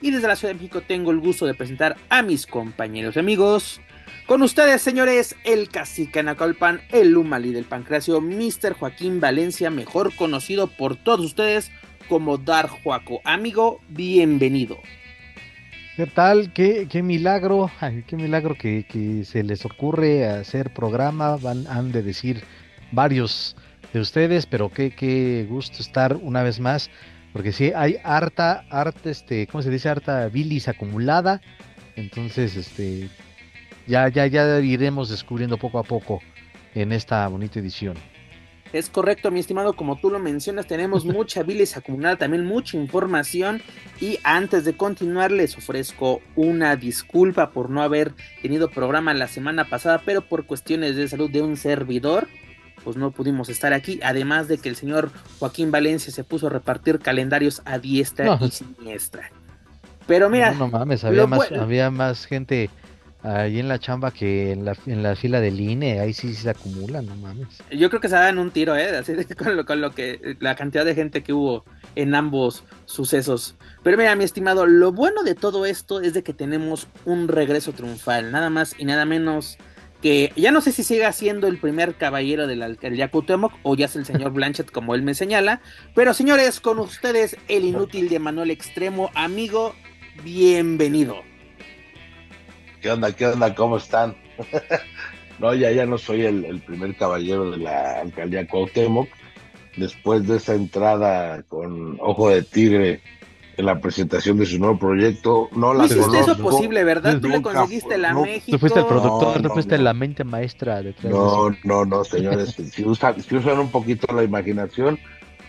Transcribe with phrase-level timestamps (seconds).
[0.00, 3.18] y desde la Ciudad de México tengo el gusto de presentar a mis compañeros y
[3.18, 3.80] amigos.
[4.26, 8.72] Con ustedes, señores, el cacique Anacolpan, el Humali del Pancracio, Mr.
[8.72, 11.70] Joaquín Valencia, mejor conocido por todos ustedes
[12.08, 13.20] como Dar Juaco.
[13.24, 14.78] Amigo, bienvenido.
[15.96, 16.52] ¿Qué tal?
[16.52, 17.70] ¿Qué, qué milagro?
[18.06, 21.36] qué milagro que, se les ocurre hacer programa.
[21.36, 22.42] Van, han de decir
[22.92, 23.56] varios
[23.92, 26.90] de ustedes, pero qué, qué gusto estar una vez más.
[27.34, 29.88] Porque sí, hay harta, harta, este, ¿cómo se dice?
[29.88, 31.40] Harta bilis acumulada.
[31.96, 33.10] Entonces, este,
[33.88, 36.20] ya, ya, ya iremos descubriendo poco a poco
[36.76, 37.96] en esta bonita edición.
[38.72, 43.60] Es correcto, mi estimado, como tú lo mencionas, tenemos mucha bilis acumulada, también mucha información.
[44.00, 49.64] Y antes de continuar, les ofrezco una disculpa por no haber tenido programa la semana
[49.64, 52.28] pasada, pero por cuestiones de salud de un servidor,
[52.84, 53.98] pues no pudimos estar aquí.
[54.02, 58.50] Además de que el señor Joaquín Valencia se puso a repartir calendarios a diestra y
[58.50, 59.30] siniestra.
[60.06, 62.68] Pero mira, no, mames, había más, había más gente
[63.24, 66.50] ahí en la chamba que en la, en la fila del INE, ahí sí se
[66.50, 67.48] acumulan, no mames.
[67.70, 68.96] Yo creo que se dan un tiro, ¿eh?
[68.98, 71.64] Así con, lo, con lo que, la cantidad de gente que hubo
[71.96, 73.56] en ambos sucesos.
[73.82, 77.72] Pero mira, mi estimado, lo bueno de todo esto es de que tenemos un regreso
[77.72, 79.56] triunfal, nada más y nada menos
[80.04, 83.74] que ya no sé si siga siendo el primer caballero de la alcaldía Cuauhtémoc o
[83.74, 85.62] ya es el señor Blanchett como él me señala,
[85.94, 89.74] pero señores, con ustedes el inútil de Manuel Extremo, amigo,
[90.22, 91.22] bienvenido.
[92.82, 93.12] ¿Qué onda?
[93.12, 93.54] ¿Qué onda?
[93.54, 94.14] ¿Cómo están?
[95.38, 99.08] no, ya, ya no soy el, primer caballero de la alcaldía Cuauhtémoc.
[99.78, 103.00] Después de esa entrada con ojo de tigre
[103.56, 107.20] en la presentación de su nuevo proyecto, no la hiciste eso posible, ¿verdad?
[107.20, 108.52] Tú le conseguiste la México.
[108.52, 112.54] Tú fuiste el productor, tú fuiste la mente maestra detrás No, no, no, señores.
[112.72, 114.98] si, usan, si usan un poquito la imaginación,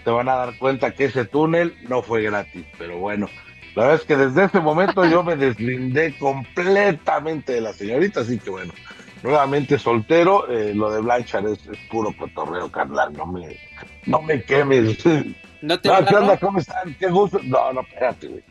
[0.03, 2.65] te van a dar cuenta que ese túnel no fue gratis.
[2.77, 3.27] Pero bueno,
[3.75, 8.37] la verdad es que desde ese momento yo me deslindé completamente de la señorita, así
[8.37, 8.73] que bueno,
[9.23, 13.57] nuevamente soltero, eh, lo de Blanchard es, puro cotorreo, carnal, no me,
[14.05, 15.03] no me quemes.
[15.65, 16.37] ¿No te ¿Qué onda?
[16.37, 16.95] ¿Cómo están?
[16.99, 17.39] Qué gusto.
[17.43, 18.43] No, no, espérate, güey.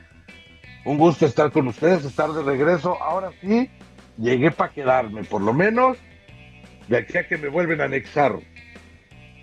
[0.85, 3.01] Un gusto estar con ustedes, estar de regreso.
[3.01, 3.71] Ahora sí,
[4.19, 5.97] llegué para quedarme, por lo menos
[6.89, 8.37] de aquí a que me vuelven a anexar.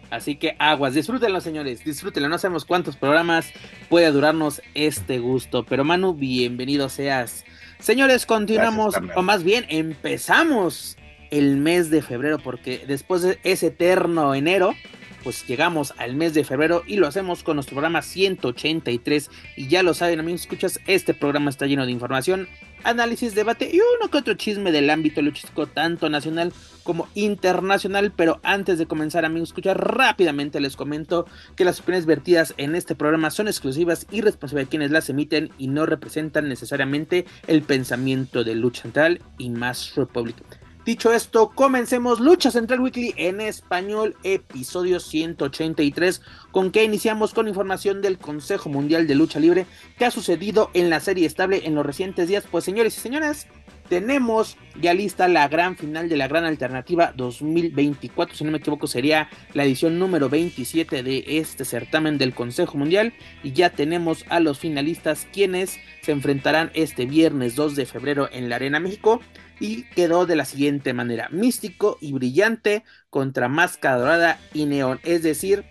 [0.09, 3.53] Así que aguas, disfrútenlo señores, disfrútenlo, no sabemos cuántos programas
[3.87, 7.45] puede durarnos este gusto, pero Manu, bienvenido seas.
[7.79, 10.97] Señores, continuamos, o más bien empezamos
[11.31, 14.75] el mes de febrero, porque después de ese eterno enero,
[15.23, 19.29] pues llegamos al mes de febrero y lo hacemos con nuestro programa 183.
[19.55, 22.47] Y ya lo saben, amigos, escuchas, este programa está lleno de información,
[22.83, 28.11] análisis, debate y uno que otro chisme del ámbito luchístico, tanto nacional como internacional.
[28.15, 32.95] Pero antes de comenzar, amigos, escuchar rápidamente les comento que las opiniones vertidas en este
[32.95, 38.43] programa son exclusivas y responsables de quienes las emiten y no representan necesariamente el pensamiento
[38.43, 40.60] de Lucha Central y Más Republic.
[40.83, 48.01] Dicho esto, comencemos Lucha Central Weekly en español, episodio 183, con que iniciamos con información
[48.01, 49.67] del Consejo Mundial de Lucha Libre
[49.99, 52.45] que ha sucedido en la serie estable en los recientes días.
[52.49, 53.45] Pues señores y señoras,
[53.89, 58.87] tenemos ya lista la gran final de la gran alternativa 2024, si no me equivoco
[58.87, 63.13] sería la edición número 27 de este certamen del Consejo Mundial
[63.43, 68.49] y ya tenemos a los finalistas quienes se enfrentarán este viernes 2 de febrero en
[68.49, 69.21] la Arena México
[69.61, 74.99] y quedó de la siguiente manera: Místico y Brillante contra Máscara Dorada y Neón.
[75.03, 75.63] Es decir,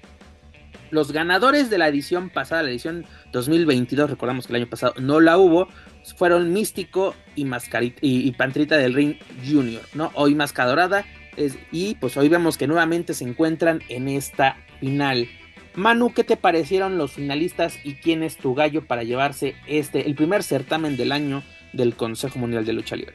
[0.91, 5.21] los ganadores de la edición pasada, la edición 2022, recordamos que el año pasado no
[5.21, 5.69] la hubo,
[6.17, 9.17] fueron Místico y, Mascarita, y, Pantrita del Ring
[9.47, 10.11] Junior, ¿no?
[10.15, 11.05] Hoy Máscara Dorada
[11.37, 15.29] es, y pues hoy vemos que nuevamente se encuentran en esta final.
[15.77, 20.17] Manu, ¿qué te parecieron los finalistas y quién es tu gallo para llevarse este, el
[20.17, 23.15] primer certamen del año del Consejo Mundial de Lucha Libre?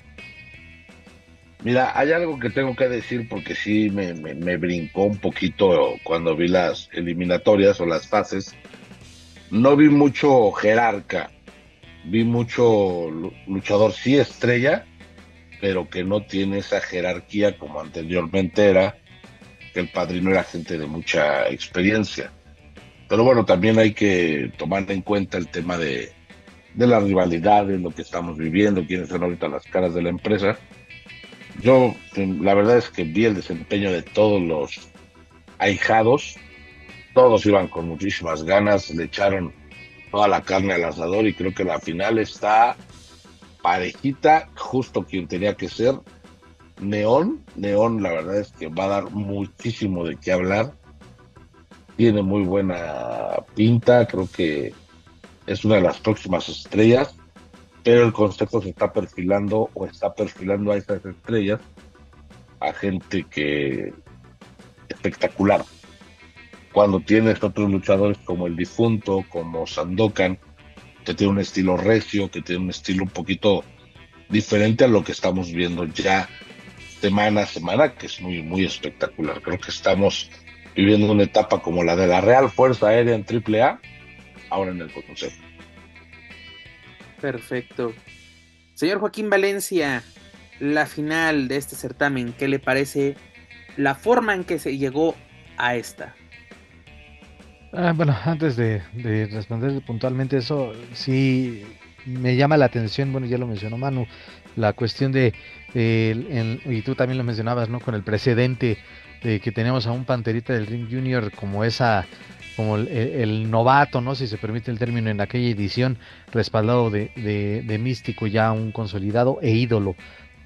[1.66, 4.14] Mira, hay algo que tengo que decir porque sí me,
[4.58, 8.54] brincó un poquito cuando vi las eliminatorias o las fases.
[9.50, 11.32] No vi mucho jerarca,
[12.04, 13.10] vi mucho
[13.48, 14.86] luchador sí estrella,
[15.60, 19.00] pero que no tiene esa jerarquía como anteriormente era,
[19.74, 22.32] que el padrino era gente de mucha experiencia.
[23.10, 26.12] Pero bueno, también hay que tomar en cuenta el tema de,
[26.76, 30.10] de la rivalidad, de lo que estamos viviendo, quiénes son ahorita las caras de la
[30.10, 30.60] empresa.
[31.62, 34.90] Yo, la verdad es que vi el desempeño de todos los
[35.58, 36.36] ahijados,
[37.14, 39.54] todos iban con muchísimas ganas, le echaron
[40.12, 42.76] toda la carne al asador y creo que la final está
[43.62, 45.96] parejita, justo quien tenía que ser.
[46.82, 50.74] Neón, Neón la verdad es que va a dar muchísimo de qué hablar.
[51.96, 54.74] Tiene muy buena pinta, creo que
[55.48, 57.16] es una de las próximas estrellas,
[57.86, 61.62] pero el consejo se está perfilando o está perfilando a esas estrellas
[62.60, 63.94] a gente que
[64.90, 65.64] espectacular.
[66.74, 70.40] Cuando tienes otros luchadores como el difunto, como Sandokan,
[71.06, 73.64] que tiene un estilo recio, que tiene un estilo un poquito
[74.30, 76.28] diferente a lo que estamos viendo ya
[77.00, 79.44] semana a semana, que es muy, muy espectacular.
[79.44, 80.32] Creo que estamos
[80.76, 83.80] viviendo una etapa como la de la Real Fuerza Aérea en AAA,
[84.50, 85.38] ahora en el Consejo.
[87.22, 87.94] Perfecto.
[88.74, 90.04] Señor Joaquín Valencia,
[90.60, 93.16] la final de este certamen, ¿qué le parece
[93.78, 95.16] la forma en que se llegó
[95.58, 96.16] a esta?
[97.74, 98.82] Ah, bueno, antes de,
[99.32, 101.64] responder puntualmente eso, sí
[102.06, 104.08] me llama la atención, bueno, ya lo mencionó Manu,
[104.56, 105.34] la cuestión de,
[105.74, 107.82] y tú también lo mencionabas, ¿no?
[107.82, 108.78] Con el precedente
[109.24, 112.06] de que tenemos a un Panterita del Ring Junior como esa
[112.56, 114.16] como el, novato, ¿no?
[114.16, 115.98] Si se permite el término, en aquella edición,
[116.32, 117.12] respaldado de,
[117.66, 119.96] de, místico ya un consolidado e ídolo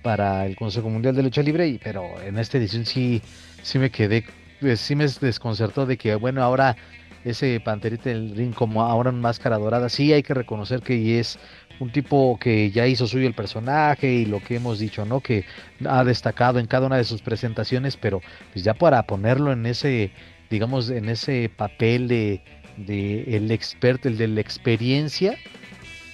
[0.02, 3.22] para el Consejo Mundial de Lucha Libre, y, pero en esta edición sí,
[3.62, 4.26] sí me quedé,
[4.60, 6.76] pues, sí me desconcertó de que, bueno, ahora
[7.26, 11.38] ese Panterita del Ring como ahora en máscara dorada, sí hay que reconocer que es
[11.80, 15.22] un tipo que ya hizo suyo el personaje y lo que hemos dicho, ¿no?
[15.22, 15.46] Que
[15.86, 18.22] ha destacado en cada una de sus presentaciones, pero
[18.52, 20.12] pues ya para ponerlo en ese
[20.50, 22.42] digamos, en ese papel de,
[22.88, 25.38] el experto, el de la experiencia,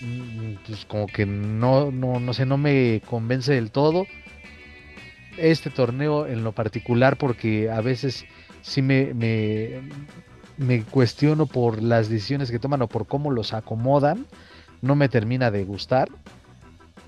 [0.01, 4.05] mm, pues como que no, no, no sé, no me convence del todo.
[5.37, 8.25] Este torneo en lo particular, porque a veces
[8.61, 9.81] sí me, me,
[10.57, 14.25] me cuestiono por las decisiones que toman o por cómo los acomodan,
[14.81, 16.09] no me termina de gustar.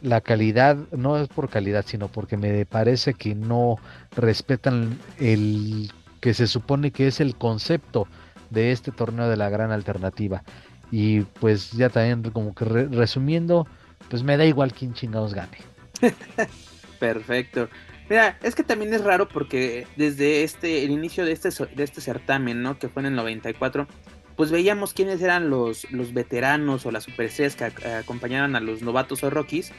[0.02, 3.78] La calidad no es por calidad, sino porque me parece que no
[4.16, 8.08] respetan el que se supone que es el concepto
[8.50, 10.44] de este torneo de la gran alternativa.
[10.92, 13.68] Y pues ya también como que resumiendo,
[14.10, 15.58] pues me da igual quién chingados gane.
[17.00, 17.70] Perfecto.
[18.10, 22.00] Mira, es que también es raro porque desde este el inicio de este de este
[22.00, 22.80] certamen, ¿no?
[22.80, 23.86] Que fue en el 94,
[24.38, 29.24] pues veíamos quiénes eran los, los veteranos o las superestrellas que acompañaban a los novatos
[29.24, 29.74] o rookies.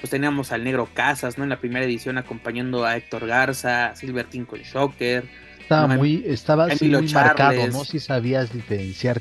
[0.00, 1.44] Pues teníamos al Negro Casas, ¿no?
[1.44, 5.28] En la primera edición acompañando a Héctor Garza, Silvertin con Shocker,
[5.68, 7.84] estaba muy, estaba muy marcado, ¿no?
[7.84, 9.20] Si sabías diferenciar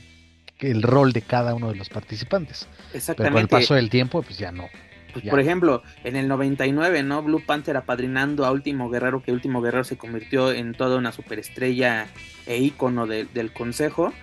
[0.59, 2.67] el rol de cada uno de los participantes.
[2.93, 3.15] Exactamente.
[3.17, 4.67] Pero con el paso del tiempo, pues ya no.
[5.11, 7.21] Pues, por ejemplo, en el 99, ¿no?
[7.21, 12.07] Blue Panther apadrinando a Último Guerrero, que Último Guerrero se convirtió en toda una superestrella
[12.45, 14.13] e ícono del consejo,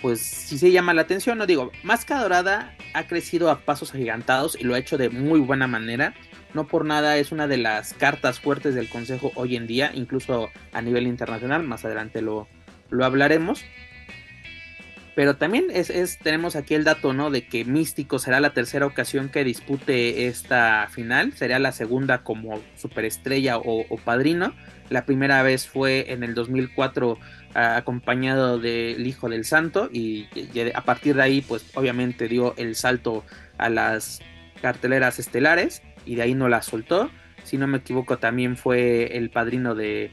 [0.00, 1.46] pues sí se llama la atención, ¿no?
[1.46, 5.66] Digo, Máscara Dorada ha crecido a pasos agigantados y lo ha hecho de muy buena
[5.66, 6.14] manera.
[6.54, 10.50] No por nada es una de las cartas fuertes del Consejo hoy en día, incluso
[10.72, 11.62] a nivel internacional.
[11.62, 12.46] Más adelante lo,
[12.90, 13.64] lo hablaremos.
[15.14, 17.30] Pero también es, tenemos aquí el dato, ¿no?
[17.30, 21.34] De que Místico será la tercera ocasión que dispute esta final.
[21.34, 24.54] Sería la segunda como superestrella o, padrino.
[24.88, 27.18] La primera vez fue en el 2004
[27.52, 29.90] acompañado del Hijo del Santo.
[29.92, 30.28] Y
[30.74, 33.22] a partir de ahí, pues obviamente dio el salto
[33.58, 34.20] a las
[34.62, 37.10] carteleras estelares y de ahí no la soltó.
[37.44, 40.12] Si no me equivoco, también fue el padrino de.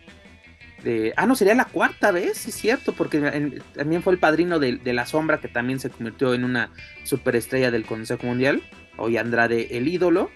[0.84, 4.80] de ah, no, sería la cuarta vez, sí, cierto, porque también fue el padrino de,
[4.94, 6.72] La Sombra, que también se convirtió en una
[7.04, 8.62] superestrella del Consejo Mundial.
[8.98, 10.30] Hoy Andrade, el ídolo.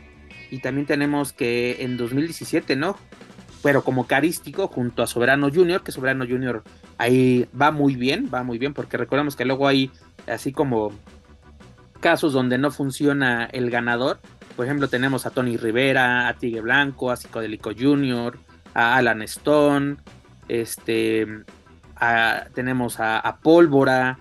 [0.51, 2.95] Y también tenemos que en 2017, ¿no?
[3.63, 6.63] Pero como carístico, junto a Soberano Junior, que Soberano Junior
[6.99, 9.89] ahí va muy bien, va muy bien, porque recordemos que luego hay
[10.27, 10.91] así como
[12.03, 14.19] casos donde no funciona el ganador
[14.55, 18.37] por ejemplo, tenemos a Tony Rivera, a Tigre Blanco, a Psicodélico Jr.,
[18.73, 19.97] a Alan Stone,
[20.47, 21.27] este,
[22.53, 24.19] tenemos a, Pólvora,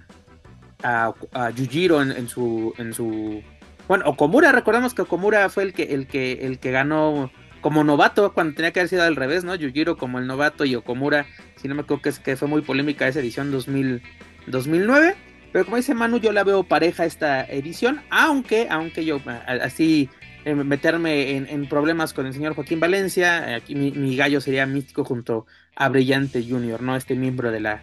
[0.82, 3.42] a, a Yujiro en, su, en su,
[3.88, 8.32] bueno, Okomura, recordamos que Okomura fue el que, el que, el que ganó como novato
[8.34, 9.54] cuando tenía que haber sido al revés, ¿no?
[9.54, 13.20] Yujiro como el novato y Okomura, si no me equivoco, que fue muy polémica esa
[13.20, 14.02] edición 2000,
[14.48, 15.14] 2009.
[15.52, 20.08] Pero como dice Manu, yo la veo pareja esta edición, aunque, aunque yo así
[20.44, 23.56] meterme en, problemas con el señor Joaquín Valencia.
[23.56, 25.46] Aquí mi, gallo sería místico junto
[25.76, 26.96] a Brillante Junior, ¿no?
[26.96, 27.82] Este miembro de la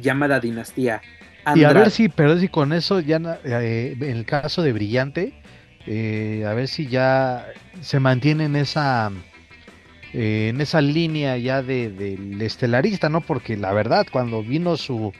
[0.00, 1.00] llamada dinastía
[1.54, 5.32] Y a ver si, pero si con eso ya, eh, en el caso de Brillante,
[5.86, 7.46] eh, a ver si ya
[7.80, 9.12] se mantiene en esa,
[10.12, 13.20] eh, en esa línea ya del de, estelarista, ¿no?
[13.20, 15.12] Porque la verdad, cuando vino su,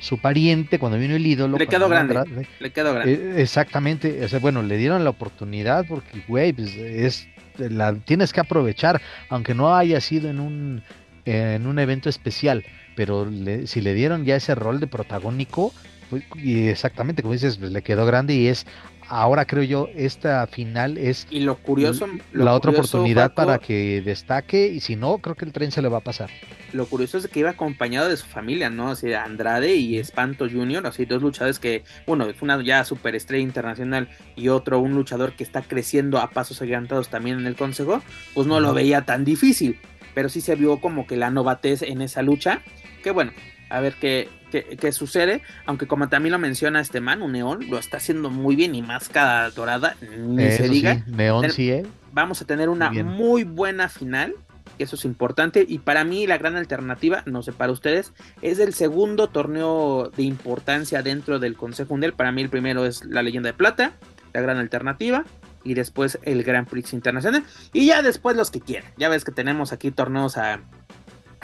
[0.00, 1.56] su pariente, cuando vino el ídolo.
[1.56, 2.46] Le quedó grande.
[2.60, 3.40] le quedó grande.
[3.40, 4.26] exactamente.
[4.40, 9.74] bueno, le dieron la oportunidad porque, güey, pues es, la tienes que aprovechar, aunque no
[9.74, 10.82] haya sido en un,
[11.24, 13.28] en un evento especial pero
[13.66, 15.72] si le dieron ya ese rol de protagónico,
[16.10, 18.66] pues, y exactamente como dices, pues, le quedó grande y es
[19.08, 24.68] ahora creo yo esta final es y lo curioso la otra oportunidad para que destaque
[24.68, 26.30] y si no creo que el tren se le va a pasar.
[26.72, 30.86] lo curioso es que iba acompañado de su familia no así Andrade y Espanto Junior
[30.86, 35.44] así dos luchadores que bueno es una ya superestrella internacional y otro un luchador que
[35.44, 38.02] está creciendo a pasos agigantados también en el consejo
[38.34, 39.78] pues no lo veía tan difícil
[40.14, 42.62] pero sí se vio como que la novatez en esa lucha
[43.04, 43.32] que bueno,
[43.68, 45.42] a ver qué, qué, sucede.
[45.66, 48.82] Aunque como también lo menciona este man, un Neón lo está haciendo muy bien y
[48.82, 51.02] máscara dorada, ni se diga.
[51.06, 51.86] Neón sí, ¿eh?
[52.12, 54.34] Vamos a tener una muy buena final.
[54.78, 55.64] Eso es importante.
[55.68, 60.24] Y para mí, la gran alternativa, no sé para ustedes, es el segundo torneo de
[60.24, 62.14] importancia dentro del Consejo Mundial.
[62.14, 63.92] Para mí, el primero es la Leyenda de Plata,
[64.32, 65.24] la gran alternativa
[65.64, 67.44] y después el Grand Prix Internacional.
[67.72, 68.90] Y ya después los que quieran.
[68.96, 70.60] Ya ves que tenemos aquí torneos a,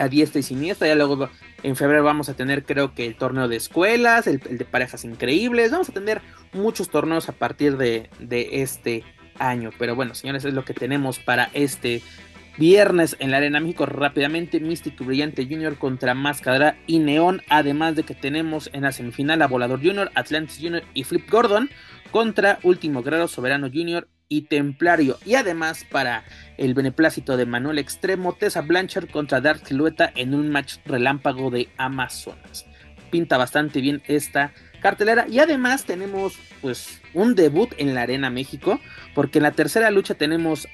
[0.01, 0.87] a diestra y siniestra.
[0.87, 1.29] Ya luego
[1.63, 5.71] en febrero vamos a tener creo que el torneo de escuelas, el, de parejas increíbles.
[5.71, 6.21] Vamos a tener
[6.53, 9.03] muchos torneos a partir de, de este
[9.39, 9.69] año.
[9.77, 12.01] Pero bueno, señores, es lo que tenemos para este
[12.57, 13.85] viernes en la Arena México.
[13.85, 17.41] Rápidamente, Mystic Brillante Junior contra Máscara y Neón.
[17.49, 21.69] Además de que tenemos en la semifinal a Volador Junior, Atlantis Junior y Flip Gordon
[22.11, 25.19] contra Último Grado Soberano Junior y Templario.
[25.25, 26.23] Y además para
[26.57, 31.67] el beneplácito de Manuel Extremo, Tessa Blanchard contra Dark Silueta en un match relámpago de
[31.77, 32.65] Amazonas.
[33.11, 38.79] Pinta bastante bien esta cartelera y además tenemos pues un debut en la Arena México
[39.13, 40.65] porque en la tercera lucha tenemos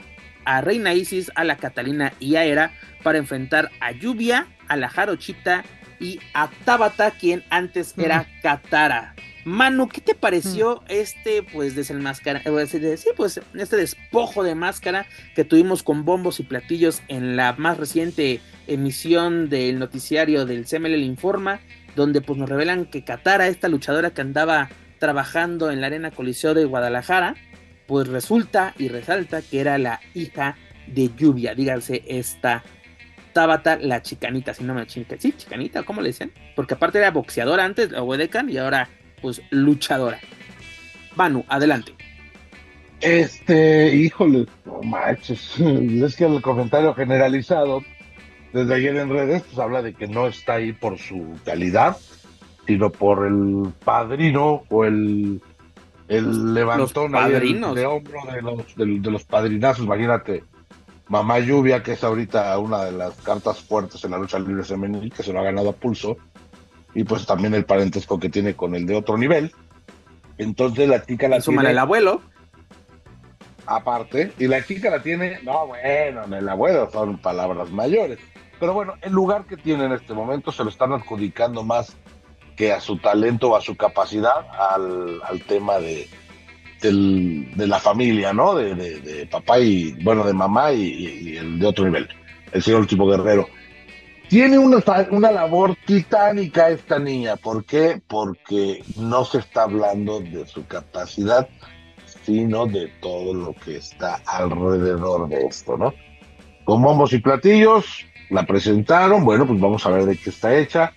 [0.45, 4.87] a Reina Isis, a la Catalina y a Era para enfrentar a Lluvia, a la
[4.87, 5.63] Jarochita
[5.99, 9.15] y a Tabata quien antes era Katara.
[9.47, 15.83] Manu, ¿qué te pareció este, pues, desenmascara, sí, pues, este despojo de máscara que tuvimos
[15.83, 21.61] con bombos y platillos en la más reciente emisión del noticiario del CML Informa,
[21.95, 24.67] donde pues nos revelan que Katara, esta luchadora que andaba
[24.99, 27.35] trabajando en la Arena Coliseo de Guadalajara,
[27.87, 32.65] pues resulta y resalta que era la hija de Lluvia, díganse esta
[33.31, 36.31] Tabata la chicanita, si no me chinga, sí, chicanita, ¿cómo le decían?
[36.55, 38.89] Porque aparte era boxeadora antes, o Wedecan, y ahora
[39.21, 40.19] pues luchadora.
[41.15, 41.93] Manu, adelante.
[43.01, 47.83] Este, híjole, no manches, es que el comentario generalizado
[48.53, 51.97] desde ayer en redes pues habla de que no está ahí por su calidad,
[52.65, 55.41] sino por el padrino o el,
[56.07, 60.43] el levantón de hombro de los, de, los padrinazos, imagínate.
[61.09, 65.13] Mamá Lluvia, que es ahorita una de las cartas fuertes en la lucha libre femenil,
[65.13, 66.17] que se lo ha ganado a pulso,
[66.93, 69.51] y pues también el parentesco que tiene con el de otro nivel.
[70.37, 71.71] Entonces la chica la tiene.
[71.71, 72.21] el abuelo.
[73.65, 78.17] Aparte, y la chica la tiene, no, bueno, en el abuelo son palabras mayores.
[78.59, 81.97] Pero bueno, el lugar que tiene en este momento se lo están adjudicando más
[82.55, 86.07] que a su talento o a su capacidad al, tema de,
[86.81, 88.55] de la familia, ¿no?
[88.55, 92.07] De, papá y, bueno, de mamá y, y, el de otro nivel,
[92.53, 93.47] el señor último guerrero.
[94.29, 97.37] Tiene una, una labor titánica esta niña.
[97.37, 98.01] ¿Por qué?
[98.07, 101.47] Porque no se está hablando de su capacidad,
[102.23, 105.93] sino de todo lo que está alrededor de esto, ¿no?
[106.65, 110.91] Con bombos y platillos, la presentaron, bueno, pues vamos a ver de qué está hecha.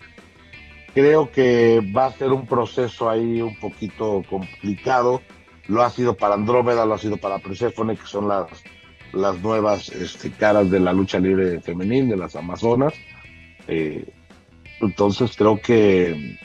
[0.92, 5.22] Creo que va a ser un proceso ahí un poquito complicado.
[5.68, 8.49] Lo ha sido para Andrómeda, lo ha sido para Persephone, que son las,
[9.12, 12.92] las nuevas este, caras de la lucha libre femenil, de las Amazonas.
[13.71, 14.05] Eh,
[14.81, 16.37] entonces creo que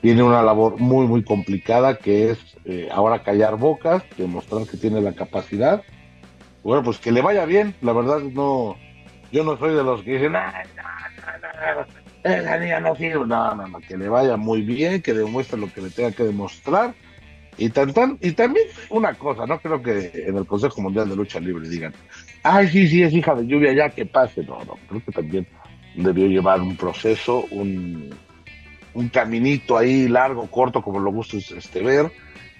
[0.00, 5.00] tiene una labor muy, muy complicada que es eh, ahora callar bocas, demostrar que tiene
[5.00, 5.82] la capacidad.
[6.62, 7.74] Bueno, pues que le vaya bien.
[7.80, 8.76] La verdad, no,
[9.32, 11.86] yo no soy de los que dicen, no, no, no,
[12.22, 13.26] esa niña no sirve.
[13.26, 16.22] No, no, no, que le vaya muy bien, que demuestre lo que le tenga que
[16.22, 16.94] demostrar.
[17.58, 21.40] Y, tan, y también una cosa, no creo que en el Consejo Mundial de Lucha
[21.40, 21.94] Libre digan,
[22.42, 24.44] ay, sí, sí, es hija de lluvia, ya que pase.
[24.44, 25.46] No, no, creo que también
[25.96, 28.14] debió llevar un proceso, un,
[28.94, 32.12] un caminito ahí largo, corto, como lo gusta este, ver.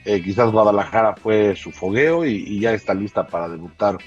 [0.04, 3.98] Eh, quizás Guadalajara fue su fogueo y, ya está lista para debutar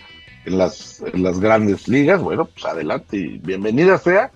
[0.46, 2.22] en las, las grandes ligas.
[2.22, 4.32] Bueno, pues adelante y bienvenida sea,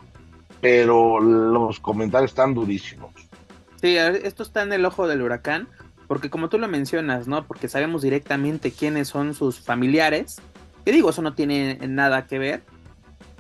[0.60, 3.12] pero los comentarios están durísimos.
[3.80, 5.68] Sí, esto está en el ojo del huracán,
[6.08, 7.46] porque como tú lo mencionas, ¿no?
[7.46, 10.42] Porque sabemos directamente quiénes son sus familiares.
[10.84, 12.64] Que digo, eso no tiene nada que ver.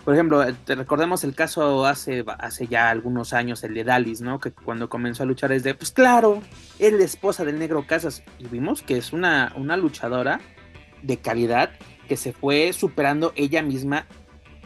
[0.04, 4.40] Por ejemplo, te recordemos el caso hace, hace ya algunos años, el de Dalis, ¿no?
[4.40, 6.42] Que cuando comenzó a luchar es de, pues claro,
[6.78, 8.22] es la esposa del negro Casas.
[8.38, 10.42] Y vimos que es una, una luchadora
[11.04, 11.72] de calidad
[12.10, 14.06] que se fue superando ella misma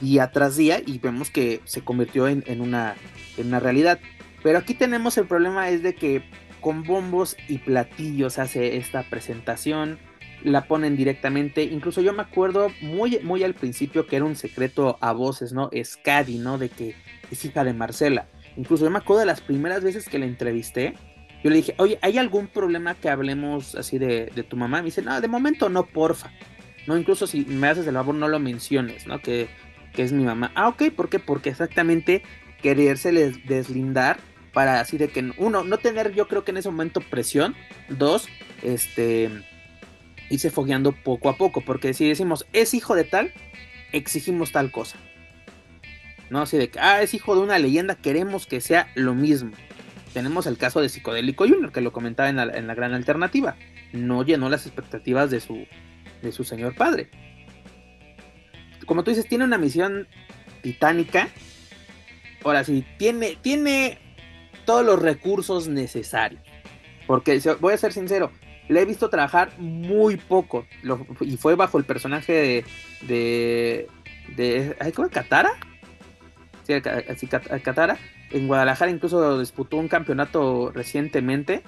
[0.01, 2.95] día tras día y vemos que se convirtió en, una,
[3.37, 3.99] en una realidad.
[4.41, 6.23] Pero aquí tenemos el problema es de que
[6.61, 9.99] con bombos y platillos hace esta presentación,
[10.43, 14.97] la ponen directamente, incluso yo me acuerdo muy, muy al principio que era un secreto
[15.01, 15.69] a voces, ¿no?
[15.71, 15.99] Es
[16.39, 16.57] ¿no?
[16.57, 16.95] De que
[17.31, 18.27] es hija de Marcela.
[18.55, 20.95] Incluso yo me acuerdo de las primeras veces que la entrevisté,
[21.43, 24.79] yo le dije, oye, ¿hay algún problema que hablemos así de, de tu mamá?
[24.79, 26.31] Me dice, no, de momento no, porfa.
[26.87, 29.19] No, incluso si me haces el favor, no lo menciones, ¿no?
[29.19, 29.49] Que,
[29.93, 30.51] que es mi mamá.
[30.55, 31.19] Ah, ok, ¿por qué?
[31.19, 32.23] Porque exactamente
[32.61, 34.17] quererse deslindar
[34.53, 37.55] para así de que, uno, no tener yo creo que en ese momento presión.
[37.89, 38.27] Dos,
[38.63, 39.29] este,
[40.29, 41.61] irse fogueando poco a poco.
[41.61, 43.33] Porque si decimos, es hijo de tal,
[43.91, 44.97] exigimos tal cosa.
[46.29, 46.41] ¿no?
[46.41, 49.51] Así de que, ah, es hijo de una leyenda, queremos que sea lo mismo.
[50.13, 53.55] Tenemos el caso de Psicodélico Junior, que lo comentaba en la, en la gran alternativa.
[53.93, 55.65] No llenó las expectativas de su,
[56.21, 57.09] de su señor padre.
[58.85, 60.07] Como tú dices, tiene una misión
[60.61, 61.29] titánica.
[62.43, 63.99] Ahora sí, tiene, tiene
[64.65, 66.41] todos los recursos necesarios.
[67.05, 68.31] Porque voy a ser sincero,
[68.69, 70.65] le he visto trabajar muy poco.
[71.21, 72.65] y fue bajo el personaje de.
[73.07, 73.87] de,
[74.35, 75.09] de ¿Cómo?
[75.09, 75.51] ¿Katara?
[76.65, 77.97] Sí, así, Katara.
[78.31, 81.63] En Guadalajara incluso disputó un campeonato recientemente.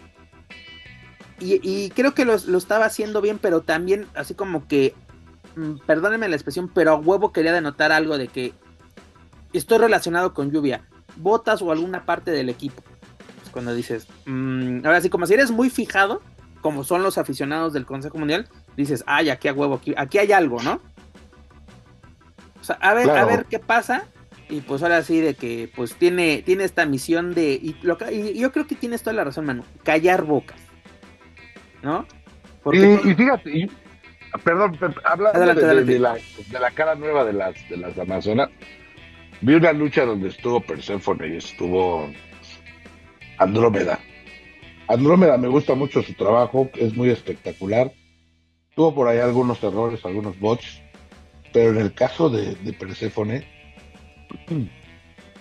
[1.42, 4.94] Y, creo que lo, estaba haciendo bien, pero también así como que,
[5.56, 8.54] mm, perdónenme la expresión, pero a huevo quería denotar algo de que
[9.54, 10.84] estoy relacionado con lluvia,
[11.16, 12.84] botas o alguna parte del equipo.
[13.54, 16.22] cuando dices, mm, ahora sí, como si eres muy fijado,
[16.62, 20.32] como son los aficionados del Consejo Mundial, dices, ay, aquí a huevo, aquí, aquí hay
[20.32, 20.82] algo, ¿no?
[22.60, 24.06] O sea, a ver, a ver qué pasa.
[24.50, 27.54] Y pues ahora sí de que pues tiene, tiene esta misión de.
[27.54, 27.76] Y,
[28.12, 29.64] y yo creo que tienes toda la razón, Manu.
[29.84, 30.60] Callar bocas.
[31.82, 32.06] ¿no?
[32.64, 33.70] Porque, y, fíjate,
[34.44, 35.40] perdón, hablando
[35.86, 38.50] de, la, cara nueva de las, de las Amazonas,
[39.42, 42.10] vi una lucha donde estuvo Persephone y estuvo
[43.38, 44.00] Andrómeda.
[44.90, 47.94] Andrómeda me gusta mucho su trabajo, es muy espectacular.
[48.76, 50.82] Tuvo por ahí algunos errores, algunos bots,
[51.54, 53.46] pero en el caso de, de Persephone,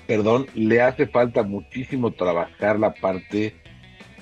[0.06, 3.54] perdón, le hace falta muchísimo trabajar la parte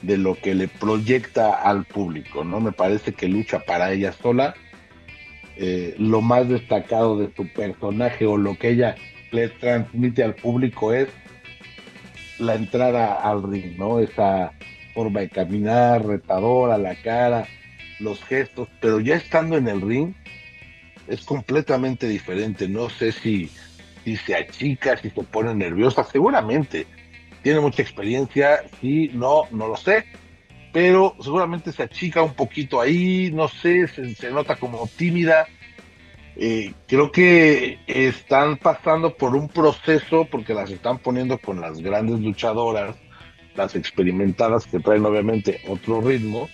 [0.00, 2.60] de lo que le proyecta al público, ¿no?
[2.60, 4.54] Me parece que lucha para ella sola.
[5.56, 8.94] Eh, lo más destacado de su personaje o lo que ella
[9.32, 11.08] le transmite al público es
[12.38, 13.98] la entrada al ring, ¿no?
[13.98, 14.52] Esa
[14.96, 17.46] forma de caminar, retadora, la cara,
[18.00, 20.14] los gestos, pero ya estando en el ring
[21.06, 22.66] es completamente diferente.
[22.66, 23.50] No sé si,
[24.02, 26.86] si se achica, si se pone nerviosa, seguramente
[27.42, 30.06] tiene mucha experiencia, sí, no, no lo sé,
[30.72, 35.46] pero seguramente se achica un poquito ahí, no sé, se, nota como tímida.
[36.38, 42.20] Eh, creo que están pasando por un proceso porque las están poniendo con las grandes
[42.20, 42.96] luchadoras,
[43.56, 46.48] las experimentadas que traen obviamente otro ritmo.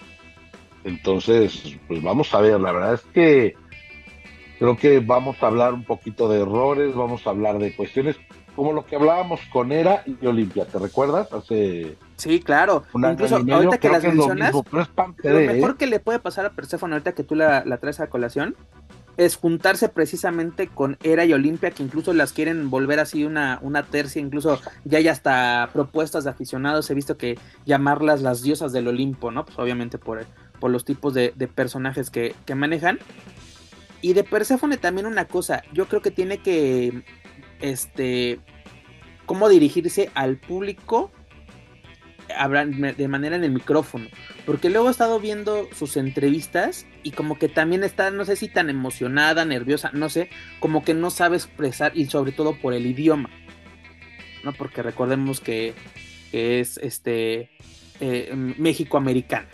[0.85, 3.55] Entonces, pues vamos a ver, la verdad es que
[4.59, 8.17] creo que vamos a hablar un poquito de errores, vamos a hablar de cuestiones
[8.55, 11.33] como lo que hablábamos con Era y Olimpia, ¿te recuerdas?
[11.33, 12.85] Hace Sí, claro.
[12.95, 15.75] Incluso ahorita que las mencionas, lo, mejor ¿eh?
[15.79, 18.55] que le puede pasar a Persephone ahorita que tú la, traes a colación
[19.17, 23.83] es juntarse precisamente con Era y Olimpia, que incluso las quieren volver así una, una
[23.85, 28.89] tercia, incluso ya hay hasta propuestas de aficionados, he visto que llamarlas las diosas del
[28.89, 29.45] Olimpo, ¿no?
[29.45, 30.25] Pues obviamente por,
[30.61, 32.99] por los tipos de, personajes que, que manejan.
[34.01, 37.05] Y de Persephone también una cosa, yo creo que tiene que
[37.61, 38.41] este,
[39.27, 41.11] cómo dirigirse al público
[42.37, 44.07] de manera en el micrófono.
[44.47, 48.49] Porque luego he estado viendo sus entrevistas y como que también está, no sé si
[48.49, 52.87] tan emocionada, nerviosa, no sé, como que no sabe expresar y sobre todo por el
[52.87, 53.31] idioma.
[54.45, 54.53] ¿No?
[54.53, 55.75] Porque recordemos que,
[56.33, 57.51] es este
[58.01, 59.49] eh, México americano.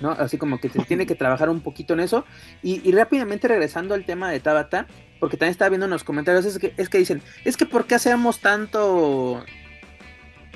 [0.00, 0.12] ¿no?
[0.12, 2.24] Así como que se tiene que trabajar un poquito en eso.
[2.62, 4.86] Y, y rápidamente regresando al tema de Tabata,
[5.20, 7.86] porque también estaba viendo en los comentarios, es que, es que dicen, es que ¿por
[7.86, 9.44] qué hacemos tanto,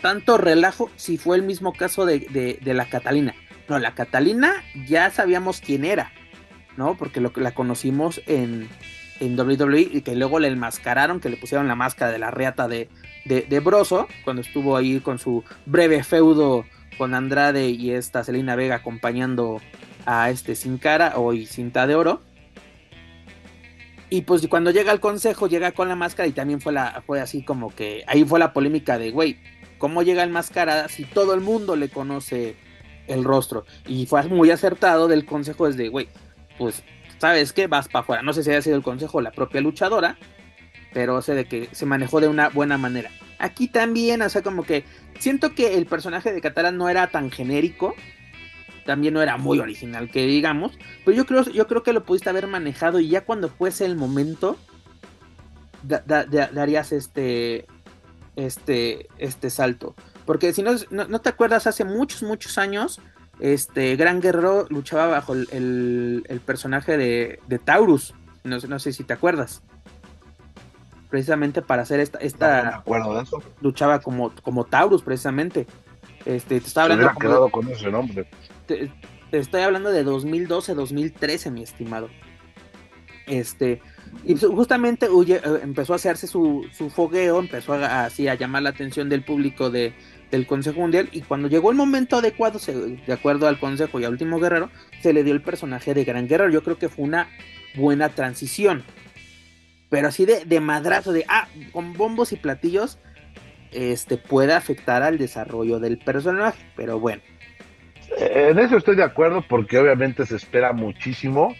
[0.04, 3.34] tanto relajo si fue el mismo caso de, la Catalina?
[3.70, 4.52] No, la Catalina
[4.86, 6.12] ya sabíamos quién era,
[6.76, 6.94] ¿no?
[6.98, 8.68] Porque lo, la conocimos en,
[9.20, 12.68] en WWE y que luego le enmascararon, que le pusieron la máscara de la reata
[12.68, 12.90] de,
[13.24, 16.66] de, de Broso, cuando estuvo ahí con su breve feudo
[16.98, 19.62] con Andrade y esta Selena Vega acompañando
[20.04, 22.20] a este Sin Cara, hoy Cinta de Oro.
[24.10, 27.22] Y pues cuando llega al consejo, llega con la máscara y también fue, la, fue
[27.22, 29.38] así como que ahí fue la polémica de, güey,
[29.84, 32.56] ¿cómo llega el máscara si todo el mundo le conoce
[33.06, 33.66] el rostro?
[33.86, 36.08] Y fue muy acertado del consejo desde, güey,
[36.56, 36.82] pues,
[37.18, 37.66] ¿sabes qué?
[37.66, 38.22] Vas para afuera.
[38.22, 40.16] No sé si haya sido el consejo la propia luchadora,
[40.94, 43.10] pero sé de que se manejó de una buena manera.
[43.38, 44.84] Aquí también, o sea, como que
[45.18, 47.94] siento que el personaje de Katara no era tan genérico,
[48.86, 52.30] también no era muy original, que digamos, pero yo creo, yo creo que lo pudiste
[52.30, 54.56] haber manejado y ya cuando fuese el momento,
[55.82, 57.66] darías este,
[58.36, 59.94] este, este salto.
[60.26, 63.00] Porque si no, no, te acuerdas, hace muchos, muchos años,
[63.40, 68.14] este Gran Guerrero luchaba bajo el, el, personaje de, de Taurus.
[68.42, 69.62] No, no, sé si te acuerdas.
[71.10, 72.18] Precisamente para hacer esta.
[72.18, 73.42] esta acuerdo de eso.
[73.60, 75.66] Luchaba como, como Taurus, precisamente.
[76.24, 77.18] Este, te estaba hablando.
[77.18, 78.26] quedado con ese nombre
[78.66, 78.90] te,
[79.32, 82.08] estoy hablando de 2012, 2013, mi estimado.
[83.26, 83.80] Este,
[84.24, 89.08] y justamente eh, empezó a hacerse su, fogueo, empezó a, así a llamar la atención
[89.08, 89.92] del público de,
[90.30, 94.12] del Consejo Mundial y cuando llegó el momento adecuado, de acuerdo al Consejo y al
[94.12, 94.70] último guerrero,
[95.02, 96.50] se le dio el personaje de Gran Guerrero.
[96.50, 97.28] Yo creo que fue una
[97.74, 98.84] buena transición.
[99.90, 102.98] Pero así de, de madrazo, de, ah, con bombos y platillos,
[103.70, 106.64] este puede afectar al desarrollo del personaje.
[106.74, 107.22] Pero bueno,
[108.18, 111.54] en eso estoy de acuerdo porque obviamente se espera muchísimo,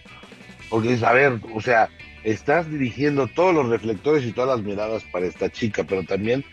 [0.71, 1.89] porque es, a ver, o sea,
[2.25, 6.45] estás dirigiendo todos los reflectores y todas las miradas para esta chica, pero también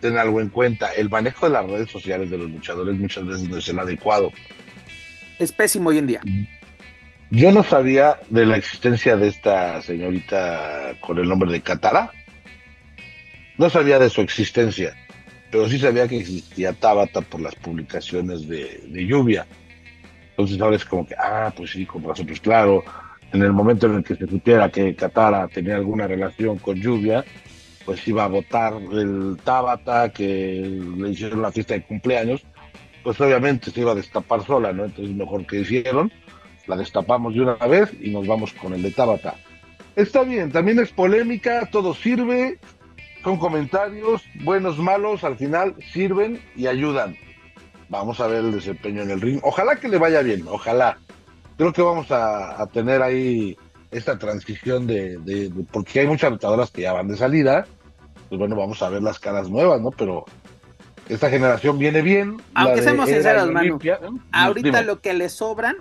[0.00, 3.48] ten algo en cuenta, el manejo de las redes sociales de los luchadores muchas veces
[3.48, 4.32] no es el adecuado.
[5.38, 6.20] Es pésimo hoy en día.
[7.30, 12.10] Yo no sabía de la existencia de esta señorita con el nombre de Katara.
[13.56, 14.94] No sabía de su existencia
[15.52, 19.46] pero sí sabía que existía Tabata por las publicaciones de, lluvia.
[20.30, 22.82] Entonces ahora es como que, ah, pues sí, con razón, pues claro,
[23.32, 27.24] en el momento en el que se supiera que Katara tenía alguna relación con lluvia,
[27.84, 32.42] pues iba a votar el Tabata que le hicieron la fiesta de cumpleaños,
[33.02, 34.84] pues obviamente se iba a destapar sola, ¿no?
[34.84, 36.12] Entonces mejor que hicieron,
[36.66, 39.34] la destapamos de una vez y nos vamos con el de Tabata.
[39.96, 42.58] Está bien, también es polémica, todo sirve,
[43.22, 47.16] son comentarios, buenos, malos, al final sirven y ayudan.
[47.88, 49.40] Vamos a ver el desempeño en el ring.
[49.42, 50.98] Ojalá que le vaya bien, ojalá.
[51.56, 53.56] Creo que vamos a, tener ahí
[53.90, 57.66] esta transición de, porque hay muchas luchadoras que ya van de salida.
[58.28, 59.90] Pues bueno, vamos a ver las caras nuevas, ¿no?
[59.90, 60.24] Pero
[61.08, 62.40] esta generación viene bien.
[62.54, 63.78] Aunque seamos sinceros, Manu.
[64.32, 65.76] Ahorita lo que le sobran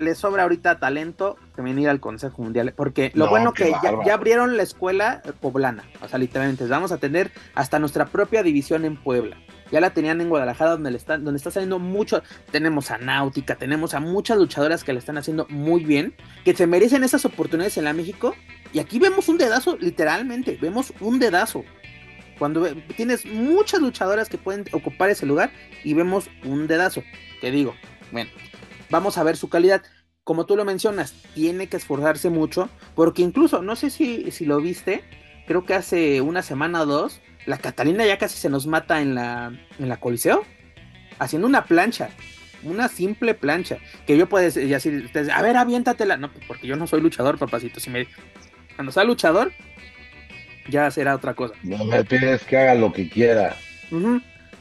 [0.00, 4.62] le sobra ahorita talento venir al Consejo Mundial, porque lo bueno que ya, abrieron la
[4.62, 9.36] escuela poblana, o sea, literalmente, vamos a tener hasta nuestra propia división en Puebla.
[9.70, 12.24] Ya la tenían en Guadalajara, donde, le están, donde está saliendo mucho.
[12.50, 16.66] Tenemos a Náutica, tenemos a muchas luchadoras que le están haciendo muy bien, que se
[16.66, 18.34] merecen esas oportunidades en la México.
[18.72, 21.62] Y aquí vemos un dedazo, literalmente, vemos un dedazo.
[22.36, 25.52] Cuando tienes muchas luchadoras que pueden ocupar ese lugar
[25.84, 27.04] y vemos un dedazo.
[27.40, 27.74] Te digo,
[28.10, 28.30] bueno,
[28.90, 29.82] vamos a ver su calidad.
[30.24, 34.60] Como tú lo mencionas, tiene que esforzarse mucho, porque incluso, no sé si, si lo
[34.60, 35.02] viste,
[35.46, 39.14] creo que hace una semana o dos, la Catalina ya casi se nos mata en
[39.14, 40.44] la, en la Coliseo,
[41.18, 42.10] haciendo una plancha,
[42.62, 47.00] una simple plancha, que yo puedo decir, a ver, aviéntatela, no, porque yo no soy
[47.00, 48.06] luchador, papacito, si me,
[48.76, 49.52] cuando sea luchador,
[50.68, 51.54] ya será otra cosa.
[51.62, 53.56] No me pides que haga lo que quiera.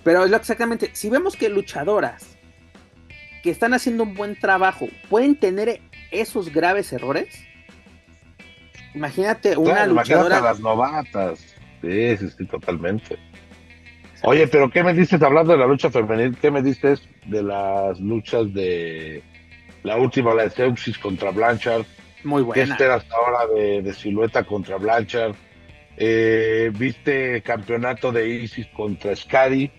[0.04, 2.38] Pero exactamente, si vemos que luchadoras
[3.43, 7.28] que están haciendo un buen trabajo pueden tener esos graves errores.
[8.95, 10.38] Imagínate una luchadora.
[10.38, 11.56] Imagínate las novatas.
[11.82, 13.17] Sí, sí, sí, totalmente.
[14.23, 16.36] Oye, pero ¿qué me dices hablando de la lucha femenil?
[16.41, 19.23] ¿Qué me dices de las luchas de
[19.84, 21.86] la última, la de Seuxis contra Blanchard?
[22.23, 22.65] Muy buena.
[22.65, 25.36] ¿Qué esperas ahora de, de Silueta contra Blanchard?
[25.95, 29.71] Eh, ¿Viste campeonato de Isis contra Scadi?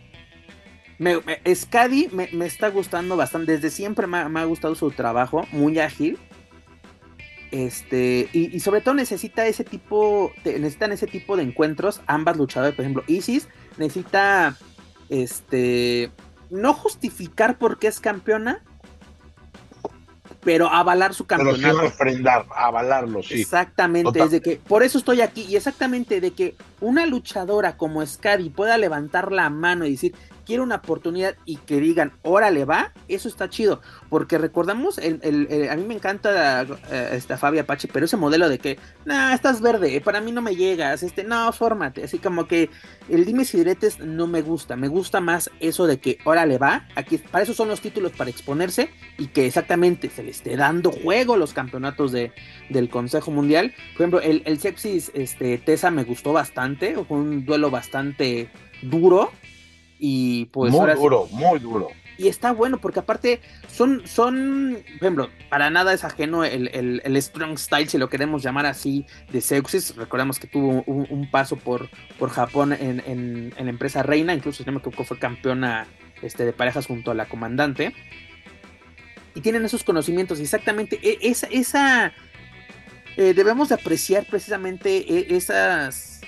[1.00, 3.52] Me, me Scadi me, está gustando bastante.
[3.52, 6.18] Desde siempre me, ha gustado su trabajo, muy ágil.
[7.50, 12.84] Este, y, sobre todo necesita ese tipo, necesitan ese tipo de encuentros, ambas luchadoras, por
[12.84, 14.58] ejemplo, Isis necesita,
[15.08, 16.12] este,
[16.50, 18.62] no justificar por qué es campeona,
[20.44, 21.62] pero avalar su campeonato.
[21.62, 23.40] Pero sí refrendar, avalarlo, sí.
[23.40, 28.04] Exactamente, es de que, por eso estoy aquí, y exactamente de que una luchadora como
[28.04, 32.92] Scadi pueda levantar la mano y decir, quiere una oportunidad y que digan, órale va,
[33.08, 33.80] eso está chido.
[34.08, 38.58] Porque recordamos, el, a mí me encanta eh, esta Fabia Apache, pero ese modelo de
[38.58, 42.04] que, nah, estás verde, para mí no me llegas, este, no, fórmate.
[42.04, 42.70] Así como que
[43.08, 46.86] el dime si diretes no me gusta, me gusta más eso de que, órale va,
[46.94, 50.90] aquí, para eso son los títulos, para exponerse y que exactamente se le esté dando
[50.90, 52.32] juego los campeonatos de,
[52.68, 53.72] del Consejo Mundial.
[53.92, 58.50] Por ejemplo, el, el Sepsis este, Tesa me gustó bastante, fue un duelo bastante
[58.82, 59.30] duro
[60.00, 61.88] y pues muy duro, muy duro.
[62.16, 67.58] Y está bueno porque aparte son, son, por ejemplo, para nada es ajeno el, Strong
[67.58, 69.96] Style, si lo queremos llamar así, de Seuxis.
[69.96, 74.66] Recordemos que tuvo un, paso por, por Japón en, en, la empresa Reina, incluso si
[74.66, 75.86] no me equivoco fue campeona
[76.20, 77.94] este, de parejas junto a la comandante.
[79.34, 82.12] Y tienen esos conocimientos, exactamente, e, esa, esa
[83.16, 86.19] eh, debemos de apreciar precisamente e, esas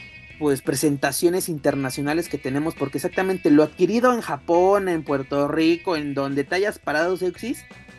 [0.43, 6.15] pues presentaciones internacionales que tenemos, porque exactamente lo adquirido en Japón, en Puerto Rico, en
[6.15, 7.17] donde te hayas parado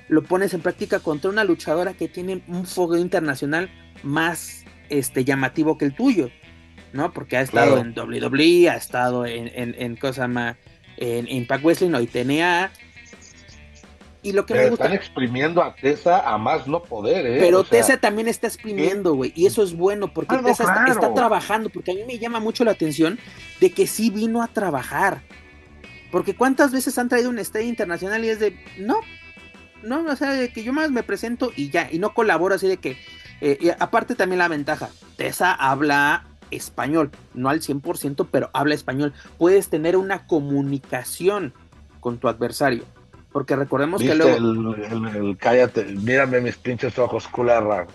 [0.10, 3.72] lo pones en práctica contra una luchadora que tiene un fuego internacional
[4.04, 6.32] más este llamativo que el tuyo,
[6.92, 7.14] ¿no?
[7.14, 10.58] Porque ha estado en WWE, ha estado en, en, en cosa más,
[10.98, 12.72] en Impact Wrestling o TNA,
[14.24, 14.86] y lo que me gusta.
[14.86, 17.38] Están exprimiendo a Tessa a más no poder, ¿eh?
[17.40, 19.34] Pero Tessa también está exprimiendo, güey.
[19.36, 21.70] Y eso es bueno, porque ah, Tessa está, trabajando.
[21.70, 23.20] Porque a mí me llama mucho la atención
[23.60, 25.22] de que sí vino a trabajar.
[26.10, 28.58] Porque cuántas veces han traído un estadio internacional y es de.
[28.80, 28.96] No.
[29.84, 31.90] No, o sea, de que yo más me presento y ya.
[31.92, 32.98] Y no colaboro así de que.
[33.42, 34.90] Eh, y aparte también la ventaja.
[35.18, 37.12] Tessa habla español.
[37.34, 39.14] No al 100%, pero habla español.
[39.38, 41.54] Puedes tener una comunicación
[42.00, 42.86] con tu adversario
[43.34, 44.76] porque recordemos que luego.
[44.76, 47.88] El, cállate, mírame mis pinches ojos, cularra.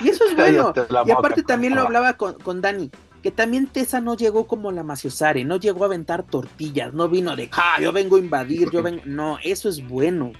[0.00, 0.72] Y eso es bueno.
[1.06, 2.90] Y aparte también lo hablaba con, con Dani,
[3.22, 7.36] que también Tessa no llegó como la Maciosare, no llegó a aventar tortillas, no vino
[7.36, 9.02] de, ah, yo vengo a invadir, yo vengo.
[9.04, 10.32] No, eso es bueno.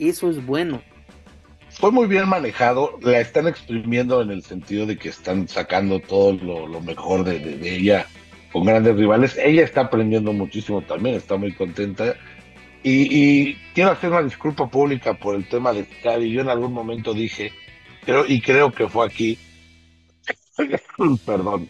[0.00, 0.82] Eso es bueno.
[1.70, 6.32] Fue muy bien manejado, la están exprimiendo en el sentido de que están sacando todo
[6.32, 8.06] lo, mejor de, de ella
[8.52, 9.38] con grandes rivales.
[9.38, 12.16] Ella está aprendiendo muchísimo también, está muy contenta
[12.82, 16.30] y, quiero hacer una disculpa pública por el tema de Scadi.
[16.30, 17.52] Yo en algún momento dije,
[18.04, 19.38] creo, y creo que fue aquí,
[21.26, 21.68] perdón,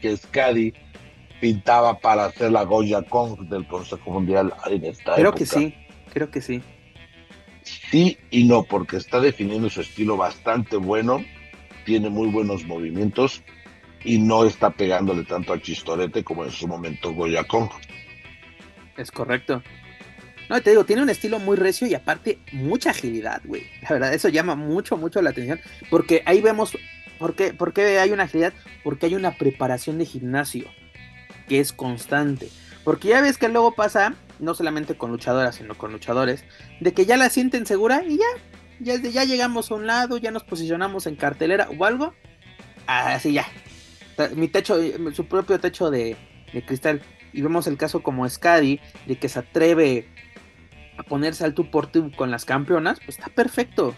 [0.00, 0.72] que Scadi
[1.40, 5.74] pintaba para hacer la Goya Kong del Consejo Mundial en esta Creo que sí,
[6.12, 6.62] creo que sí.
[7.62, 11.24] Sí y no, porque está definiendo su estilo bastante bueno,
[11.84, 13.42] tiene muy buenos movimientos
[14.04, 17.68] y no está pegándole tanto al chistorete como en su momento Goya Kong.
[18.96, 19.62] Es correcto.
[20.48, 23.64] No, te digo, tiene un estilo muy recio y aparte mucha agilidad, güey.
[23.82, 25.60] La verdad, eso llama mucho, mucho la atención.
[25.90, 26.76] Porque ahí vemos,
[27.18, 28.54] ¿por qué, ¿por qué hay una agilidad?
[28.82, 30.66] Porque hay una preparación de gimnasio
[31.48, 32.48] que es constante.
[32.82, 36.44] Porque ya ves que luego pasa, no solamente con luchadoras, sino con luchadores,
[36.80, 38.24] de que ya la sienten segura y ya,
[38.80, 42.14] ya, ya llegamos a un lado, ya nos posicionamos en cartelera o algo.
[42.86, 43.46] Así ya.
[44.34, 44.78] Mi techo,
[45.12, 46.16] su propio techo de,
[46.54, 47.02] de cristal.
[47.34, 50.08] Y vemos el caso como Scadi, de que se atreve
[50.98, 53.94] a ponerse al tú por tú con las campeonas, pues está perfecto.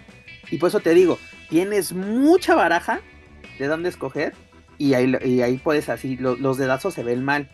[0.50, 3.00] Y por eso te digo, tienes mucha baraja
[3.58, 4.34] de dónde escoger
[4.78, 7.50] y ahí, y ahí puedes así, los dedazos se ven mal.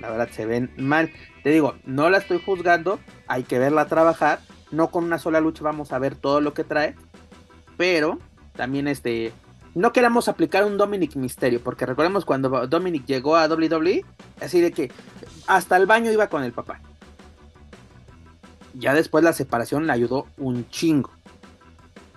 [0.00, 1.10] La verdad, se ven mal.
[1.42, 4.40] Te digo, no la estoy juzgando, hay que verla trabajar.
[4.70, 6.94] No con una sola lucha vamos a ver todo lo que trae.
[7.76, 8.18] Pero
[8.54, 9.32] también este,
[9.74, 14.04] no queramos aplicar un Dominic Misterio, porque recordemos cuando Dominic llegó a WWE,
[14.40, 14.90] así de que
[15.46, 16.80] hasta el baño iba con el papá.
[18.74, 21.10] Ya después la separación le ayudó un chingo.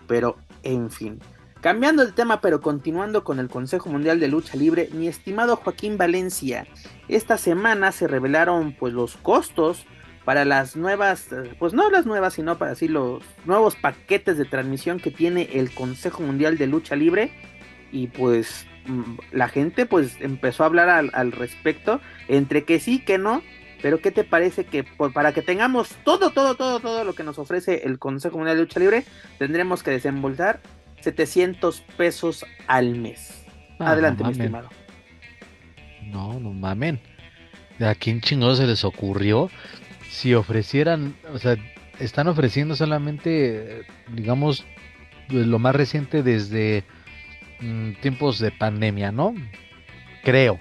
[0.07, 1.19] Pero, en fin.
[1.61, 5.97] Cambiando de tema, pero continuando con el Consejo Mundial de Lucha Libre, mi estimado Joaquín
[5.97, 6.67] Valencia,
[7.07, 9.85] esta semana se revelaron pues los costos
[10.25, 14.99] para las nuevas, pues no las nuevas, sino para así los nuevos paquetes de transmisión
[14.99, 17.31] que tiene el Consejo Mundial de Lucha Libre.
[17.93, 23.17] Y pues mm, la gente pues empezó a hablar al respecto, entre que sí, que
[23.17, 23.41] no,
[23.83, 27.37] pero ¿qué te parece que para que tengamos todo, todo, todo, todo lo que nos
[27.37, 29.03] ofrece el Consejo Mundial de Lucha Libre,
[29.37, 30.61] tendremos que desembolsar
[31.01, 33.45] 700 pesos al mes?
[33.79, 34.69] Ah, Adelante, mi estimado.
[36.01, 37.01] No, no mamen.
[37.81, 39.49] ¿A quién chingados se les ocurrió?
[40.09, 41.57] Si ofrecieran, o sea,
[41.99, 44.65] están ofreciendo solamente, digamos,
[45.27, 46.85] lo más reciente desde
[47.59, 49.35] mm, tiempos de pandemia, ¿no?
[50.23, 50.57] Creo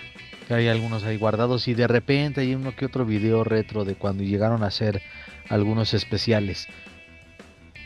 [0.48, 4.22] hay algunos ahí guardados y de repente hay uno que otro video retro de cuando
[4.22, 5.02] llegaron a hacer
[5.48, 6.68] algunos especiales.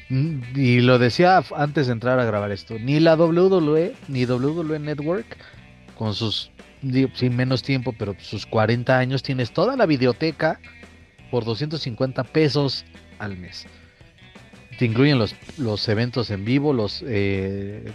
[0.09, 4.79] Mm, y lo decía antes de entrar a grabar esto, ni la WWE ni WWE
[4.79, 5.37] Network
[5.97, 6.51] con sus
[7.15, 10.61] sin menos tiempo, pero sus 40 años, tienes toda la videoteca
[11.31, 12.85] por 250 pesos
[13.19, 13.67] al mes.
[14.79, 17.91] Te incluyen los, los eventos en vivo, los eh,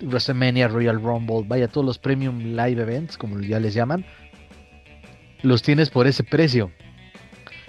[0.00, 4.04] WrestleMania, Royal Rumble, vaya, todos los Premium Live Events, como ya les llaman,
[5.42, 6.72] los tienes por ese precio.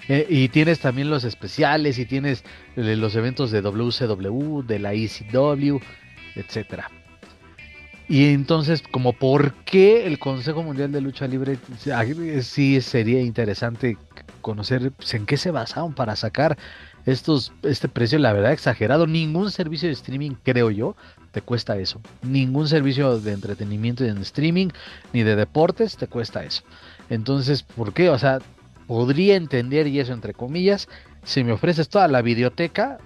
[0.07, 2.43] Eh, y tienes también los especiales y tienes
[2.75, 5.79] eh, los eventos de WCW, de la ECW,
[6.35, 6.89] etcétera.
[8.09, 11.57] Y entonces, como por qué el Consejo Mundial de Lucha Libre
[12.41, 13.97] sí sería interesante
[14.39, 16.57] conocer en qué se basaron para sacar
[17.07, 19.07] estos, este precio, la verdad, exagerado.
[19.07, 20.95] Ningún servicio de streaming, creo yo,
[21.31, 22.01] te cuesta eso.
[22.21, 24.67] Ningún servicio de entretenimiento en streaming
[25.13, 26.63] ni de deportes te cuesta eso.
[27.09, 28.09] Entonces, ¿por qué?
[28.09, 28.39] O sea,
[28.87, 30.89] podría entender, y eso entre comillas,
[31.23, 32.97] si me ofreces toda la biblioteca,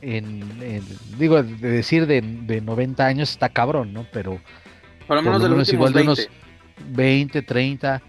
[0.00, 0.42] en,
[1.18, 4.06] digo, de decir de, 90 años está cabrón, ¿no?
[4.10, 4.40] Pero
[5.06, 5.98] por lo menos, de los igual 20.
[5.98, 6.28] de unos
[6.96, 8.02] 20, 30,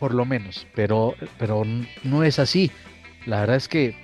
[0.00, 1.62] por lo menos, pero, pero
[2.02, 2.72] no es así.
[3.26, 3.94] La verdad es que,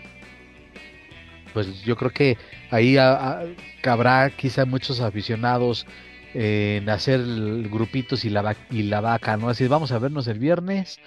[1.54, 2.36] pues yo creo que
[2.70, 5.86] ahí habrá quizá muchos aficionados
[6.34, 7.22] en hacer
[7.70, 9.48] grupitos y la, y la vaca, ¿no?
[9.48, 11.00] Así vamos a vernos el viernes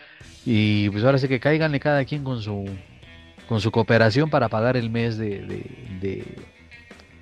[0.46, 2.66] y pues ahora sí que cáiganle cada quien con su
[3.50, 5.66] con su cooperación para pagar el mes de,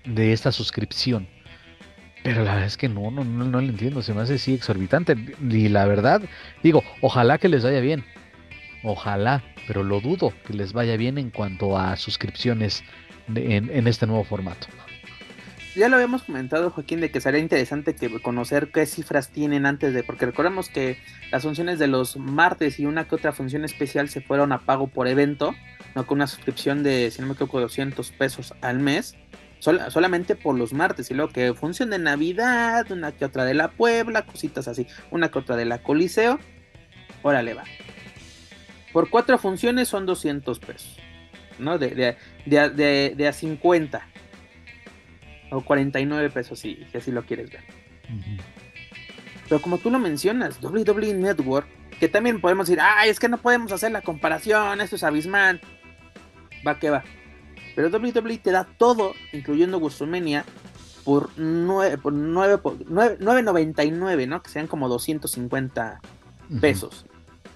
[0.06, 1.26] de, esta suscripción.
[2.22, 4.54] Pero la verdad es que no, no, no, no lo entiendo, se me hace así
[4.54, 5.16] exorbitante.
[5.50, 6.22] Y la verdad,
[6.64, 8.04] digo, ojalá que les vaya bien.
[8.84, 12.84] Ojalá, pero lo dudo que les vaya bien en cuanto a suscripciones
[13.36, 14.68] en, este nuevo formato.
[15.76, 20.02] Ya lo habíamos comentado, Joaquín, de que sería interesante conocer qué cifras tienen antes de,
[20.02, 20.98] porque recordemos que
[21.32, 24.88] las funciones de los martes y una que otra función especial se fueron a pago
[24.88, 25.54] por evento,
[25.94, 29.16] no con una suscripción de, si no me equivoco, 200 pesos al mes,
[29.60, 33.70] solamente por los martes, y luego que función de Navidad, una que otra de la
[33.70, 36.40] Puebla, cositas así, una que otra de la Coliseo,
[37.22, 37.66] órale va.
[38.98, 40.98] Por cuatro funciones son 200 pesos,
[41.60, 41.78] ¿no?
[41.78, 44.02] De, de, de, de a 50
[45.52, 47.62] o 49 pesos si, si así lo quieres ver.
[49.48, 51.68] Pero como tú lo mencionas, WWE Network,
[52.00, 55.62] que también podemos decir, ay, es que no podemos hacer la comparación, esto es abismal.
[56.66, 57.04] Va que va.
[57.76, 60.44] Pero WWE te da todo, incluyendo WrestleMania,
[61.04, 64.42] por 9, por 9, por 9.99, ¿no?
[64.42, 66.02] Que sean como 250
[66.60, 67.06] pesos.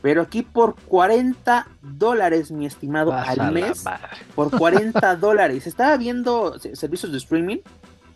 [0.02, 3.84] Pero aquí por 40 dólares, mi estimado, al mes.
[4.36, 5.68] Por 40 dólares.
[5.68, 7.58] Estaba viendo servicios de streaming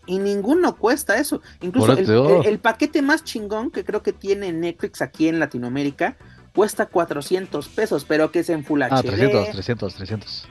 [0.08, 1.42] y ninguno cuesta eso.
[1.62, 1.94] Incluso
[2.44, 6.18] el, paquete más chingón que creo que tiene Netflix aquí en Latinoamérica
[6.54, 10.48] cuesta 400 pesos, pero que es en Full ah, 300, 300, 300.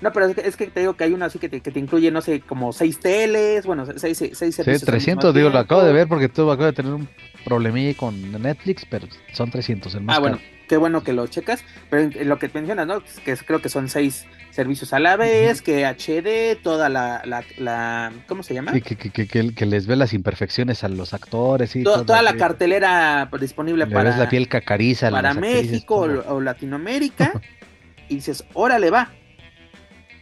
[0.00, 2.10] No, pero es que, te digo que hay uno así que te, que te incluye,
[2.10, 5.92] no sé, como 6 teles, bueno, 6 seis, seis Sí, 300, digo, lo acabo de
[5.92, 7.08] ver porque tú acabo de tener un
[7.44, 11.64] problemilla con Netflix, pero son 300 el más Ah, bueno, qué bueno que lo checas,
[11.90, 13.02] pero lo que mencionas, ¿no?
[13.24, 17.22] Que creo que son 6 servicios a la vez, que HD, toda la,
[17.58, 18.72] la, ¿cómo se llama?
[18.72, 23.86] que, que, que, les ve las imperfecciones a los actores y toda la cartelera disponible
[23.86, 27.32] para la piel cacariza para México o, Latinoamérica
[28.08, 29.10] y dices, órale va.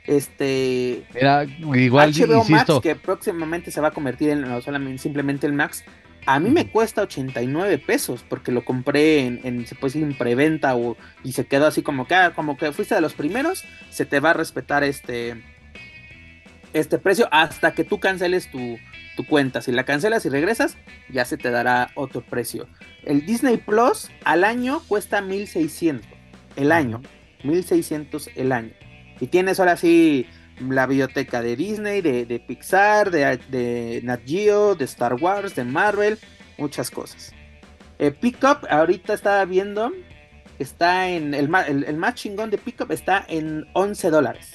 [0.07, 5.47] Este Mira, igual HBO Max que próximamente se va a convertir en no solamente simplemente
[5.47, 5.85] el Max
[6.27, 10.77] a mí me cuesta 89 pesos porque lo compré en, se puede decir, en preventa
[10.77, 14.05] o, y se quedó así como que, ah, como que fuiste de los primeros, se
[14.05, 15.43] te va a respetar este,
[16.73, 18.79] este precio hasta que tú canceles tu,
[19.17, 19.63] tu cuenta.
[19.63, 20.77] Si la cancelas y regresas,
[21.09, 22.69] ya se te dará otro precio.
[23.05, 26.07] El Disney Plus al año cuesta 1600
[26.57, 27.01] el año,
[27.45, 28.73] 1600 el año.
[29.21, 30.27] Y tienes ahora sí
[30.69, 36.19] la biblioteca de Disney, de, Pixar, de, de, Nat Geo, de Star Wars, de Marvel,
[36.59, 37.33] muchas cosas.
[37.99, 39.93] Eh, Pickup, ahorita estaba viendo,
[40.59, 44.55] está en el, el, más chingón de Pickup está en 11 dólares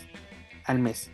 [0.66, 1.12] al mes,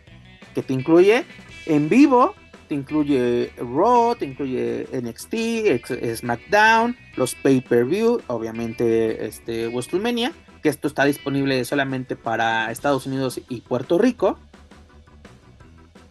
[0.54, 1.24] que te incluye
[1.66, 2.34] en vivo,
[2.68, 11.04] te incluye Raw, te incluye NXT, SmackDown, los pay-per-view, obviamente este WrestleMania, que esto está
[11.04, 14.38] disponible solamente para Estados Unidos y Puerto Rico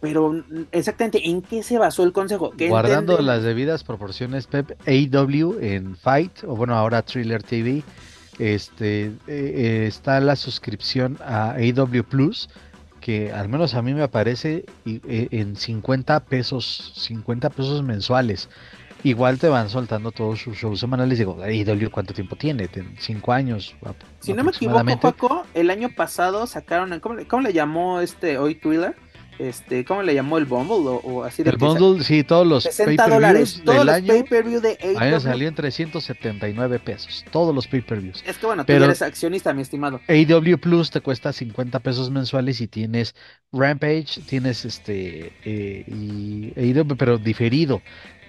[0.02, 2.52] pero exactamente, ¿en qué se basó el consejo?
[2.58, 7.84] Guardando las debidas proporciones, Pep, AW en Fight, o bueno, ahora Thriller TV,
[8.40, 12.50] este, eh, eh, está la suscripción a AW Plus,
[13.00, 18.48] que al menos a mí me aparece eh, en 50 pesos, 50 pesos mensuales.
[19.04, 21.16] Igual te van soltando todos sus shows semanales.
[21.16, 22.68] Digo, AW, ¿cuánto tiempo tiene?
[22.98, 23.76] ¿Cinco años?
[24.18, 28.36] Si no me equivoco, Paco, el año pasado sacaron, ¿cómo le, cómo le llamó este
[28.38, 28.96] hoy Thriller?
[29.38, 31.00] Este, ¿cómo le llamó el bundle?
[31.02, 35.20] O, así de el bundle, sí, todos los 60 dólares, todos los pay-per-view de AEW.
[35.20, 38.22] salió en 379 pesos, todos los pay-per-views.
[38.26, 40.00] Es que bueno, tú eres accionista, mi estimado.
[40.08, 43.14] AEW Plus te cuesta 50 pesos mensuales y tienes
[43.52, 47.82] Rampage, tienes este, eh, y AEW, pero diferido.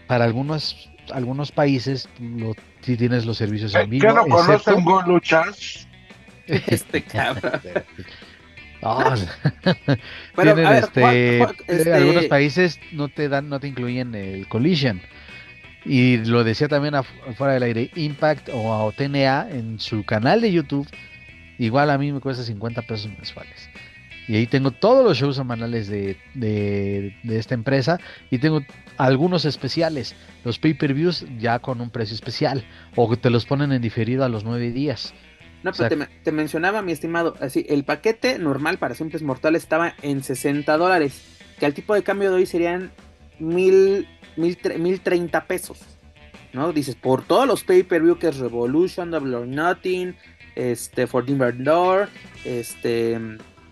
[0.07, 4.07] Para algunos, algunos países, lo, si tienes los servicios en vivo.
[4.07, 5.87] ¿Qué no conocen Go Luchas?
[6.45, 7.61] Este cabrón.
[10.73, 15.01] este, este, algunos países no te dan, no te incluyen el collision.
[15.85, 20.87] Y lo decía también afuera del aire, Impact o, TNA en su canal de YouTube,
[21.59, 23.69] igual a mí me cuesta 50 pesos mensuales.
[24.27, 27.99] Y ahí tengo todos los shows semanales de, de, de esta empresa
[28.31, 28.61] y tengo
[28.97, 30.15] algunos especiales,
[30.45, 32.63] los pay-per-views ya con un precio especial
[32.95, 35.13] o te los ponen en diferido a los nueve días.
[35.63, 40.21] No, pero te, mencionaba, mi estimado, así, el paquete normal para simples mortales estaba en
[40.21, 41.23] 60 dólares,
[41.57, 42.91] que al tipo de cambio de hoy serían
[43.39, 45.79] mil, mil, mil treinta pesos,
[46.51, 46.73] ¿no?
[46.73, 50.15] Dices, por todos los pay-per-view que es Revolution, Double or Nothing,
[50.55, 52.09] este, Forbidden Door,
[52.43, 53.17] este,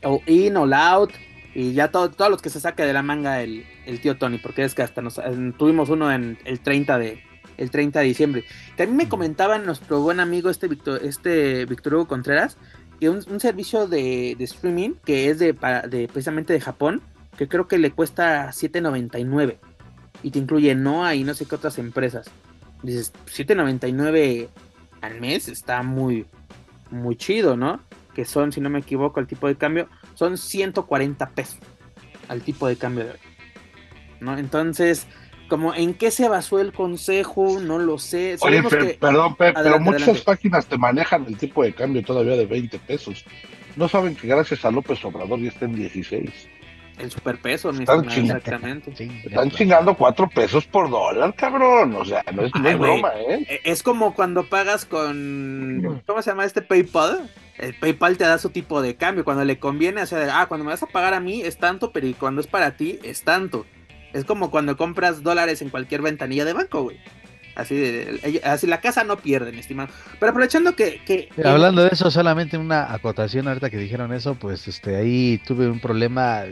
[0.04, 1.12] All In, All Out,
[1.54, 4.38] y ya todo, todos los que se saque de la manga el, el tío Tony,
[4.38, 5.20] porque es que hasta nos,
[5.58, 7.22] tuvimos uno en el 30 de,
[7.62, 8.46] el 30 de diciembre.
[8.76, 12.58] También me comentaba nuestro buen amigo este Victor, este Victor Hugo Contreras,
[13.00, 17.02] que un, servicio de, streaming que es de, de, precisamente de Japón,
[17.38, 19.58] que creo que le cuesta 7.99
[20.24, 22.30] y te incluye Noah y no sé qué otras empresas.
[22.84, 24.50] Dices, 7.99
[25.02, 26.26] al mes está muy,
[26.90, 27.80] muy chido, ¿no?
[28.14, 31.60] Que son, si no me equivoco, el tipo de cambio, son 140 pesos
[32.28, 33.18] al tipo de cambio de hoy.
[34.20, 34.38] ¿No?
[34.38, 35.08] Entonces,
[35.52, 38.38] como en qué se basó el consejo, no lo sé.
[38.40, 38.64] Oye,
[38.98, 43.26] perdón, pero muchas páginas te manejan el tipo de cambio todavía de 20 pesos.
[43.76, 46.30] No saben que gracias a López Obrador ya está en 16.
[47.00, 48.94] El superpeso, mi están, exactamente.
[49.26, 51.96] están chingando 4 pesos por dólar, cabrón.
[51.98, 53.46] O sea, no es, broma, ¿eh?
[53.50, 56.02] E, es como cuando pagas con.
[56.06, 57.30] ¿Cómo se llama este PayPal?
[57.58, 59.26] El PayPal te da su tipo de cambio.
[59.26, 61.92] Cuando le conviene, o sea, ah, cuando me vas a pagar a mí es tanto,
[61.92, 63.66] pero cuando es para ti es tanto.
[64.14, 66.98] Es como cuando compras dólares en cualquier ventanilla de banco, güey.
[67.56, 69.90] Así, de, así la casa no pierde, mi estimado.
[70.20, 74.68] Pero aprovechando que, que, Hablando de eso, solamente una acotación ahorita que dijeron eso, pues
[74.68, 76.44] este ahí tuve un problema,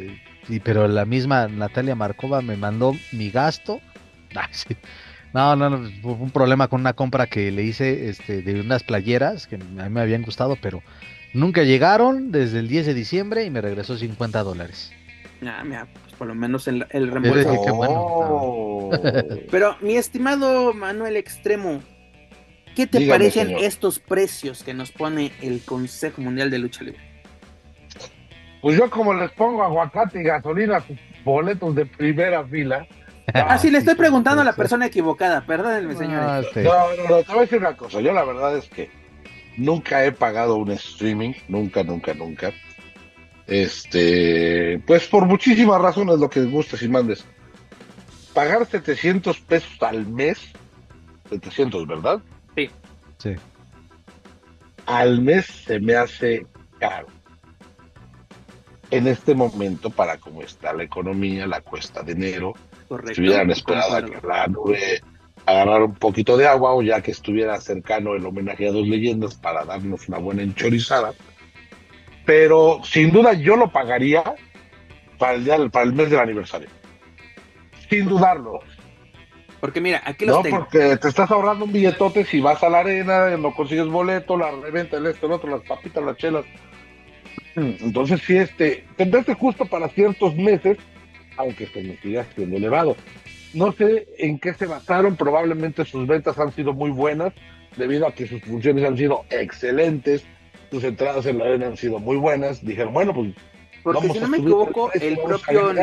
[0.50, 3.80] y, pero la misma Natalia Marcova me mandó mi gasto.
[5.32, 8.62] Ah, no, no, no, fue un problema con una compra que le hice este, de
[8.62, 10.82] unas playeras que a mí me habían gustado, pero
[11.36, 14.92] nunca llegaron desde el 10 de diciembre y me regresó 50 dólares.
[15.46, 15.88] Ah, mira,
[16.18, 17.50] por lo menos el, el reembolso.
[17.52, 18.92] Oh.
[19.52, 21.82] Pero mi estimado Manuel Extremo,
[22.76, 27.02] ¿qué te parecen estos precios que nos pone el Consejo Mundial de Lucha Libre?
[28.62, 30.84] Pues yo como les pongo aguacate y gasolina,
[31.24, 32.86] boletos de primera fila.
[33.34, 36.48] Ah, sí, le estoy preguntando a la persona equivocada, perdónenme, señores.
[36.56, 38.90] No, no, no, te voy a decir una cosa, yo la verdad es que
[39.56, 42.52] nunca he pagado un streaming, nunca, nunca, nunca.
[43.50, 47.26] Este, pues por muchísimas razones lo que gustes y mandes.
[48.34, 50.40] Pagar 700 pesos al mes,
[51.30, 52.20] 700, ¿verdad?
[52.56, 52.70] Sí.
[53.18, 53.36] Sí.
[54.86, 56.46] Al mes se me hace
[56.80, 57.08] caro.
[58.92, 62.54] En este momento, para cómo está la economía, la cuesta de enero,
[63.14, 65.02] si hubieran esperado a que la nube
[65.46, 69.36] agarrar un poquito de agua o ya que estuviera cercano el homenaje a dos leyendas
[69.36, 71.14] para darnos una buena enchorizada,
[72.30, 74.24] pero sin duda yo lo pagaría
[75.18, 76.70] para el, día, para el mes del aniversario.
[77.90, 78.60] Sin dudarlo.
[79.60, 82.82] Porque mira, aquí los no, porque te estás ahorrando un billetote si vas a la
[82.82, 86.46] arena, no consigues boleto, la reventa, el esto, el otro, las papitas, las chelas.
[87.56, 90.78] Entonces, si este, tendrás justo para ciertos meses,
[91.36, 92.96] aunque se me siga siendo elevado.
[93.56, 97.34] No sé en qué se basaron, probablemente sus ventas han sido muy buenas,
[97.76, 100.28] debido a que sus funciones han sido excelentes,
[100.72, 102.64] sus entradas en la arena han sido muy buenas.
[102.64, 103.34] Dijeron, bueno, pues.
[103.84, 105.74] Porque si no me equivoco, el, propio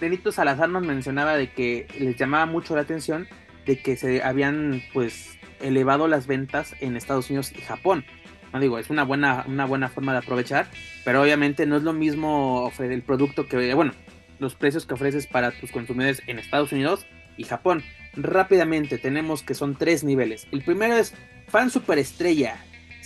[0.00, 3.28] Benito Salazar nos mencionaba de que les llamaba mucho la atención
[3.64, 8.04] de que se habían, pues, elevado las ventas en Estados Unidos y Japón.
[8.52, 10.68] No digo, es una buena, una buena forma de aprovechar,
[11.04, 13.92] pero obviamente no es lo mismo ofrecer el producto que, bueno,
[14.38, 17.06] los precios que ofreces para tus consumidores en Estados Unidos
[17.36, 17.82] y Japón.
[18.14, 20.46] Rápidamente tenemos que son tres niveles.
[20.50, 21.14] El primero es
[21.48, 22.56] fan superestrella,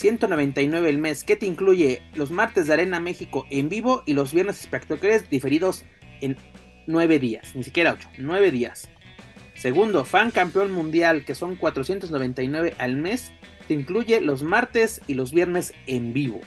[0.03, 4.33] 199 el mes, que te incluye los martes de Arena México en vivo y los
[4.35, 5.85] viernes espectaculares diferidos
[6.21, 6.37] en
[6.89, 8.89] 9 días, ni siquiera 8, 9 días.
[9.55, 13.31] Segundo, fan campeón mundial, que son 499 al mes,
[13.69, 16.41] te incluye los martes y los viernes en vivo.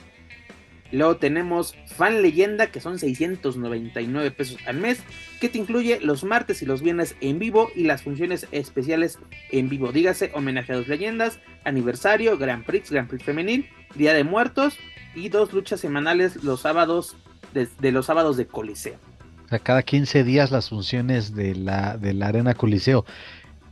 [0.92, 5.00] Luego tenemos Fan Leyenda, que son 699 pesos al mes,
[5.40, 9.18] que te incluye los martes y los viernes en vivo y las funciones especiales
[9.50, 9.92] en vivo.
[9.92, 14.78] Dígase homenaje a dos leyendas, aniversario, Grand Prix, Grand Prix femenil, Día de Muertos
[15.14, 17.16] y dos luchas semanales los sábados
[17.52, 18.98] de, los sábados de Coliseo.
[19.46, 23.04] O sea, cada 15 días las funciones de la, de la Arena Coliseo.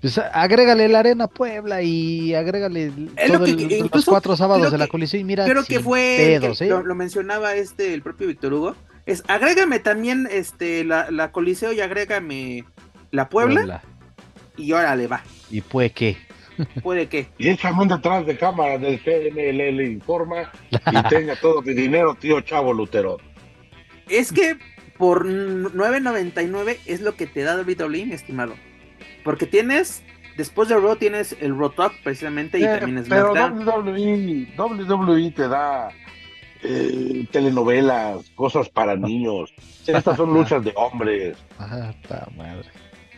[0.04, 2.92] Pues agrégale la Arena Puebla y agrégale
[3.90, 5.46] los cuatro sábados de la Coliseo y mira.
[5.46, 6.40] Creo que fue, ¿eh?
[6.68, 8.76] lo, mencionaba este el propio Víctor Hugo.
[9.06, 12.66] Es agrégame también este la, la Coliseo y agrégame
[13.12, 13.80] la Puebla,
[14.58, 15.22] y órale va.
[15.50, 16.18] ¿Y puede qué?
[16.82, 17.28] Puede que.
[17.38, 22.74] Y échame detrás de cámara del CNL informa y tenga todo mi dinero, tío Chavo
[22.74, 23.16] Lutero.
[24.10, 24.58] Es que
[24.98, 28.54] por 9.99 es lo que te da WWE, estimado.
[29.24, 30.02] Porque tienes,
[30.36, 35.48] después de Raw tienes el Raw Talk precisamente y también es Pero WWE, WWE te
[35.48, 35.88] da
[36.62, 39.52] eh, telenovelas, cosas para niños.
[39.86, 41.36] Estas son luchas de hombres.
[41.58, 41.94] Ajá,
[42.36, 42.68] madre.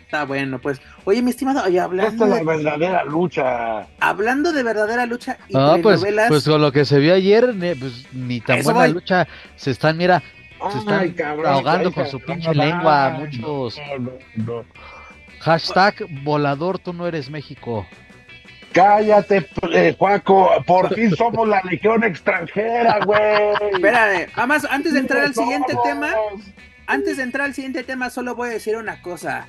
[0.06, 0.80] Está bueno, pues.
[1.04, 2.12] Oye, mi estimado, oye, hablando.
[2.12, 3.88] Esta es la verdadera lucha.
[3.98, 8.06] Hablando de verdadera lucha y ah, pues, pues con lo que se vio ayer, pues,
[8.12, 9.26] ni tan buena lucha.
[9.56, 10.22] Se están, mira,
[10.70, 13.18] se están ahogando con su pinche lengua.
[13.18, 13.80] Muchos.
[15.46, 15.94] Hashtag
[16.24, 17.86] volador, tú no eres México.
[18.72, 23.54] Cállate, eh, Juaco, por fin somos la legión extranjera, güey.
[23.74, 26.08] Espérame, además, antes de entrar al siguiente tema,
[26.88, 29.46] antes de entrar al siguiente tema, solo voy a decir una cosa.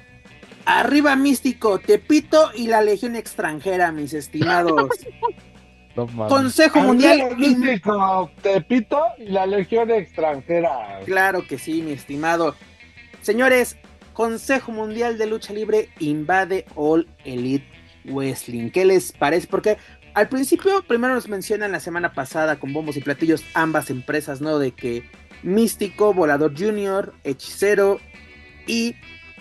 [0.65, 4.91] Arriba Místico, Tepito y la legión extranjera, mis estimados.
[6.29, 7.35] Consejo Mundial.
[7.37, 10.99] Místico, Tepito y la legión extranjera.
[11.05, 12.53] Claro que sí, mi estimado.
[13.23, 13.77] Señores,
[14.17, 17.67] Consejo Mundial de Lucha Libre invade All Elite
[18.05, 18.71] Wrestling.
[18.71, 19.45] ¿Qué les parece?
[19.45, 19.77] Porque
[20.15, 24.57] al principio, primero nos mencionan la semana pasada con bombos y platillos ambas empresas, ¿no?
[24.57, 25.07] De que
[25.43, 27.99] Místico, Volador Junior, Hechicero
[28.65, 28.95] y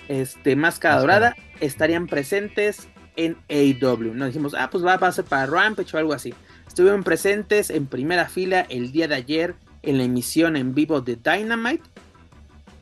[0.08, 4.12] este Máscara Dorada estarían presentes en AEW.
[4.12, 6.34] No dijimos, ah, pues va, a ser para Rampage o algo así.
[6.68, 11.16] Estuvieron presentes en primera fila el día de ayer en la emisión en vivo de
[11.16, 11.88] Dynamite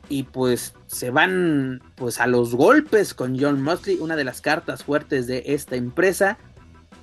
[0.09, 4.85] y pues se van pues a los golpes con John Mosley, una de las cartas
[4.85, 6.37] fuertes de esta empresa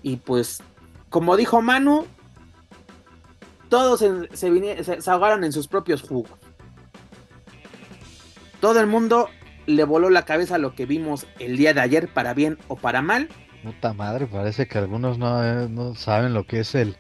[0.03, 0.63] y pues
[1.11, 2.07] como dijo Manu,
[3.69, 6.33] todos se, ahogaron en sus propios jugos.
[8.61, 9.29] Todo el mundo
[9.67, 13.03] le voló la cabeza lo que vimos el día de ayer, para bien o para
[13.03, 13.29] mal.
[13.63, 16.97] Puta madre, parece que algunos no, eh, no saben lo que es el,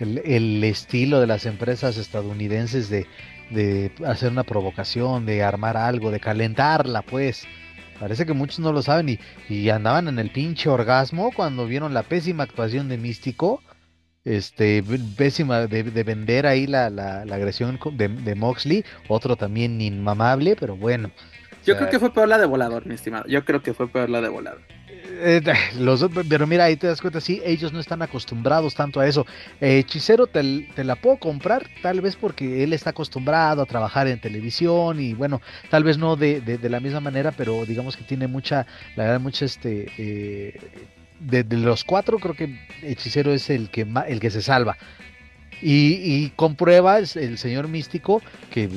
[0.00, 3.06] el, estilo de las empresas estadounidenses de,
[3.50, 7.46] de hacer una provocación, de armar algo, de calentarla, pues.
[7.98, 12.02] Parece que muchos no lo saben y, andaban en el pinche orgasmo cuando vieron la
[12.02, 13.62] pésima actuación de Místico.
[14.24, 14.82] Este,
[15.16, 18.84] pésima de, vender ahí la, la, agresión de, de, Moxley.
[19.08, 21.10] Otro también inmamable, pero bueno.
[21.66, 23.26] Yo creo que fue peor la de volador, mi estimado.
[23.28, 24.62] Yo creo que fue peor la de volador.
[25.22, 25.42] Eh,
[25.78, 29.26] los, pero mira, ahí te das cuenta, sí, ellos no están acostumbrados tanto a eso.
[29.60, 30.42] Eh, hechicero te,
[30.84, 35.40] la puedo comprar, tal vez porque él está acostumbrado a trabajar en televisión y bueno,
[35.70, 38.66] tal vez no de, la misma manera, pero digamos que tiene mucha,
[38.96, 39.90] la verdad, mucha este...
[39.98, 40.58] Eh,
[41.20, 44.78] de, los cuatro creo que Hechicero es el que, el que se salva.
[45.62, 48.68] Y, comprueba el, señor místico que,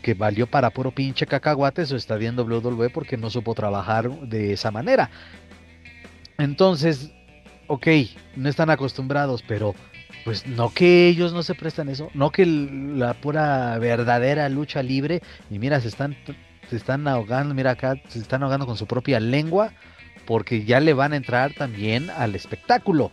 [0.00, 4.54] que valió para puro pinche cacahuate su estadía en WWE porque no supo trabajar de
[4.54, 5.10] esa manera.
[6.38, 7.12] Entonces,
[7.66, 7.86] ok,
[8.36, 9.74] no están acostumbrados, pero
[10.24, 15.20] pues no que ellos no se prestan eso, no que la pura verdadera lucha libre,
[15.50, 16.16] y mira, se están,
[16.70, 19.72] se están ahogando, mira acá, se están ahogando con su propia lengua,
[20.26, 23.12] porque ya le van a entrar también al espectáculo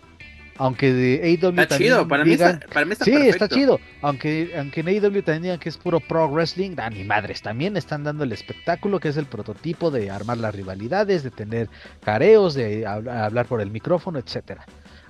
[0.62, 3.80] aunque de AEW está chido, para, mí está, para mí está Sí, está chido.
[4.04, 7.42] Aunque, aunque en AEW también digan que es puro pro wrestling, da ni madres.
[7.42, 11.68] También están dando el espectáculo que es el prototipo de armar las rivalidades, de tener
[12.04, 14.64] careos, de hablar por el micrófono, etcétera.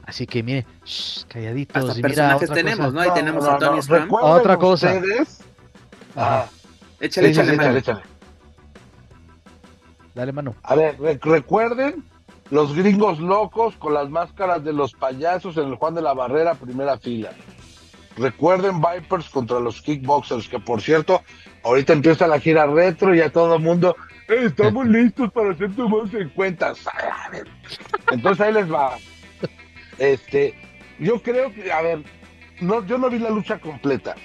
[0.05, 0.65] Así que mire,
[1.27, 1.89] calladitos.
[1.89, 3.01] Hasta personajes tenemos, ¿no?
[3.01, 3.81] Ahí tenemos a Tony
[4.21, 5.01] Otra cosa.
[6.15, 6.49] Ajá.
[7.01, 8.01] Échale, échale, échale, échale.
[10.15, 10.55] Dale, mano.
[10.63, 12.05] A ver, recuerden
[12.51, 16.53] los gringos locos con las máscaras de los payasos en el Juan de la Barrera,
[16.53, 17.31] primera fila.
[18.17, 21.21] Recuerden Vipers contra los Kickboxers, que por cierto,
[21.63, 23.95] ahorita empieza la gira retro y a todo el mundo,
[24.27, 26.73] estamos listos para hacer tomados en cuenta.
[28.11, 28.97] Entonces ahí les va.
[29.97, 30.53] Este,
[30.99, 32.03] yo creo que, a ver,
[32.59, 34.15] no, yo no vi la lucha completa.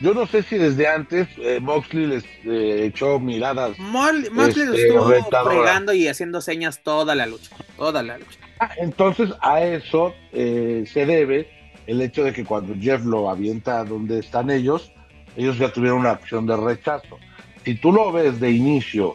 [0.00, 3.78] Yo no sé si desde antes eh, Moxley les eh, echó miradas.
[3.78, 5.10] Moxley este, estuvo
[5.44, 7.56] fregando y haciendo señas toda la lucha.
[7.76, 8.38] Toda la lucha.
[8.60, 11.48] Ah, entonces a eso eh, se debe
[11.86, 14.92] el hecho de que cuando Jeff lo avienta donde están ellos,
[15.36, 17.18] ellos ya tuvieron una acción de rechazo.
[17.64, 19.14] Si tú lo ves de inicio,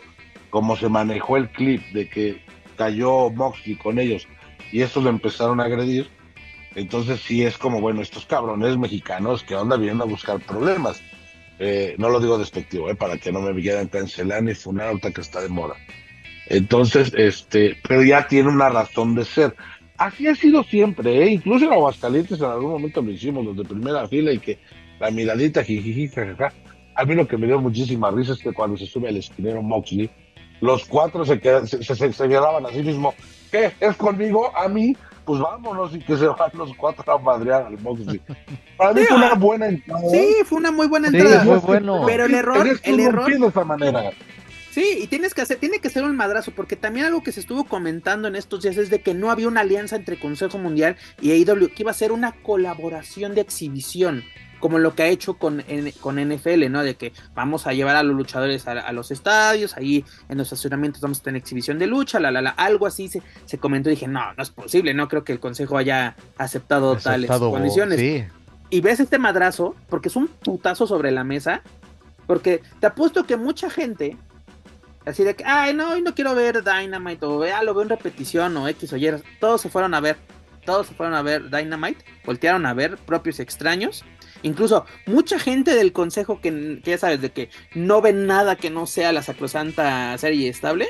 [0.49, 2.41] como se manejó el clip de que
[2.75, 4.27] cayó Moxley con ellos
[4.71, 6.09] y estos lo empezaron a agredir,
[6.75, 11.01] entonces sí es como, bueno, estos cabrones mexicanos que onda vienen a buscar problemas.
[11.59, 15.11] Eh, no lo digo despectivo, eh, para que no me quieran cancelar ni funar ahorita
[15.11, 15.75] que está de moda.
[16.47, 19.55] Entonces, este, pero ya tiene una razón de ser.
[19.97, 21.29] Así ha sido siempre, ¿eh?
[21.29, 24.57] incluso en Aguascalientes en algún momento lo hicimos los de primera fila y que
[24.99, 26.53] la miradita, jijiji, jajaja.
[26.95, 29.61] A mí lo que me dio muchísima risa es que cuando se sube el esquinero
[29.61, 30.09] Moxley,
[30.61, 33.13] los cuatro se, quedan, se, se, se, a sí mismo.
[33.51, 33.71] ¿Qué?
[33.79, 34.55] ¿Es conmigo?
[34.55, 34.95] ¿A mí?
[35.25, 38.21] Pues vámonos y que se van los cuatro a madrear al Moxley.
[38.77, 40.09] Para mí fue una buena entrada.
[40.09, 41.41] Sí, fue una muy buena entrada.
[41.41, 42.03] Sí, fue bueno.
[42.05, 43.39] Pero el error, el error.
[43.39, 44.11] De esa manera.
[44.71, 47.41] Sí, y tienes que hacer, tiene que ser un madrazo, porque también algo que se
[47.41, 50.95] estuvo comentando en estos días es de que no había una alianza entre Consejo Mundial
[51.21, 54.23] y AEW, que iba a ser una colaboración de exhibición
[54.61, 55.61] como lo que ha hecho con,
[55.99, 56.83] con NFL, ¿no?
[56.83, 61.01] De que vamos a llevar a los luchadores a, los estadios, ahí en los estacionamientos
[61.01, 63.95] vamos a tener exhibición de lucha, la, la, la, algo así se, se comentó y
[63.95, 68.29] dije, no, no es posible, no creo que el consejo haya aceptado, tales condiciones.
[68.69, 71.61] Y ves este madrazo, porque es un putazo sobre la mesa,
[72.25, 74.15] porque te apuesto que mucha gente,
[75.05, 77.89] así de que, ay, no, hoy no quiero ver Dynamite, o ah, lo veo en
[77.89, 80.15] repetición, o X o Y, todos se fueron a ver,
[80.65, 84.05] todos se fueron a ver Dynamite, voltearon a ver propios extraños,
[84.43, 88.87] Incluso mucha gente del consejo que, ya sabes, de que no ven nada que no
[88.87, 90.89] sea la sacrosanta serie estable,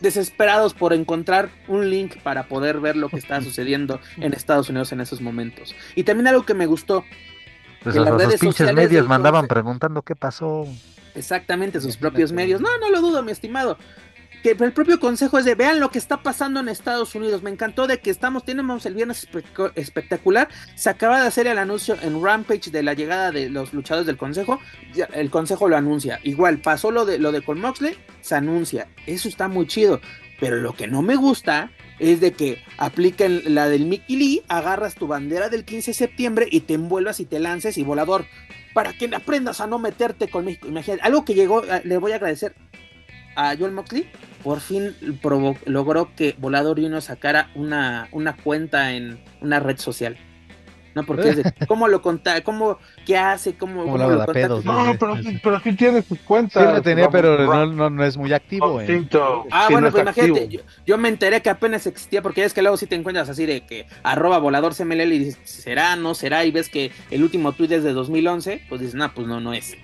[0.00, 4.92] desesperados por encontrar un link para poder ver lo que está sucediendo en Estados Unidos
[4.92, 5.74] en esos momentos.
[5.94, 7.04] Y también algo que me gustó.
[7.82, 10.66] Pues las redes pinches medios mandaban preguntando qué pasó.
[11.14, 12.60] Exactamente, sus propios medios.
[12.60, 13.78] No, no lo dudo, mi estimado
[14.44, 17.42] que el propio consejo es de vean lo que está pasando en Estados Unidos.
[17.42, 19.26] Me encantó de que estamos, tenemos el viernes
[19.74, 20.50] espectacular.
[20.74, 24.18] Se acaba de hacer el anuncio en Rampage de la llegada de los luchadores del
[24.18, 24.60] consejo.
[25.14, 26.20] El consejo lo anuncia.
[26.24, 28.86] Igual, pasó lo de lo de con Moxley, se anuncia.
[29.06, 30.02] Eso está muy chido.
[30.38, 34.94] Pero lo que no me gusta es de que apliquen la del Mickey Lee, agarras
[34.94, 38.26] tu bandera del 15 de septiembre y te envuelvas y te lances y volador.
[38.74, 40.68] Para que aprendas a no meterte con México.
[40.68, 42.54] Imagínate, algo que llegó, eh, le voy a agradecer
[43.36, 44.06] a Joel Moxley
[44.44, 44.94] por fin
[45.64, 50.18] logró que Volador uno sacara una, una cuenta en una red social.
[50.94, 52.42] No, porque es de, ¿cómo lo conta?
[52.42, 53.54] ¿Cómo, qué hace?
[53.54, 56.62] ¿Cómo, cómo lo pedos, No, pero, pero sí tiene sus cuentas.
[56.62, 58.80] Sí lo tenía, pero no, no, no, es muy activo.
[58.80, 59.08] Eh.
[59.50, 62.76] Ah, bueno, pues imagínate, yo, yo, me enteré que apenas existía, porque es que luego
[62.76, 65.96] si te encuentras así de que arroba volador CMLL y dices, ¿será?
[65.96, 66.44] ¿No será?
[66.44, 69.52] Y ves que el último tweet es de 2011, pues dices, no, pues no, no
[69.52, 69.76] es.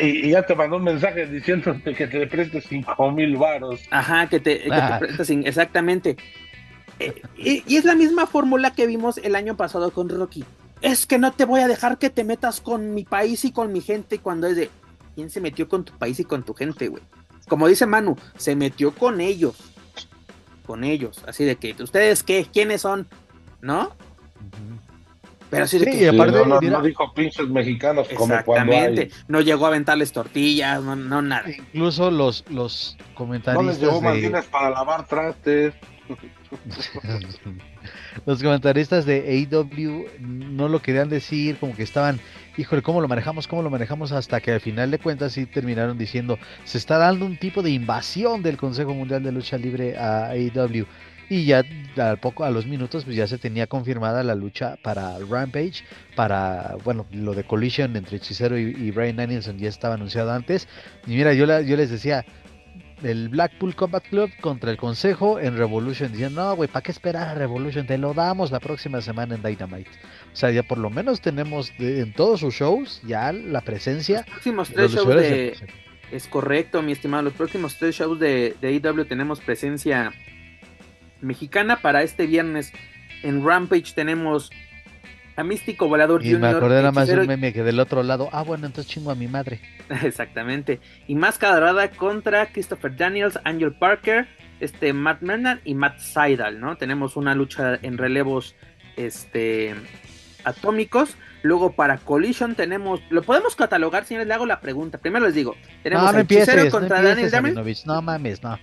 [0.00, 3.80] Y, y ya te mandó un mensaje diciendo que te prestes 5 mil varos.
[3.90, 6.16] Ajá, que te, que te prestes, exactamente.
[7.00, 7.22] Eh,
[7.66, 10.44] y, es la misma fórmula que vimos el año pasado con Rocky.
[10.82, 13.72] Es que no te voy a dejar que te metas con mi país y con
[13.72, 14.18] mi gente.
[14.18, 14.70] Cuando es de,
[15.14, 17.02] ¿quién se metió con tu país y con tu gente, güey?
[17.48, 19.56] Como dice Manu, se metió con ellos.
[20.66, 21.22] Con ellos.
[21.26, 22.46] Así de que, ¿ustedes qué?
[22.52, 23.08] ¿Quiénes son?
[23.60, 23.92] ¿No?
[25.50, 26.04] Pero así de que.
[26.04, 29.10] Y aparte, no, no, dijo pinches mexicanos como cuando hay...
[29.26, 31.50] No llegó a aventarles tortillas, no, no nada.
[31.50, 33.64] Incluso los, los comentaristas.
[33.64, 34.42] No les llevó de...
[34.50, 35.74] para lavar trastes.
[38.26, 42.20] Los comentaristas de AEW no lo querían decir, como que estaban,
[42.56, 43.46] híjole, ¿cómo lo manejamos?
[43.46, 44.12] ¿Cómo lo manejamos?
[44.12, 47.70] Hasta que al final de cuentas sí terminaron diciendo, se está dando un tipo de
[47.70, 50.86] invasión del Consejo Mundial de Lucha Libre a AEW.
[51.28, 51.62] Y ya
[51.96, 55.84] al poco, a los minutos, pues ya se tenía confirmada la lucha para Rampage,
[56.16, 60.66] para, bueno, lo de Collision entre Hechicero y, Brian Danielson ya estaba anunciado antes.
[61.06, 62.26] Y mira, yo les decía,
[63.02, 66.12] el Blackpool Combat Club contra el Consejo en Revolution.
[66.12, 67.86] Dicen, no, güey, ¿para qué esperar a Revolution?
[67.86, 69.90] Te lo damos la próxima semana en Dynamite.
[70.32, 74.18] O sea, ya por lo menos tenemos en todos sus shows ya la presencia.
[74.18, 75.56] Los próximos tres shows de...
[76.12, 77.22] Es correcto, mi estimado.
[77.22, 80.12] Los próximos tres shows de, de AEW tenemos presencia
[81.20, 81.80] mexicana.
[81.80, 82.72] Para este viernes
[83.22, 84.50] en Rampage tenemos
[85.36, 88.28] a Místico Volador y me acordé nada más de un meme que del otro lado,
[88.32, 89.60] ah, bueno, entonces chingo a mi madre.
[90.02, 90.80] Exactamente.
[91.06, 94.28] Y Máscara Dorada contra Christopher Daniels, Angel Parker,
[94.60, 96.76] este Matt Mernan y Matt Seidel, ¿no?
[96.76, 98.54] Tenemos una lucha en relevos
[98.96, 99.74] este
[100.44, 101.16] atómicos.
[101.42, 104.98] Luego para Collision tenemos, lo podemos catalogar, señores, le hago la pregunta.
[104.98, 107.30] Primero les digo, tenemos no, no contra Daniel
[107.86, 108.58] No mames, no.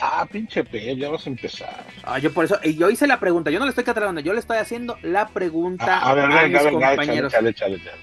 [0.00, 1.84] Ah, pinche Pep, ya vas a empezar.
[2.02, 4.32] Ah, yo por eso, y yo hice la pregunta, yo no le estoy catalogando, yo
[4.32, 7.32] le estoy haciendo la pregunta ah, a, ver, a mis compañeros.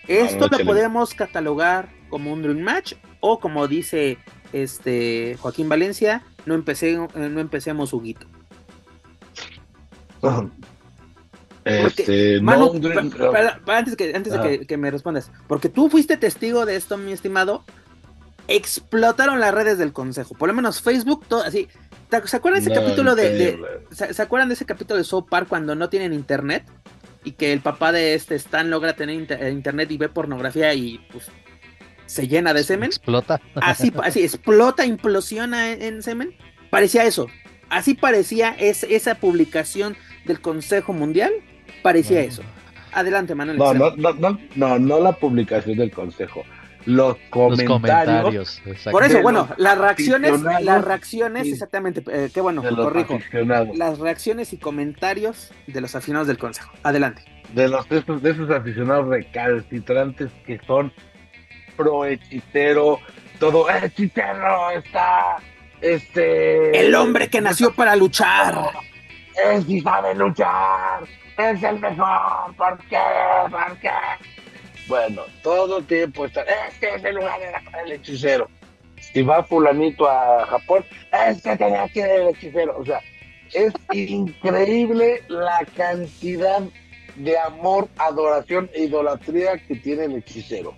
[0.07, 4.17] Esto lo podemos catalogar como un Dream Match o como dice
[4.53, 8.25] este Joaquín Valencia, no empecé, no empecemos Huguito.
[11.63, 12.71] Este, Manu,
[13.67, 14.65] antes, que, antes de ah.
[14.67, 17.63] que, me respondas, porque tú fuiste testigo de esto, mi estimado,
[18.47, 21.67] explotaron las redes del consejo, por lo menos Facebook, todo así.
[22.25, 23.57] ¿Se acuerdan de ese capítulo de,
[23.91, 26.65] ¿se, acuerdan de ese capítulo de South Park cuando no tienen internet?
[27.23, 31.29] Y que el papá de este Stan logra tener internet y ve pornografía y pues
[32.11, 32.89] se llena de semen.
[32.89, 33.39] Explota.
[33.55, 36.35] Así, así explota, implosiona en, semen.
[36.69, 37.27] Parecía eso.
[37.69, 41.31] Así parecía esa publicación del Consejo Mundial.
[41.83, 42.41] Parecía eso.
[42.91, 43.57] Adelante, Manuel.
[43.57, 46.43] No, no, no, no, no, la publicación del Consejo.
[46.85, 48.61] Los comentarios.
[48.91, 53.19] Por eso, bueno, las reacciones, las reacciones, exactamente, eh, qué bueno, corrijo.
[53.75, 56.71] Las reacciones y comentarios de los aficionados del Consejo.
[56.83, 57.23] Adelante.
[57.53, 60.93] De los de esos, de esos aficionados recalcitrantes que son
[61.75, 62.99] pro hechicero,
[63.39, 65.37] todo hechicero está
[65.81, 68.55] este el hombre que nació para luchar.
[69.51, 71.03] Es y sabe luchar,
[71.37, 72.97] es el mejor, ¿por qué?
[73.49, 73.89] ¿Por qué?
[74.91, 78.49] Bueno, todo el tiempo está, este es el lugar del hechicero.
[78.99, 80.83] Si va fulanito a Japón,
[81.29, 82.77] este tenía que ir el hechicero.
[82.77, 82.99] O sea,
[83.53, 86.59] es increíble la cantidad
[87.15, 90.75] de amor, adoración e idolatría que tiene el hechicero.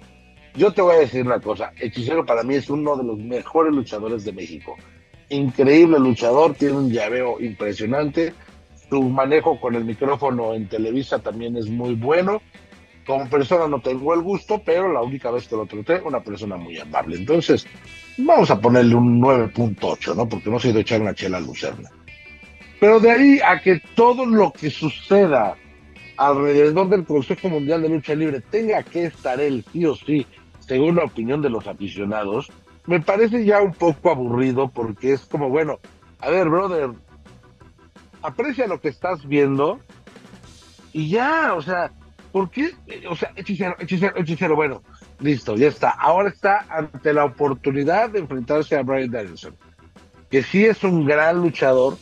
[0.53, 3.73] Yo te voy a decir una cosa, Hechicero para mí es uno de los mejores
[3.73, 4.77] luchadores de México.
[5.29, 8.31] Increíble luchador, tiene un llaveo impresionante,
[8.91, 12.43] su manejo con el micrófono en Televisa también es muy bueno.
[13.05, 16.55] Como persona no tengo el gusto, pero la única vez que lo traté, una persona
[16.55, 17.17] muy amable.
[17.17, 17.65] Entonces,
[18.17, 20.27] vamos a ponerle un 9.8, ¿no?
[20.27, 21.89] Porque no se ha ido a echar una chela a Lucerna.
[22.79, 25.55] Pero de ahí a que todo lo que suceda
[26.17, 30.25] alrededor del Consejo Mundial de Lucha Libre tenga que estar él sí o sí
[30.59, 32.51] según la opinión de los aficionados,
[32.85, 35.79] me parece ya un poco aburrido porque es como, bueno,
[36.19, 36.91] a ver, brother,
[38.21, 39.79] aprecia lo que estás viendo
[40.91, 41.91] y ya, o sea,
[42.33, 42.71] ¿por qué?
[43.07, 44.81] O sea, hechicero, hechicero, hechicero, bueno,
[45.19, 45.91] listo, ya está.
[45.91, 49.55] Ahora está ante la oportunidad de enfrentarse a Brian Danielson,
[50.29, 51.95] que sí es un gran luchador,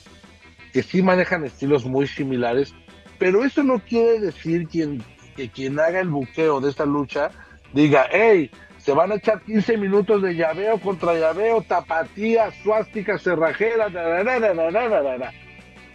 [0.71, 2.73] que sí manejan estilos muy similares,
[3.19, 5.03] pero eso no quiere decir quien,
[5.35, 7.29] que quien haga el buqueo de esta lucha
[7.73, 13.89] diga, hey, se van a echar 15 minutos de llaveo contra llaveo, tapatía, suástica, cerrajera,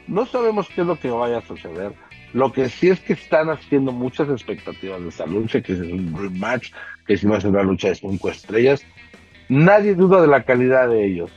[0.06, 2.05] no sabemos qué es lo que vaya a suceder.
[2.32, 6.14] Lo que sí es que están haciendo muchas expectativas de esta lucha, que es un
[6.16, 6.72] rematch,
[7.06, 8.84] que si a ser una lucha de cinco estrellas.
[9.48, 11.30] Nadie duda de la calidad de ellos.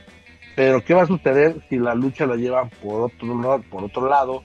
[0.56, 4.44] Pero ¿qué va a suceder si la lucha la llevan por otro, por otro lado,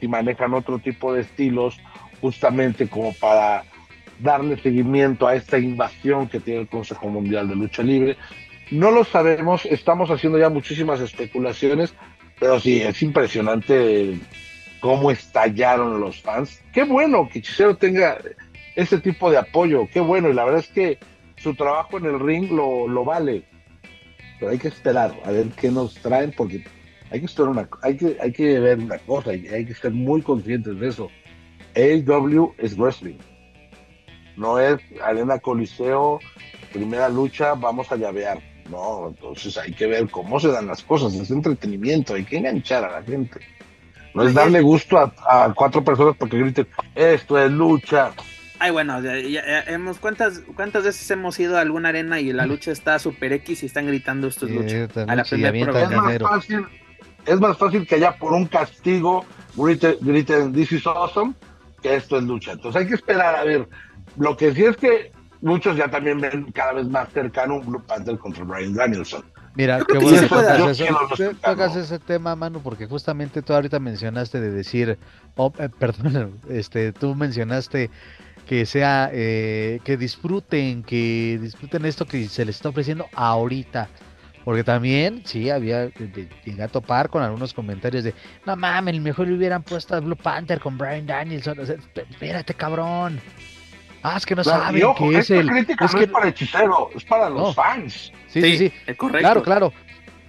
[0.00, 1.78] si manejan otro tipo de estilos,
[2.20, 3.64] justamente como para
[4.20, 8.16] darle seguimiento a esta invasión que tiene el Consejo Mundial de Lucha Libre.
[8.70, 11.94] No lo sabemos, estamos haciendo ya muchísimas especulaciones,
[12.38, 14.18] pero sí, es impresionante
[14.80, 16.60] cómo estallaron los fans.
[16.72, 18.18] Qué bueno que Hechicero tenga
[18.76, 20.98] ese tipo de apoyo, qué bueno, y la verdad es que
[21.36, 23.44] su trabajo en el ring lo, lo vale.
[24.38, 26.64] Pero hay que esperar a ver qué nos traen, porque
[27.10, 30.22] hay que, esperar una, hay que, hay que ver una cosa hay que ser muy
[30.22, 31.10] conscientes de eso.
[31.74, 33.18] AEW es wrestling
[34.40, 36.18] no es arena coliseo,
[36.72, 38.40] primera lucha, vamos a llavear.
[38.70, 42.84] No, entonces hay que ver cómo se dan las cosas, es entretenimiento, hay que enganchar
[42.84, 43.40] a la gente.
[44.14, 48.12] No es darle gusto a, cuatro personas porque griten, esto es lucha.
[48.58, 52.98] Ay, bueno, hemos, ¿cuántas, ¿cuántas veces hemos ido a alguna arena y la lucha está
[52.98, 55.02] super X y están gritando esto es lucha?
[55.06, 56.66] a la primera es, más fácil,
[57.24, 59.24] es más fácil que allá por un castigo
[59.56, 61.34] griten, griten, this is awesome,
[61.82, 62.52] que esto es lucha.
[62.52, 63.66] Entonces hay que esperar a ver
[64.18, 67.82] lo que sí es que muchos ya también ven cada vez más cercano un Blue
[67.86, 69.24] Panther contra Brian Danielson.
[69.54, 70.20] Mira, qué bueno
[71.16, 74.98] que tocas, ese tema, Manu, porque justamente tú ahorita mencionaste de decir,
[75.36, 77.90] oh, eh, perdón, este, tú mencionaste
[78.46, 83.88] que sea, eh, que disfruten, que disfruten esto que se les está ofreciendo ahorita.
[84.44, 85.90] Porque también, sí, había,
[86.44, 88.14] llegué a topar con algunos comentarios de,
[88.46, 91.58] no mames, mejor le hubieran puesto a Blue Panther con Brian Danielson.
[91.60, 93.20] espérate, cabrón.
[94.02, 95.48] Ah, es que no saben que es el.
[95.48, 96.04] Es que...
[96.04, 98.12] es para hechicero, es para los fans.
[98.28, 98.72] Sí, sí, sí.
[98.86, 99.20] Es correcto.
[99.20, 99.72] Claro, claro.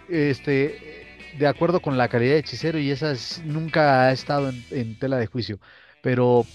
[0.10, 1.02] Este,
[1.38, 5.28] de acuerdo con la calidad de hechicero y esas nunca ha estado en, tela de
[5.28, 5.60] juicio.
[6.02, 6.46] Pero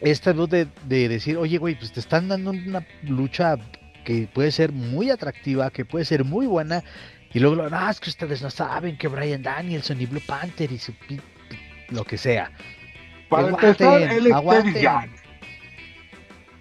[0.00, 3.56] esta luz de, decir, oye, güey, pues te están dando una lucha
[4.04, 6.82] que puede ser muy atractiva, que puede ser muy buena.
[7.32, 10.78] Y luego, no, es que ustedes no saben que Brian Danielson y Blue Panther y
[10.78, 10.94] su,
[11.90, 12.50] lo que sea.
[13.28, 14.32] Para empezar, él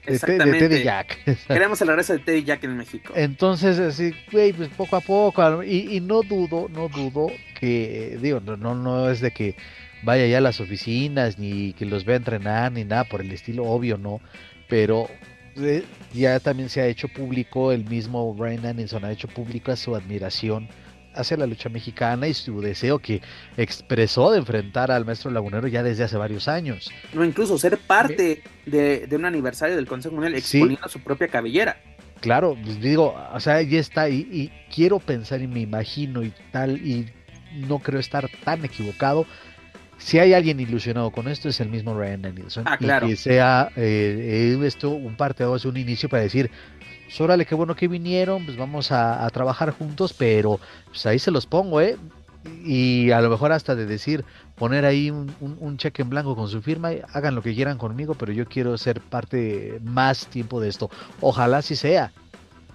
[0.07, 1.17] de, Teddy Jack.
[1.47, 3.13] Queremos el regreso de Teddy Jack en México.
[3.15, 7.27] Entonces, así, güey, pues poco a poco, y, no dudo, no dudo
[7.59, 9.55] que, digo, no, no, no es de que
[10.03, 13.65] vaya ya a las oficinas, ni que los vea entrenar, ni nada por el estilo,
[13.65, 14.21] obvio, no,
[14.69, 15.09] pero
[15.57, 15.83] eh,
[16.13, 20.69] ya también se ha hecho público, el mismo Brian Anderson ha hecho público su admiración
[21.17, 23.21] hacia la lucha mexicana y su deseo que
[23.57, 26.91] expresó de enfrentar al maestro lagunero ya desde hace varios años.
[27.13, 31.77] No, incluso ser parte de, un aniversario del Consejo Mundial exponiendo su propia cabellera.
[32.21, 36.33] Claro, pues digo, o sea, ahí está, y, y, quiero pensar y me imagino y
[36.51, 37.07] tal, y
[37.67, 39.27] no creo estar tan equivocado,
[39.97, 42.63] si hay alguien ilusionado con esto es el mismo Ryan Danielson.
[42.67, 43.07] Ah, claro.
[43.07, 46.51] Y que sea eh, eh, esto un parte o un inicio para decir,
[47.07, 51.31] pues, órale, qué bueno que vinieron, pues vamos a, trabajar juntos, pero pues ahí se
[51.31, 51.97] los pongo, ¿eh?
[52.65, 56.49] Y a lo mejor hasta de decir, poner ahí un, un, cheque en blanco con
[56.49, 60.69] su firma, hagan lo que quieran conmigo, pero yo quiero ser parte más tiempo de
[60.69, 60.89] esto.
[61.21, 62.11] Ojalá sí sea,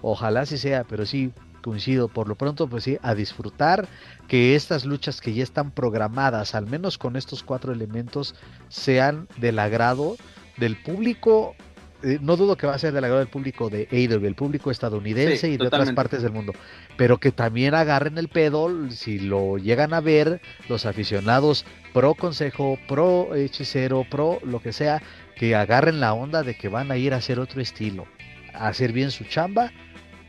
[0.01, 1.31] ojalá sí sea, pero sí,
[1.61, 3.87] coincido, por lo pronto, pues sí, a disfrutar
[4.27, 8.35] que estas luchas que ya están programadas, al menos con estos cuatro elementos,
[8.69, 10.17] sean del agrado
[10.57, 11.55] del público.
[12.03, 14.71] Eh, no dudo que va a ser del agrado del público de AEW, el público
[14.71, 16.53] estadounidense y de otras partes del mundo,
[16.97, 22.77] pero que también agarren el pedo si lo llegan a ver los aficionados pro consejo,
[22.89, 25.01] pro hechicero, pro lo que sea,
[25.35, 28.05] que agarren la onda de que van a ir a hacer otro estilo,
[28.53, 29.71] a hacer bien su chamba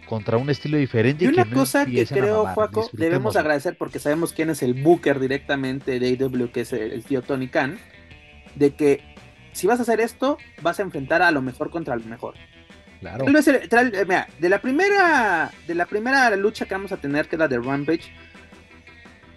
[0.06, 1.24] contra un estilo diferente.
[1.24, 5.98] Y una cosa que creo, Juaco, debemos agradecer porque sabemos quién es el booker directamente
[5.98, 7.78] de AW, que es el, tío Tony Khan,
[8.54, 9.13] de que
[9.55, 12.34] si vas a hacer esto, vas a enfrentar a lo mejor contra lo mejor.
[13.00, 13.26] Claro.
[13.26, 17.40] Eh, mira, de la primera de la primera lucha que vamos a tener, que es
[17.40, 18.12] la de Rampage,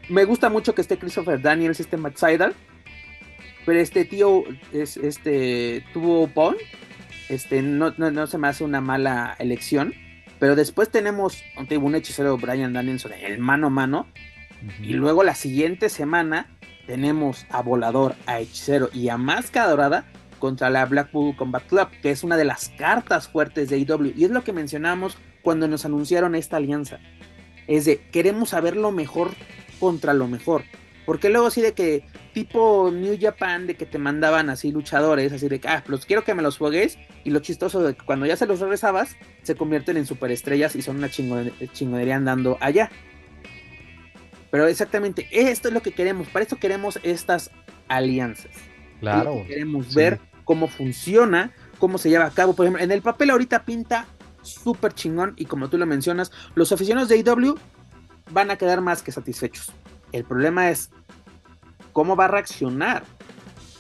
[0.10, 2.54] me gusta mucho que esté Christopher Daniels, este Matt Seidel,
[3.66, 6.56] pero este tío es, este tuvo Pon,
[7.30, 9.94] este no, no, no se me hace una mala elección
[10.40, 14.08] pero después tenemos un hechicero Brian Danielson, el mano a mano.
[14.82, 16.48] Y luego la siguiente semana
[16.88, 20.06] tenemos a Volador, a Hechicero y a Máscara Dorada
[20.40, 24.14] contra la Blackpool Combat Club, que es una de las cartas fuertes de IW.
[24.16, 27.00] Y es lo que mencionamos cuando nos anunciaron esta alianza.
[27.68, 29.32] Es de, queremos saber lo mejor
[29.80, 30.64] contra lo mejor.
[31.06, 35.48] Porque luego así de que, tipo New Japan, de que te mandaban así luchadores, así
[35.48, 36.98] de que, ah, los quiero que me los juegues.
[37.24, 40.82] Y lo chistoso de que cuando ya se los regresabas, se convierten en superestrellas y
[40.82, 42.90] son una chingonería andando allá.
[44.52, 46.28] Pero exactamente, esto es lo que queremos.
[46.28, 47.52] Para esto queremos estas
[47.88, 48.52] alianzas.
[49.00, 49.44] Claro.
[49.48, 52.54] Queremos ver cómo funciona, cómo se lleva a cabo.
[52.54, 54.06] Por ejemplo, en el papel ahorita pinta
[54.42, 55.34] súper chingón.
[55.38, 57.56] Y como tú lo mencionas, los aficionados de IW
[58.32, 59.72] van a quedar más que satisfechos.
[60.12, 60.90] El problema es
[61.94, 63.04] cómo va a reaccionar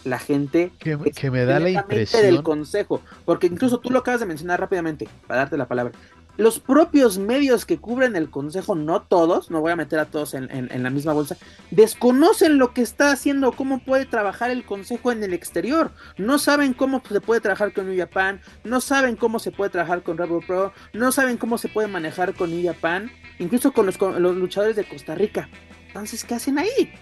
[0.03, 0.97] la gente que,
[1.29, 5.41] me da la impresión del consejo, porque incluso tú lo acabas de mencionar rápidamente, para
[5.41, 5.93] darte la palabra.
[6.37, 10.33] Los propios medios que cubren el consejo, no todos, no voy a meter a todos
[10.33, 11.35] en, la misma bolsa,
[11.71, 15.91] desconocen lo que está haciendo, cómo puede trabajar el consejo en el exterior.
[16.17, 20.03] No saben cómo se puede trabajar con New Japan, no saben cómo se puede trabajar
[20.03, 23.99] con Rebel Pro, no saben cómo se puede manejar con New Japan, incluso con los,
[23.99, 25.49] los luchadores de Costa Rica.
[25.87, 26.93] Entonces, ¿qué hacen ahí?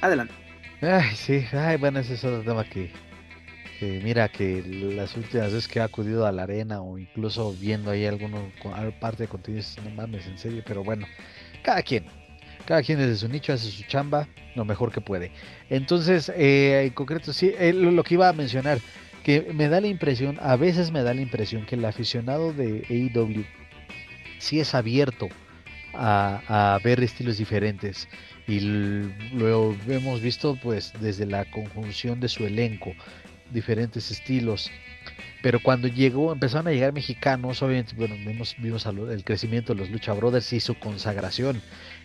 [0.00, 0.34] Adelante.
[0.80, 2.92] Ay, sí, ay, bueno, ese es otro tema que,
[4.02, 4.62] mira que
[4.96, 8.50] las últimas veces que he acudido a la arena o incluso viendo ahí alguno
[9.00, 11.06] parte de contenido, no mames, en serio, pero bueno,
[11.62, 12.04] cada quien,
[12.66, 15.32] cada quien desde su nicho hace su chamba lo mejor que puede.
[15.70, 18.78] Entonces, eh, en concreto, sí, eh, lo que iba a mencionar,
[19.22, 22.84] que me da la impresión, a veces me da la impresión que el aficionado de
[22.88, 23.44] AEW
[24.38, 25.28] sí es abierto
[25.94, 28.08] a, ver estilos diferentes
[28.46, 32.92] y lo hemos visto pues desde la conjunción de su elenco
[33.54, 34.70] diferentes estilos.
[35.42, 39.90] Pero cuando llegó empezaron a llegar mexicanos obviamente bueno vimos, vimos el crecimiento de los
[39.90, 41.60] Lucha Brothers y su consagración.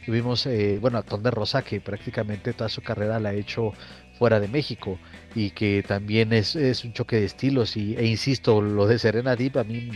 [0.08, 3.74] Vimos eh, bueno a Tonde Rosa que prácticamente toda su carrera la ha hecho
[4.18, 5.00] fuera de México
[5.34, 7.78] y que también es, es un choque de estilos.
[7.78, 9.90] Y, e insisto lo de Serena Deep a mí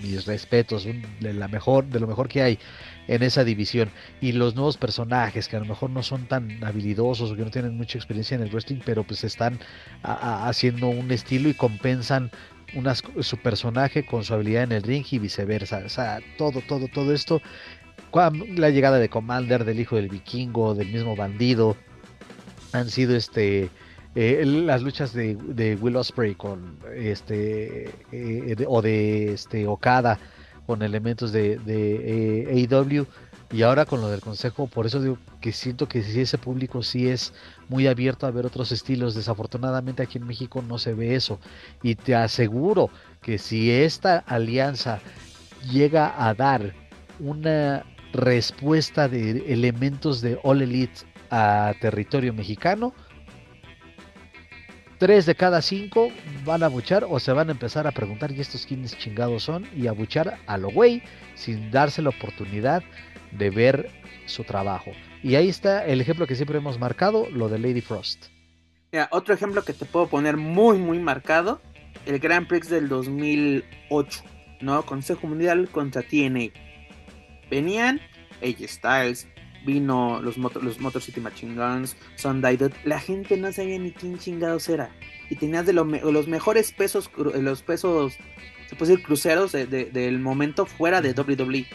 [0.00, 0.86] mis respetos
[1.20, 2.58] de la mejor de lo mejor que hay
[3.08, 3.90] en esa división.
[4.20, 7.50] Y los nuevos personajes que a lo mejor no son tan habilidosos o que no
[7.50, 9.58] tienen mucha experiencia en el wrestling, pero pues están
[10.02, 12.30] haciendo un estilo y compensan
[13.20, 15.82] su personaje con su habilidad en el ring y viceversa.
[15.84, 17.40] O sea, todo, todo, todo esto.
[18.56, 21.76] La llegada de Commander, del hijo del vikingo, del mismo bandido,
[22.72, 23.70] han sido este.
[24.16, 30.20] Eh, las luchas de, Will Osprey con este eh, o de este Okada
[30.66, 33.06] con elementos de, de eh, AEW
[33.54, 36.82] y ahora con lo del consejo, por eso digo que siento que si ese público
[36.82, 37.32] sí es
[37.68, 41.38] muy abierto a ver otros estilos, desafortunadamente aquí en México no se ve eso.
[41.80, 42.90] Y te aseguro
[43.22, 45.00] que si esta alianza
[45.70, 46.74] llega a dar
[47.20, 52.92] una respuesta de elementos de All Elite a territorio mexicano,
[54.98, 56.10] tres de cada cinco
[56.44, 59.66] van a buchar o se van a empezar a preguntar y estos quiénes chingados son
[59.74, 61.02] y a buchar a lo güey
[61.34, 62.82] sin darse la oportunidad
[63.32, 63.90] de ver
[64.26, 64.92] su trabajo.
[65.22, 68.26] Y ahí está el ejemplo que siempre hemos marcado, lo de Lady Frost.
[69.10, 71.60] otro ejemplo que te puedo poner muy, muy marcado,
[72.06, 74.22] el Grand Prix del 2008,
[74.60, 74.84] ¿no?
[74.84, 76.50] Consejo Mundial contra TNA.
[77.50, 78.00] Venían
[78.42, 79.28] AJ Styles,
[79.64, 84.68] vino los, los Motor City Machine Guns, Sunday la gente no sabía ni quién chingados
[84.68, 84.90] era.
[85.30, 88.14] Y tenías de los mejores pesos, los pesos,
[88.68, 91.66] se puede decir, cruceros del momento fuera de WWE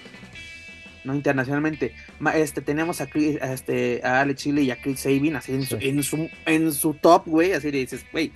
[1.03, 1.93] no internacionalmente.
[2.35, 5.63] Este, tenemos a, este, a Alex Chile y a Chris Sabin así en,
[6.03, 8.31] su, en, su, top, güey, así le dices, güey,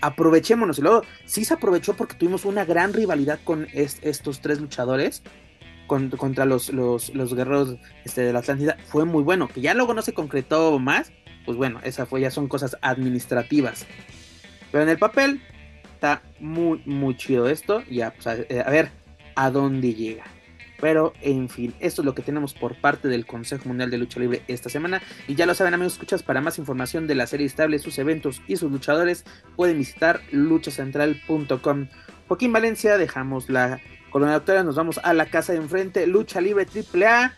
[0.00, 0.78] aprovechémonos.
[0.78, 5.22] Y luego sí se aprovechó porque tuvimos una gran rivalidad con estos tres luchadores
[5.86, 8.76] contra los, los, guerreros este, de la Atlántida.
[8.86, 11.12] Fue muy bueno, que ya luego no se concretó más,
[11.44, 13.86] pues bueno, esa fue, ya son cosas administrativas.
[14.72, 15.40] Pero en el papel
[15.94, 17.82] está muy, muy chido esto.
[17.90, 18.90] Ya, pues, a ver
[19.36, 20.24] a dónde llega.
[20.80, 24.20] Pero en fin, esto es lo que tenemos por parte del Consejo Mundial de Lucha
[24.20, 25.00] Libre esta semana.
[25.26, 28.42] Y ya lo saben amigos, escuchas, para más información de la serie estable, sus eventos
[28.46, 29.24] y sus luchadores,
[29.54, 31.86] pueden visitar luchacentral.com.
[32.28, 33.80] Joaquín Valencia, dejamos la
[34.16, 37.34] corona doctora, nos vamos a la casa de enfrente, Lucha Libre AAA.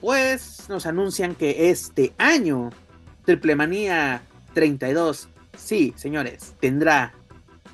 [0.00, 2.70] Pues nos anuncian que este año,
[3.26, 4.22] Triple Manía
[4.54, 7.12] 32, sí, señores, tendrá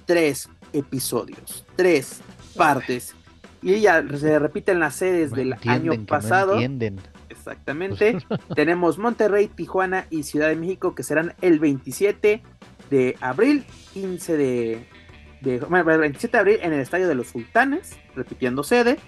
[0.07, 2.21] tres episodios, tres
[2.57, 3.15] partes
[3.63, 6.55] y ella se repite en las sedes del año pasado.
[6.55, 6.99] entienden.
[7.29, 8.19] Exactamente.
[8.57, 12.43] Tenemos Monterrey, Tijuana y Ciudad de México que serán el 27
[12.91, 14.98] de abril, 15 de,
[15.41, 18.99] de bueno, el 27 de abril en el Estadio de los Sultanes, repitiendo sede.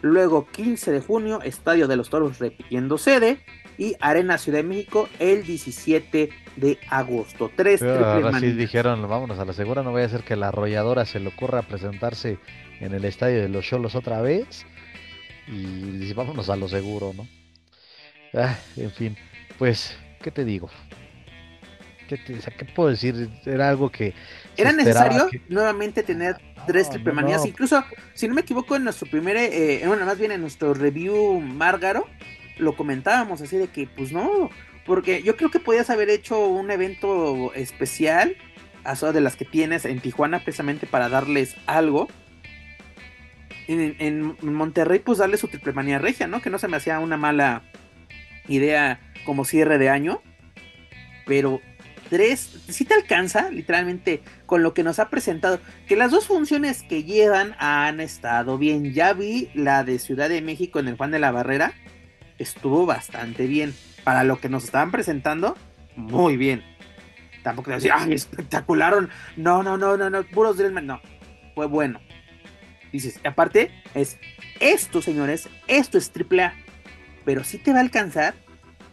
[0.00, 3.38] Luego 15 de junio, Estadio de los Toros, repitiendo sede.
[3.78, 7.50] Y Arena Ciudad de México el 17 de agosto.
[7.56, 11.20] Tres Así dijeron, vámonos a la segura, no vaya a ser que la arrolladora se
[11.20, 12.38] le ocurra presentarse
[12.80, 14.66] en el estadio de los Cholos otra vez.
[15.48, 17.26] Y vámonos a lo seguro, ¿no?
[18.34, 19.16] Ah, en fin,
[19.58, 20.70] pues, ¿qué te digo?
[22.08, 23.30] ¿Qué, ¿Qué puedo decir?
[23.44, 24.14] Era algo que...
[24.56, 26.36] ¿Era necesario nuevamente tener
[26.66, 27.46] tres triple manías?
[27.46, 27.84] Incluso,
[28.14, 32.06] si no me equivoco, en nuestro primer, eh, bueno, más bien en nuestro review Márgaro,
[32.58, 34.50] lo comentábamos así de que, pues no,
[34.84, 38.36] porque yo creo que podías haber hecho un evento especial,
[38.84, 42.08] a de las que tienes en Tijuana, precisamente para darles algo
[43.68, 46.40] en, Monterrey, pues darle su triple manía regia, ¿no?
[46.40, 47.62] Que no se me hacía una mala
[48.48, 50.22] idea como cierre de año.
[51.26, 51.60] Pero
[52.12, 55.60] tres, si te alcanza, literalmente, con lo que nos ha presentado.
[55.88, 58.92] Que las dos funciones que llevan han estado bien.
[58.92, 61.72] Ya vi la de Ciudad de México en el Juan de la Barrera.
[62.36, 63.74] Estuvo bastante bien.
[64.04, 65.56] Para lo que nos estaban presentando,
[65.96, 66.62] muy bien.
[67.42, 69.08] Tampoco te decía, ay, espectacularon.
[69.38, 70.86] No, no, no, no, no, puros Drillman.
[70.86, 71.00] No,
[71.54, 71.98] fue bueno.
[72.92, 74.18] Dices, aparte, es
[74.60, 76.52] esto, señores, esto es triple.
[77.24, 78.34] Pero sí te va a alcanzar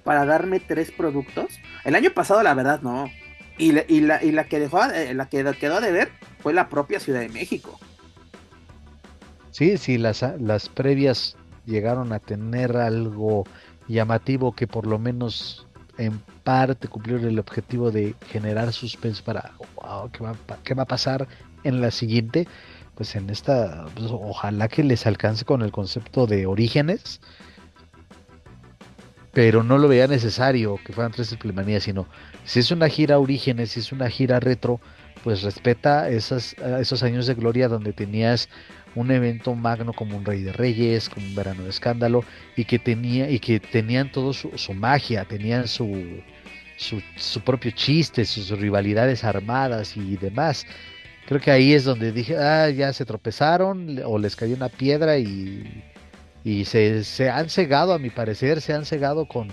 [0.04, 1.60] para darme tres productos.
[1.84, 3.10] El año pasado, la verdad, no.
[3.58, 7.30] Y la, que dejó, eh, la que quedó de ver fue la propia Ciudad de
[7.30, 7.78] México.
[9.52, 10.24] Sí, sí, las,
[10.74, 11.36] previas
[11.66, 13.44] llegaron a tener algo
[13.88, 20.10] llamativo que por lo menos en parte cumplió el objetivo de generar suspense para wow,
[20.12, 21.28] ¿qué va, qué va a pasar
[21.66, 22.48] en la siguiente?
[23.00, 27.22] pues en esta, pues, ojalá que les alcance con el concepto de orígenes,
[29.34, 32.08] pero no lo veía necesario que fueran tres triplemanías, sino
[32.44, 34.80] si es una gira orígenes, si es una gira retro,
[35.24, 38.50] pues respeta esas, esos años de gloria donde tenías
[38.96, 42.24] un evento magno como un Rey de Reyes, como un Verano de Escándalo,
[42.56, 46.22] y que tenía, y que tenían todo su, su magia, tenían su,
[46.78, 50.66] su, su propio chiste, sus rivalidades armadas y demás.
[51.28, 55.20] Creo que ahí es donde dije, ah, ya se tropezaron o les cayó una piedra
[55.20, 55.84] y,
[56.50, 59.50] y se, se, han cegado, a mi parecer, se han cegado con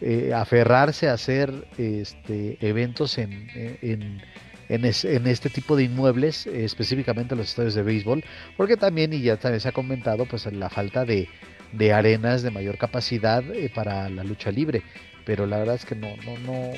[0.00, 4.20] eh, aferrarse a hacer este, eventos en, en,
[4.68, 8.24] en, este tipo de inmuebles, específicamente los estadios de béisbol,
[8.56, 11.28] porque también, y ya también se ha comentado, pues la falta de,
[11.72, 14.82] de arenas de mayor capacidad eh, para la lucha libre.
[15.24, 16.70] Pero la verdad es que no, no, no,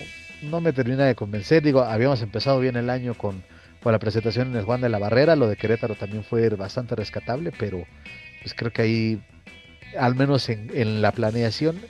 [0.42, 1.62] no me termina de convencer.
[1.62, 3.42] Digo, habíamos empezado bien el año con
[3.84, 5.36] con la presentación en el Juan de la Barrera.
[5.36, 7.84] Lo de Querétaro también fue bastante rescatable, pero
[8.40, 9.22] pues creo que ahí,
[9.98, 11.80] al menos en, en la planeación,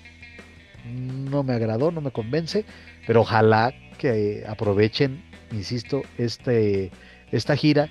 [0.85, 2.65] no me agradó, no me convence,
[3.07, 6.91] pero ojalá que aprovechen, insisto, este,
[7.33, 7.89] esta gira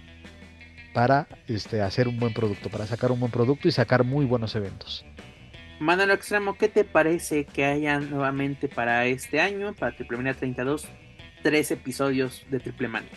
[0.94, 4.56] para este, hacer un buen producto, para sacar un buen producto y sacar muy buenos
[4.56, 5.06] eventos.
[5.80, 10.88] Manuel Extremo, ¿qué te parece que haya nuevamente para este año, para Triple Mania 32,
[11.42, 13.10] tres episodios de Triple Mania?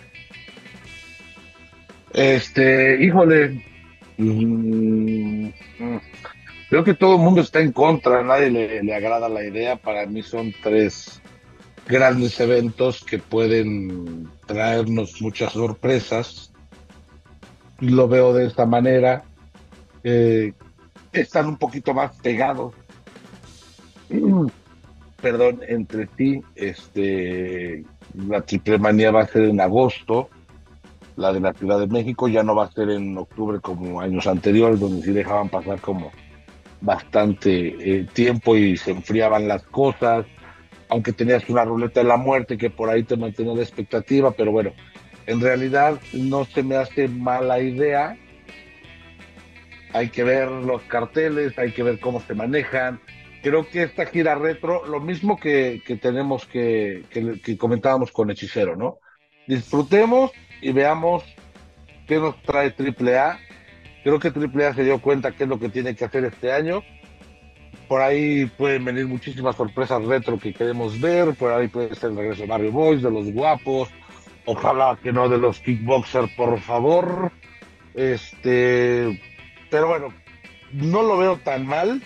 [2.13, 3.63] Este, híjole,
[4.17, 5.49] mm,
[6.77, 9.77] creo que todo el mundo está en contra, a nadie le, agrada la idea.
[9.77, 11.23] Para mí son tres
[11.89, 16.53] grandes eventos que pueden traernos muchas sorpresas.
[17.81, 19.25] Lo veo de esta manera.
[20.05, 20.53] Eh,
[21.15, 22.75] están un poquito más pegados.
[25.23, 27.85] Perdón, entre ti, este,
[28.29, 30.29] la triple manía va a ser en agosto,
[31.17, 34.27] la de la Ciudad de México ya no va a ser en octubre como años
[34.27, 36.13] anteriores, donde sí dejaban pasar como
[36.81, 40.27] bastante eh, tiempo y se enfriaban las cosas,
[40.89, 44.53] aunque tenías una ruleta de la muerte que por ahí te mantenía la expectativa, pero
[44.53, 44.73] bueno,
[45.27, 48.17] en realidad no se me hace mala idea.
[49.93, 53.01] Hay que ver los carteles, hay que ver cómo se manejan.
[53.43, 58.31] Creo que esta gira retro, lo mismo que, que tenemos que, que, que comentábamos con
[58.31, 58.99] Hechicero, ¿no?
[59.47, 61.25] Disfrutemos y veamos
[62.07, 63.39] qué nos trae AAA.
[64.07, 66.85] Creo que AAA se dio cuenta qué es lo que tiene que hacer este año.
[67.89, 71.35] Por ahí pueden venir muchísimas sorpresas retro que queremos ver.
[71.35, 73.89] Por ahí puede ser el regreso de Mario Boys, de los guapos.
[74.45, 77.33] Ojalá que no de los kickboxers, por favor.
[77.95, 79.21] Este,
[79.73, 80.15] pero bueno,
[80.71, 82.01] no lo veo tan mal.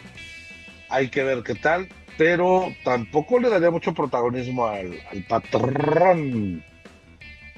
[0.89, 1.87] Hay que ver qué tal.
[2.17, 6.65] Pero tampoco le daría mucho protagonismo al, al patrón.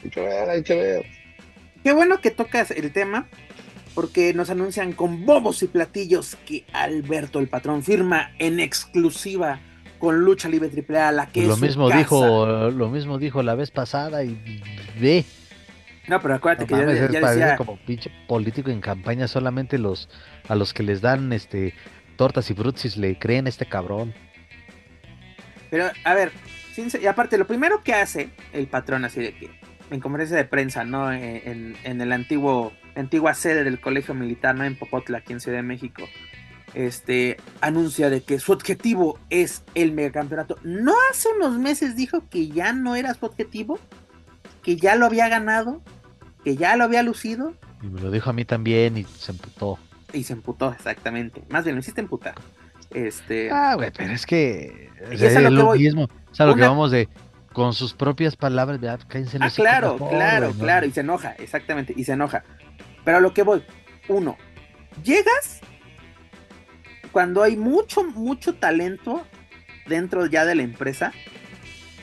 [0.02, 1.06] Hay que ver, hay que ver.
[1.84, 3.26] Qué bueno que tocas el tema,
[3.94, 9.60] porque nos anuncian con bobos y platillos que Alberto el patrón firma en exclusiva
[9.98, 11.98] con Lucha Libre AAA, la que Pues lo es su mismo casa.
[12.00, 14.60] dijo, lo mismo dijo la vez pasada y
[15.00, 15.24] ve.
[16.08, 19.28] No, pero acuérdate No que ya- mames, ya, parece decía, como pinche político en campaña,
[19.28, 20.08] solamente los
[20.48, 21.74] a los que les dan este
[22.16, 24.12] tortas y frutsis le creen a este cabrón.
[25.70, 26.32] pero a ver,
[27.00, 29.50] y aparte lo primero que hace el patrón así de que
[29.90, 31.12] en conferencia de prensa, ¿no?
[31.12, 34.64] En, en- en el antiguo antigua sede del Colegio Militar, ¿no?
[34.64, 36.04] En Popotla, aquí en Ciudad de México.
[36.74, 40.56] Este anuncia de que su objetivo es el megacampeonato.
[40.62, 43.78] ¿No hace unos meses dijo que ya no era su objetivo?
[44.62, 45.82] ¿Que ya lo había ganado?
[46.44, 47.54] ¿Que ya lo había lucido?
[47.82, 49.78] Y me lo dijo a mí también y se emputó.
[50.12, 51.42] Y se emputó, exactamente.
[51.50, 52.34] Más bien, lo hiciste emputar.
[52.90, 53.50] Este.
[53.50, 56.04] Ah, güey, pero es que o Y sea, es lo mismo.
[56.30, 57.08] O sea, lo que vamos de
[57.52, 59.00] con sus propias palabras, ¿verdad?
[59.08, 60.86] Cállense Ah, claro, claro, claro.
[60.86, 61.92] Y se enoja, exactamente.
[61.96, 62.44] Y se enoja.
[63.04, 63.62] Pero a lo que voy.
[64.08, 64.36] Uno,
[65.02, 65.60] llegas
[67.12, 69.26] cuando hay mucho, mucho talento
[69.86, 71.12] dentro ya de la empresa.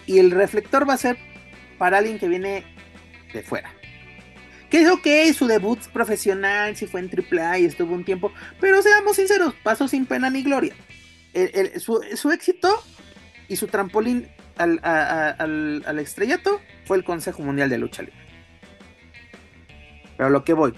[0.06, 1.18] Y el reflector va a ser
[1.78, 2.64] para alguien que viene
[3.34, 3.72] de fuera.
[4.70, 8.32] Que es ok, su debut profesional, si fue en AAA y estuvo un tiempo.
[8.60, 10.76] Pero seamos sinceros, pasó sin pena ni gloria.
[11.80, 12.70] Su, su éxito
[13.48, 14.28] y su trampolín
[14.58, 18.18] al, a- a- al, al estrellato fue el Consejo Mundial de Lucha Libre.
[20.18, 20.74] Pero lo que voy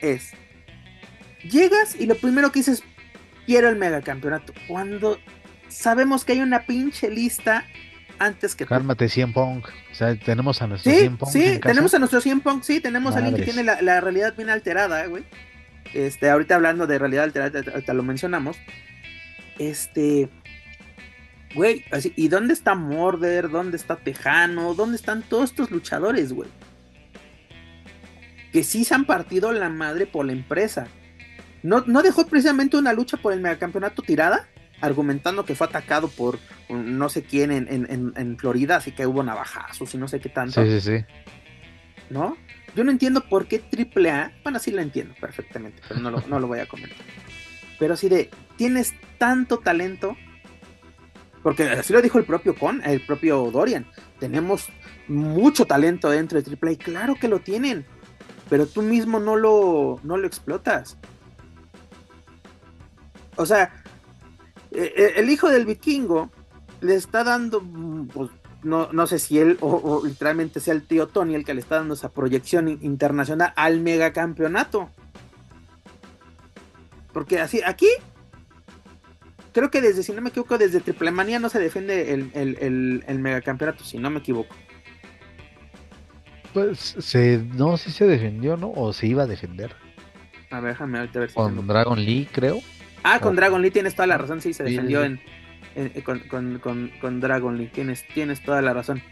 [0.00, 0.32] es,
[1.42, 2.82] llegas y lo primero que dices,
[3.46, 4.52] quiero el megacampeonato.
[4.68, 5.18] Cuando
[5.68, 7.64] sabemos que hay una pinche lista
[8.18, 8.66] antes que.
[8.66, 9.68] Cálmate, 100 Punk.
[9.92, 11.60] O sea, tenemos a nuestro Sí, 100 Punk sí, casa.
[11.60, 14.50] tenemos a nuestro 100 Punk, sí, tenemos a alguien que tiene la, la realidad bien
[14.50, 15.24] alterada, eh, güey.
[15.94, 18.56] Este, ahorita hablando de realidad alterada, ahorita lo mencionamos.
[19.58, 20.28] Este,
[21.54, 23.48] güey, así, ¿y dónde está Morder?
[23.48, 24.74] ¿Dónde está Tejano?
[24.74, 26.48] ¿Dónde están todos estos luchadores, güey?
[28.56, 30.86] Que sí se han partido la madre por la empresa.
[31.62, 34.48] ¿No, no dejó precisamente una lucha por el megacampeonato tirada?
[34.80, 36.38] Argumentando que fue atacado por
[36.70, 40.20] no sé quién en, en- en- en Florida, así que hubo navajazos y no sé
[40.20, 40.64] qué tanto.
[40.64, 41.04] Sí, sí, sí.
[42.08, 42.38] ¿no?
[42.74, 46.40] Yo no entiendo por qué AAA, bueno, sí lo entiendo perfectamente, pero no lo, no
[46.40, 46.96] lo voy a comentar.
[47.78, 50.16] Pero así de, tienes tanto talento,
[51.42, 53.86] porque así lo dijo el propio Con, el propio Dorian,
[54.18, 54.68] tenemos
[55.08, 57.84] mucho talento dentro de AAA, y claro que lo tienen,
[58.48, 60.96] pero tú mismo no lo, no lo explotas.
[63.36, 63.82] O sea,
[64.70, 66.30] eh, eh, el hijo del vikingo
[66.80, 67.62] le está dando,
[68.12, 68.30] pues,
[68.62, 71.76] no, no sé si él o, literalmente sea el tío Tony el que le está
[71.76, 74.90] dando esa proyección in- internacional al megacampeonato.
[77.12, 77.88] Porque así, aquí,
[79.52, 82.58] creo que desde, si no me equivoco, desde Triple Manía no se defiende el, el,
[82.60, 84.54] el, el megacampeonato, si no me equivoco.
[86.56, 88.70] Pues se, no sé si se defendió, ¿no?
[88.74, 89.72] O se iba a defender.
[90.50, 92.60] A ver, déjame ahorita ver si Con tengo- Dragon Lee, creo.
[93.02, 93.36] Ah, con Oh.
[93.36, 95.06] Dragon Lee tienes toda la razón, sí, se defendió sí.
[95.74, 99.02] en, en- con, con, con, con Dragon Lee, tienes, tienes toda la razón.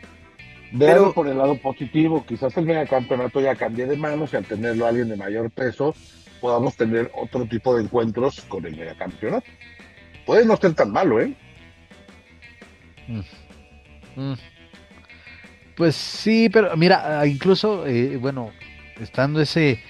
[0.79, 4.87] Pero- por el lado positivo, quizás el megacampeonato ya cambie de manos y al tenerlo
[4.87, 5.95] alguien de mayor peso,
[6.41, 9.47] podamos tener otro tipo de encuentros con el megacampeonato.
[10.25, 11.35] Puede no ser tan malo, ¿eh?
[14.17, 14.33] Mm.
[15.77, 18.53] Pues sí, pero mira, ah, incluso, eh, bueno,
[19.01, 19.81] estando ese,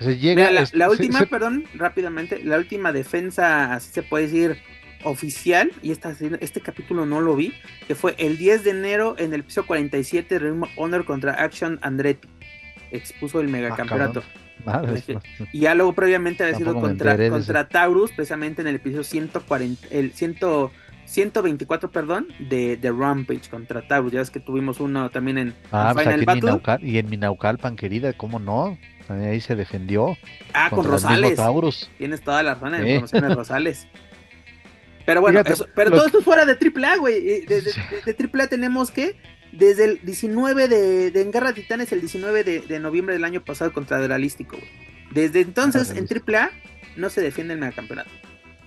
[0.00, 4.24] llega Mira, la, este- la última, se- perdón, rápidamente, la última defensa, así se puede
[4.26, 4.58] decir,
[5.04, 7.54] oficial, y esta, este capítulo no lo vi,
[7.88, 11.78] que fue el 10 de enero en el episodio 47 de Ring Honor contra Action
[11.82, 12.28] Andretti.
[12.92, 14.22] Expuso el megacampeonato.
[14.64, 15.46] Madres, Dije, no.
[15.52, 20.12] y ya luego previamente había sido contra, contra Taurus, precisamente en el episodio 140, el
[20.12, 20.36] 100,
[21.12, 24.12] 124, perdón, de, de Rampage contra Taurus.
[24.12, 26.42] Ya ves que tuvimos uno también en, Ah, en pues Final aquí en Battle.
[26.42, 28.78] Minaucal, y en Minaucalpan, querida, ¿cómo no?
[29.08, 30.16] Ahí se defendió
[30.54, 31.36] Ah, con Rosales.
[31.36, 31.90] Taurus.
[31.98, 33.20] Tienes toda la razón en Sí.
[33.20, 33.86] de Rosales.
[35.04, 37.16] Pero bueno, Fíjate, eso- pero todo que- esto es fuera de AAA, güey.
[37.28, 39.16] Eh, De, de, de- de AAA tenemos que,
[39.50, 43.24] desde el 19 de, de En Guerra de Titanes, el 19 de, de noviembre del
[43.24, 44.70] año pasado contra Duralístico, güey.
[45.10, 46.50] Desde entonces, en AAA,
[46.96, 48.10] no se defiende el megacampeonato.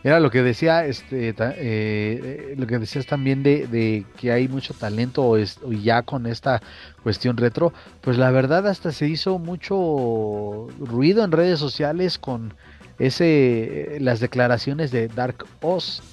[0.05, 4.47] Era lo que decía, este, eh, eh, lo que decías también de, de que hay
[4.47, 6.61] mucho talento es- ya con esta
[7.01, 12.53] cuestión retro, pues la verdad hasta se hizo mucho ruido en redes sociales con
[12.99, 16.03] ese, eh, las declaraciones de Dark Oz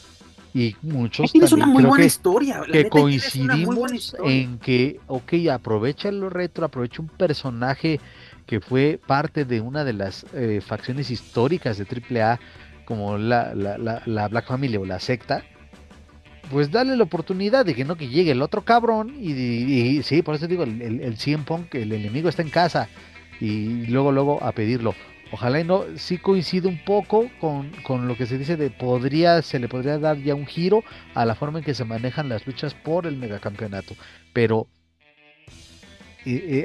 [0.55, 2.59] y muchos Tienes una también muy creo buena que, historia.
[2.61, 4.33] la que coincidimos historia.
[4.33, 8.01] en que, ok, aprovecha lo retro, aprovecha un personaje
[8.47, 12.41] que fue parte de una de las eh, facciones históricas de AAA,
[12.85, 15.45] como la, la, la, la Black Family o la secta,
[16.51, 20.35] pues dale la oportunidad de que no que llegue el otro cabrón y, sí, por
[20.35, 22.89] eso digo, el, el, el CM Punk, el enemigo está en casa
[23.41, 24.95] y luego, luego a pedirlo.
[25.33, 29.41] Ojalá y no, sí coincido un poco con, con lo que se dice de podría,
[29.41, 30.85] se le podría dar ya un giro
[31.15, 33.95] a la forma en que se manejan las luchas por el megacampeonato,
[34.35, 34.67] pero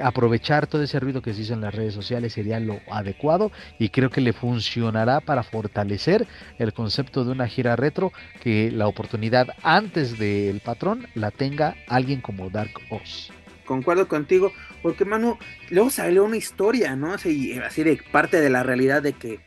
[0.04, 3.90] aprovechar todo ese ruido que se hizo en las redes sociales sería lo adecuado y
[3.90, 6.28] creo que le funcionará para fortalecer
[6.60, 8.12] el concepto de una gira retro
[8.42, 13.32] que la oportunidad antes del patrón la tenga alguien como Dark Oz.
[13.66, 14.52] Concuerdo contigo,
[14.82, 15.38] porque Manu,
[15.70, 17.14] luego salió una historia, ¿no?
[17.14, 19.42] Así, así de parte de la realidad de que,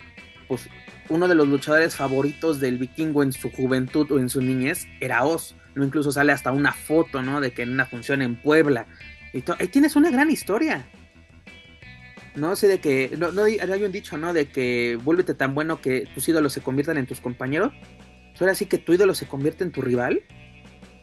[0.46, 0.68] pues,
[1.08, 5.24] uno de los luchadores favoritos del vikingo en su juventud o en su niñez era
[5.24, 5.56] Oz.
[5.74, 5.84] ¿no?
[5.84, 7.40] Incluso sale hasta una foto, ¿no?
[7.40, 8.86] De que en una función en Puebla.
[9.32, 10.86] Y ahí tienes una gran historia.
[12.34, 14.32] No sé de que, no, no hay un dicho, ¿no?
[14.32, 17.72] De que vuélvete tan bueno que tus ídolos se conviertan en tus compañeros.
[18.30, 20.22] Pues Ahora sí que tu ídolo se convierte en tu rival.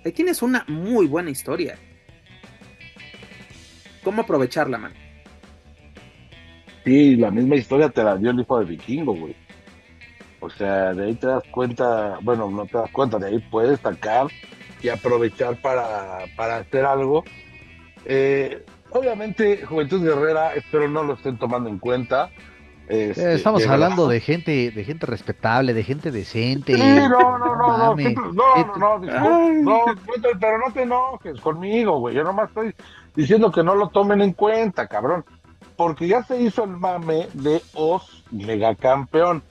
[0.03, 1.77] Ahí tienes una muy buena historia.
[4.03, 4.93] ¿Cómo aprovecharla, man?
[6.85, 9.35] Sí, la misma historia te la dio el hijo de Vikingo, güey.
[10.39, 13.79] O sea, de ahí te das cuenta, bueno, no te das cuenta, de ahí puedes
[13.81, 14.27] sacar
[14.81, 17.25] y aprovechar para, para hacer algo.
[18.09, 22.29] Eh, obviamente, Juventud Guerrera, espero no lo estén tomando en cuenta.
[22.87, 24.13] Este, Eh, Estamos de hablando verdad.
[24.13, 26.73] de gente, de gente respetable, de gente decente.
[26.73, 27.95] Sí, no, no, no, no, no,
[28.73, 28.99] no,
[29.61, 32.15] no, disculpe, pero no te enojes conmigo, güey.
[32.15, 32.73] Yo nomás estoy
[33.13, 35.25] diciendo que no lo tomen en cuenta, cabrón.
[35.75, 39.43] Porque ya se hizo el mame de Oz megacampeón.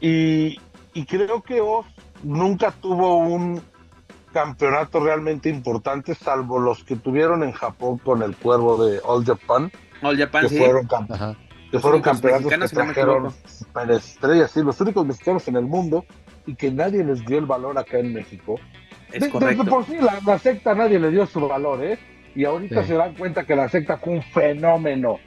[0.00, 0.58] Y,
[0.94, 1.84] y creo que Oz
[2.22, 3.60] nunca tuvo un
[4.32, 9.70] campeonato realmente importante, salvo los que tuvieron en Japón con el cuervo de All Japan,
[10.02, 10.58] All Japan, que sí.
[10.58, 11.34] fueron campeones Ajá.
[11.34, 13.34] que Los fueron campeonatos que trajeron equivoco.
[13.48, 16.04] superestrellas, sí, los únicos mexicanos en el mundo
[16.46, 18.56] y que nadie les dio el valor acá en México.
[19.12, 19.64] Es De- correcto.
[19.64, 21.98] de por sí, la, la secta nadie le dio su valor, ¿eh?
[22.34, 22.88] Y ahorita Sí.
[22.88, 25.18] se dan cuenta que la secta fue un fenómeno.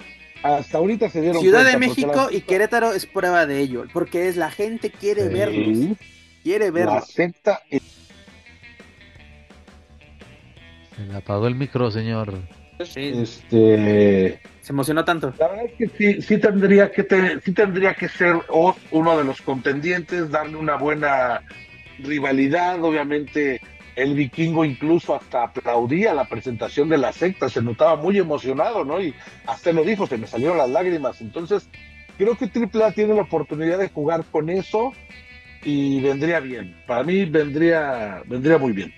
[0.44, 1.80] Hasta ahorita se dieron Ciudad de cuenta.
[1.88, 5.34] México la y Querétaro es prueba de ello, porque es la gente quiere Sí.
[5.34, 5.98] verlos,
[6.44, 7.07] quiere La verlos.
[7.07, 7.61] secta
[10.95, 12.34] Se le apagó el micro, señor.
[12.84, 15.34] Sí, este, se emocionó tanto.
[15.38, 19.18] La verdad es que sí, sí tendría que te- sí tendría que ser Oz uno
[19.18, 21.43] de los contendientes, darle una buena
[21.99, 23.61] rivalidad, obviamente
[23.95, 28.99] el vikingo incluso hasta aplaudía la presentación de la secta, se notaba muy emocionado, ¿no?
[29.01, 29.13] Y
[29.45, 31.22] hasta lo dijo, se me salieron las lágrimas.
[31.22, 31.69] Entonces,
[32.18, 34.93] creo que AAA tiene la oportunidad de jugar con eso
[35.63, 36.76] y vendría bien.
[36.88, 38.91] Para mí vendría, vendría muy bien.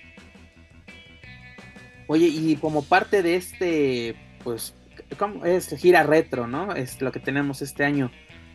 [2.07, 4.73] Oye, y como parte de este, pues,
[5.17, 6.73] ¿cómo es gira retro, no?
[6.75, 8.11] Es lo que tenemos este año.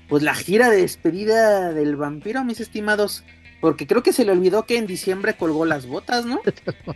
[0.09, 3.25] Pues la gira de despedida del vampiro, mis estimados.
[3.61, 6.41] Porque creo que se le olvidó que en diciembre colgó las botas, ¿no?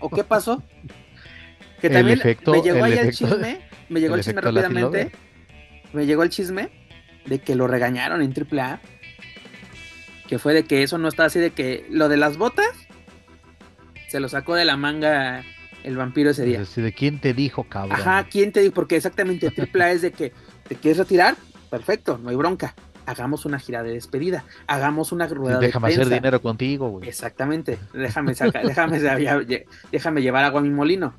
[0.01, 0.63] ¿O qué pasó?
[1.81, 4.41] Que El también efecto- me llegó ahí el efecto- chisme, me llegó el el, chisme
[4.41, 5.11] rápidamente,
[5.93, 6.71] me llegó el chisme
[7.27, 8.81] de que lo regañaron en AAA
[10.29, 12.69] que fue de que eso no está así de que lo de las botas
[14.09, 15.45] se lo sacó de la manga
[15.85, 16.63] el vampiro ese día.
[16.65, 18.01] ¿De quién te dijo, cabrón?
[18.01, 18.75] Ajá, ¿quién te dijo?
[18.75, 20.33] Porque exactamente triple A es de que
[20.69, 21.37] te quieres retirar,
[21.71, 22.75] perfecto, no hay bronca.
[23.05, 27.09] Hagamos una gira de despedida, hagamos una rueda de Déjame hacer dinero contigo, güey.
[27.09, 29.01] Exactamente, déjame, déjame,
[29.91, 31.15] déjame llevar agua a mi molino.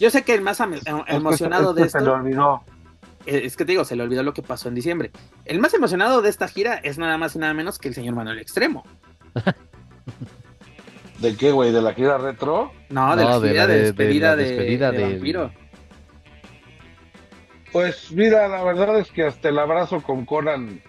[0.00, 0.60] Yo sé que el más
[1.08, 1.98] emocionado de esto.
[1.98, 2.62] Se le olvidó.
[3.26, 5.10] Eh, es que te digo, se le olvidó lo que pasó en diciembre.
[5.44, 8.14] El más emocionado de esta gira es nada más y nada menos que el señor
[8.14, 8.84] Manuel Extremo.
[11.18, 11.72] ¿De qué, güey?
[11.72, 12.72] ¿De la gira retro?
[12.90, 15.50] No, de la gira de, despedida, de, vampiro.
[17.72, 20.82] Pues mira, la verdad es que hasta el abrazo con Conan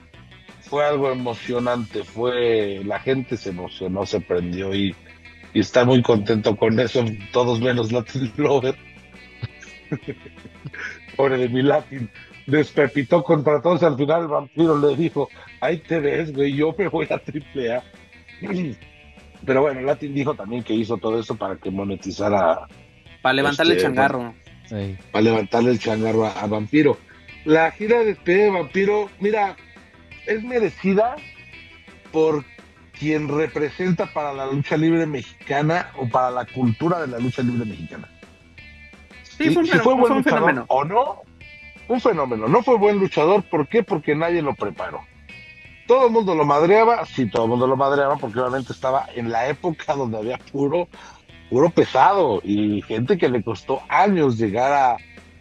[0.61, 2.03] fue algo emocionante.
[2.03, 4.95] Fue la gente se emocionó, se prendió y,
[5.53, 7.03] y está muy contento con eso.
[7.31, 8.75] Todos menos Latin Lover.
[11.15, 12.09] Pobre de mi Latin.
[12.45, 13.83] Despepitó contra todos.
[13.83, 15.29] Al final el vampiro le dijo:
[15.61, 16.53] Ahí te ves, güey.
[16.53, 17.83] Yo me voy a triple A.
[19.45, 22.67] Pero bueno, Latin dijo también que hizo todo eso para que monetizara.
[23.21, 24.33] Para levantarle el este, changarro.
[25.11, 26.97] Para levantarle el changarro a, Vampiro.
[27.45, 29.55] La gira de despedida de Vampiro, mira,
[30.25, 31.15] es merecida
[32.11, 32.43] por
[32.99, 37.65] quien representa para la lucha libre mexicana o para la cultura de la lucha libre
[37.65, 38.09] mexicana.
[39.23, 40.65] Sí, fue un, si fue buen fenómeno.
[40.67, 41.21] o no,
[41.87, 42.47] un fenómeno.
[42.47, 43.83] No fue buen luchador, ¿por qué?
[43.83, 45.01] Porque nadie lo preparó.
[45.87, 49.31] Todo el mundo lo madreaba, sí, todo el mundo lo madreaba porque obviamente estaba en
[49.31, 50.89] la época donde había puro,
[51.49, 54.97] puro pesado y gente que le costó años llegar a,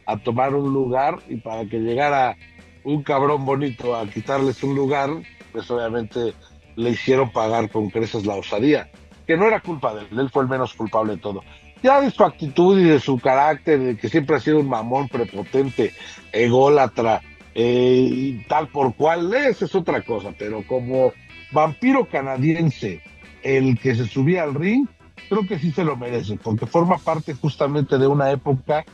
[0.06, 2.36] a tomar un lugar y para que llegara
[2.84, 5.10] un cabrón bonito a quitarles un lugar,
[5.50, 6.32] pues obviamente
[6.76, 8.88] le hicieron pagar con creces la osadía,
[9.26, 11.42] que no era culpa de él, él fue el menos culpable de todo.
[11.82, 15.08] Ya de su actitud y de su carácter, de que siempre ha sido un mamón
[15.08, 15.92] prepotente,
[16.32, 17.20] ególatra,
[17.58, 21.14] eh, tal por cual, esa es otra cosa, pero como
[21.52, 23.00] vampiro canadiense,
[23.42, 24.86] el que se subía al ring,
[25.30, 28.84] creo que sí se lo merece, porque forma parte justamente de una época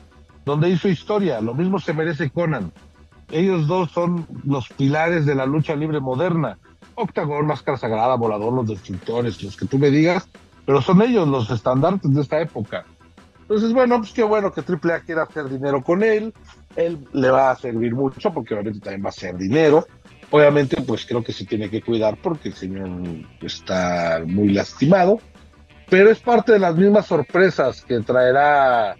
[0.44, 2.72] donde hizo historia, lo mismo se merece Conan.
[3.32, 6.56] Ellos dos son los pilares de la lucha libre moderna.
[6.94, 10.28] Octagon, Máscara Sagrada, Volador, los destructores, los que tú me digas,
[10.64, 12.84] pero son ellos los estandartes de esta época.
[13.52, 16.32] Entonces, bueno, pues qué bueno que AAA quiera hacer dinero con él,
[16.74, 19.86] él le va a servir mucho porque obviamente también va a ser dinero.
[20.30, 22.88] Obviamente, pues creo que se tiene que cuidar porque el señor
[23.42, 25.20] está muy lastimado,
[25.90, 28.96] pero es parte de las mismas sorpresas que traerá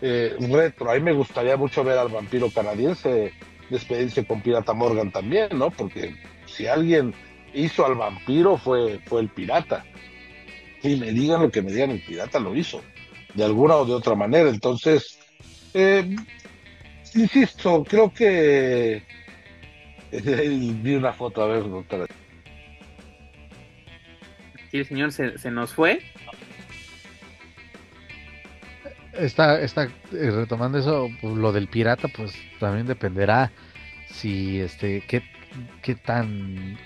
[0.00, 0.90] eh, Retro.
[0.90, 3.34] A mí me gustaría mucho ver al vampiro canadiense
[3.68, 5.70] despedirse con Pirata Morgan también, ¿no?
[5.70, 6.16] Porque
[6.46, 7.12] si alguien
[7.52, 9.84] hizo al vampiro fue, fue el pirata.
[10.82, 12.80] Y me digan lo que me digan, el pirata lo hizo,
[13.34, 14.48] de alguna o de otra manera.
[14.48, 15.18] Entonces,
[15.74, 16.16] eh,
[17.14, 19.02] insisto, creo que
[20.10, 22.06] vi una foto, a ver, doctora.
[24.70, 26.00] Sí, el señor se, nos fue.
[29.12, 33.50] Está, está eh, retomando eso, pues, lo del pirata, pues también dependerá
[34.08, 35.22] si este, qué,
[35.82, 36.78] qué tan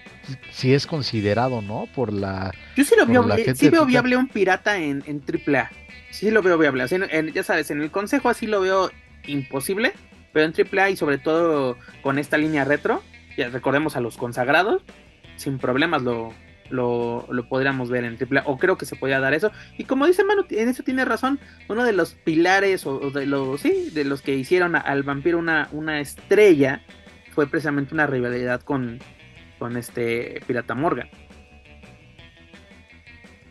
[0.50, 1.86] si es considerado, ¿no?
[1.94, 2.52] Por la.
[2.76, 5.70] Yo sí lo veo, sí veo viable un pirata en, en AAA.
[6.10, 6.84] Sí lo veo viable.
[7.32, 8.90] ya sabes, en el consejo así lo veo
[9.26, 9.92] imposible.
[10.32, 13.02] Pero en AAA y sobre todo con esta línea retro,
[13.36, 14.82] ya recordemos a los consagrados,
[15.36, 16.34] sin problemas lo,
[16.70, 19.52] lo, podríamos ver en AAA, o creo que se podía dar eso.
[19.78, 21.38] Y como dice Manu, en eso tiene razón,
[21.68, 25.68] uno de los pilares, o, de los, sí, de los que hicieron al vampiro una,
[25.72, 26.82] una estrella,
[27.32, 29.00] fue precisamente una rivalidad con,
[29.64, 31.08] con este Pirata Morgan.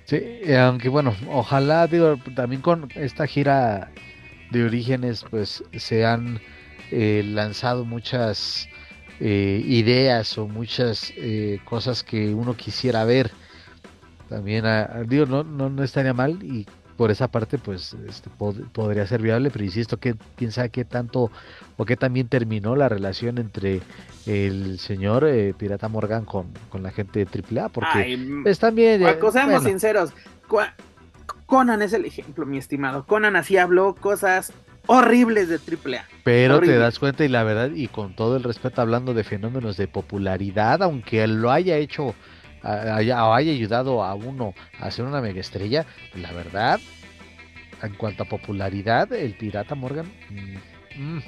[0.03, 0.21] Sí,
[0.53, 3.89] aunque bueno, ojalá, digo, también con esta gira
[4.51, 6.39] de orígenes, pues se han
[6.91, 8.69] eh, lanzado muchas
[9.19, 13.31] eh, ideas o muchas eh, cosas que uno quisiera ver.
[14.29, 16.67] También, ah, digo, no, no, estaría mal y
[16.97, 21.31] por esa parte pues este, podría ser viable, pero insisto que quién sabe qué tanto
[21.77, 23.81] o qué también terminó la relación entre
[24.25, 29.03] el señor Pirata Morgan con, la gente de AAA, porque es también...
[29.31, 30.13] seamos sinceros,
[31.45, 33.05] Conan es el ejemplo, mi estimado.
[33.05, 34.53] Conan así habló cosas
[34.87, 36.05] horribles de AAA.
[36.23, 39.77] Pero te das cuenta y la verdad, y con todo el respeto hablando de fenómenos
[39.77, 42.15] de popularidad, aunque lo haya hecho
[42.63, 45.85] haya, o haya ayudado a uno a ser una mega estrella,
[46.15, 46.79] la verdad,
[47.81, 51.23] en cuanto a popularidad, el pirata Morgan, mm, mm,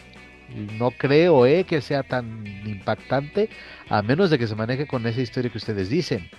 [0.77, 3.49] no creo eh, que sea tan impactante,
[3.89, 6.29] a menos de que se maneje con esa historia que ustedes dicen.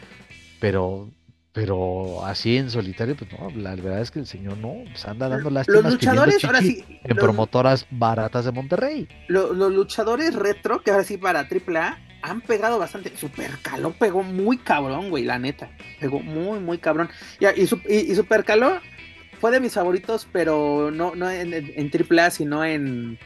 [0.61, 1.11] Pero
[1.57, 5.27] pero así en solitario, pues no, la verdad es que el señor no, pues anda
[5.27, 9.09] dando lástimas los luchadores, ahora sí, en promotoras baratas de Monterrey.
[9.29, 13.17] los luchadores retro, que ahora sí para AAA, han pegado bastante.
[13.17, 15.71] Super Caló pegó muy cabrón, güey, la neta.
[16.01, 17.09] Pegó muy, muy cabrón.
[17.39, 18.81] Y, y, Super Caló
[19.41, 23.19] fue de mis favoritos, pero no, no en, en, AAA, sino en,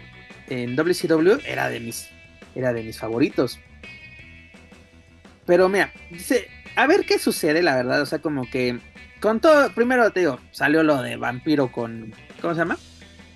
[0.48, 1.40] en WCW.
[1.46, 2.10] Era de mis,
[2.54, 3.58] era de mis favoritos.
[5.46, 8.02] Pero mira, dice, a ver qué sucede, la verdad.
[8.02, 8.78] O sea, como que
[9.20, 12.76] con todo, primero te digo, salió lo de vampiro con, ¿cómo se llama?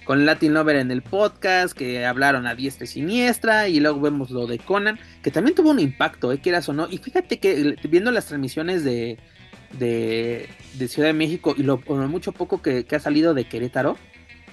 [0.05, 4.31] Con Latin Lover en el podcast, que hablaron a diestra y siniestra, y luego vemos
[4.31, 6.41] lo de Conan, que también tuvo un impacto, ¿eh?
[6.41, 6.89] quieras o no.
[6.91, 9.19] Y fíjate que viendo las transmisiones de,
[9.79, 10.49] de,
[10.89, 11.79] Ciudad de México y lo,
[12.09, 13.97] mucho poco que ha salido de Querétaro,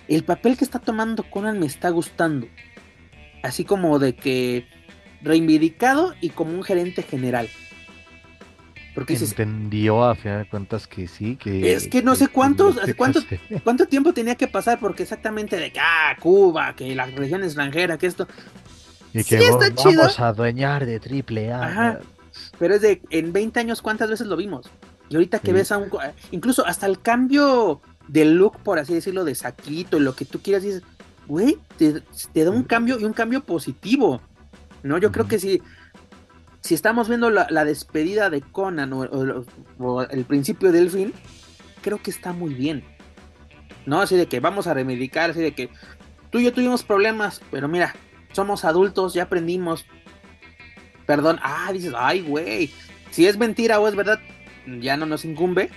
[0.07, 2.47] el papel que está tomando Conan me está gustando.
[3.43, 4.67] Así como de que
[5.21, 7.49] reivindicado y como un gerente general.
[8.93, 13.21] Porque entendió a final de cuentas que sí, que es que no sé cuántos, cuánto,
[13.63, 17.97] cuánto tiempo tenía que pasar porque exactamente de que ah, Cuba, que la región extranjera,
[17.97, 18.27] que esto
[19.13, 21.99] y que vamos a adueñar de triple A.
[22.57, 24.69] Pero es de en 20 años cuántas veces lo vimos.
[25.09, 25.89] Y ahorita que ves a un
[26.31, 30.63] incluso hasta el cambio de look, por así decirlo, de saquito, lo que tú quieras
[30.63, 30.83] dices,
[31.27, 32.01] güey, te,
[32.33, 34.21] te da un cambio y un cambio positivo.
[34.83, 34.97] ¿No?
[34.97, 35.61] Yo creo que sí si
[36.69, 41.13] estamos viendo la, despedida de Conan o, el principio del fin,
[41.81, 42.83] creo que está muy bien.
[43.85, 43.99] ¿No?
[43.99, 45.69] Así de que vamos a remedicar, así de que
[46.29, 47.95] tú y yo tuvimos problemas, pero mira,
[48.31, 49.85] somos adultos, ya aprendimos.
[51.07, 52.71] Perdón, ah, dices, ay, güey,
[53.09, 54.19] si es mentira o es verdad,
[54.79, 55.69] ya no nos incumbe.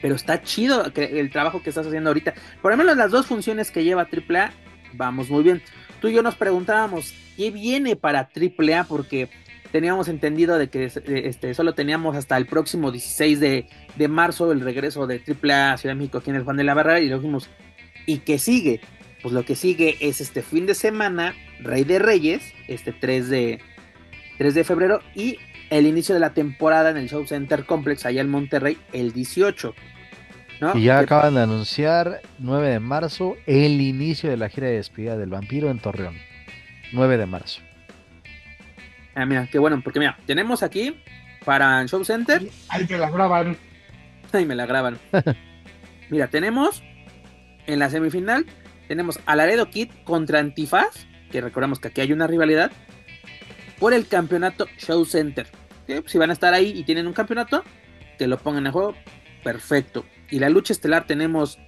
[0.00, 2.34] Pero está chido el trabajo que estás haciendo ahorita.
[2.60, 4.52] Por lo menos las dos funciones que lleva AAA,
[4.92, 5.62] vamos muy bien.
[6.00, 8.84] Tú y yo nos preguntábamos, ¿qué viene para AAA?
[8.84, 9.30] Porque
[9.74, 13.66] teníamos entendido de que este, solo teníamos hasta el próximo 16 de,
[14.08, 17.00] marzo el regreso de AAA Ciudad de México aquí en el Juan de la Barra
[17.00, 17.50] y lo dijimos,
[18.06, 18.80] ¿y qué sigue?
[19.20, 23.60] Pues lo que sigue es este fin de semana, Rey de Reyes, este 3 de,
[24.38, 25.38] 3 de febrero y
[25.70, 29.74] el inicio de la temporada en el Show Center Complex allá en Monterrey el 18.
[30.74, 35.16] Y ya acaban de anunciar 9 de marzo el inicio de la gira de despedida
[35.16, 36.14] del vampiro en Torreón.
[36.92, 37.60] 9 de marzo.
[39.14, 40.96] Ah, mira, qué bueno, porque mira, tenemos aquí
[41.44, 42.42] para el Show Center.
[42.68, 43.56] Ahí me la graban.
[44.32, 44.98] Ahí me la graban.
[46.10, 46.82] mira, tenemos
[47.66, 48.46] en la semifinal,
[48.88, 52.72] tenemos a Laredo Kid contra Antifaz, que recordamos que aquí hay una rivalidad,
[53.78, 55.46] por el campeonato Show Center.
[56.06, 57.62] Si van a estar ahí y tienen un campeonato,
[58.18, 58.94] que lo pongan en juego,
[59.42, 60.04] perfecto.
[60.30, 61.58] Y la lucha estelar tenemos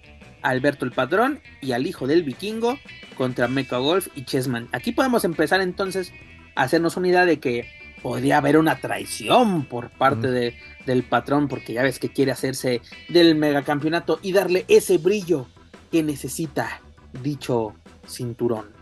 [0.43, 2.78] a Alberto el Padrón y al hijo del vikingo
[3.16, 4.68] contra Mecha Golf y Chessman.
[4.73, 6.12] Aquí podemos empezar entonces
[6.57, 7.69] hacernos una idea de que
[8.03, 10.55] podría haber una traición por parte de,
[10.87, 15.47] del patrón, porque ya ves que quiere hacerse del megacampeonato y darle ese brillo
[15.91, 16.81] que necesita
[17.23, 17.74] dicho
[18.07, 18.77] cinturón.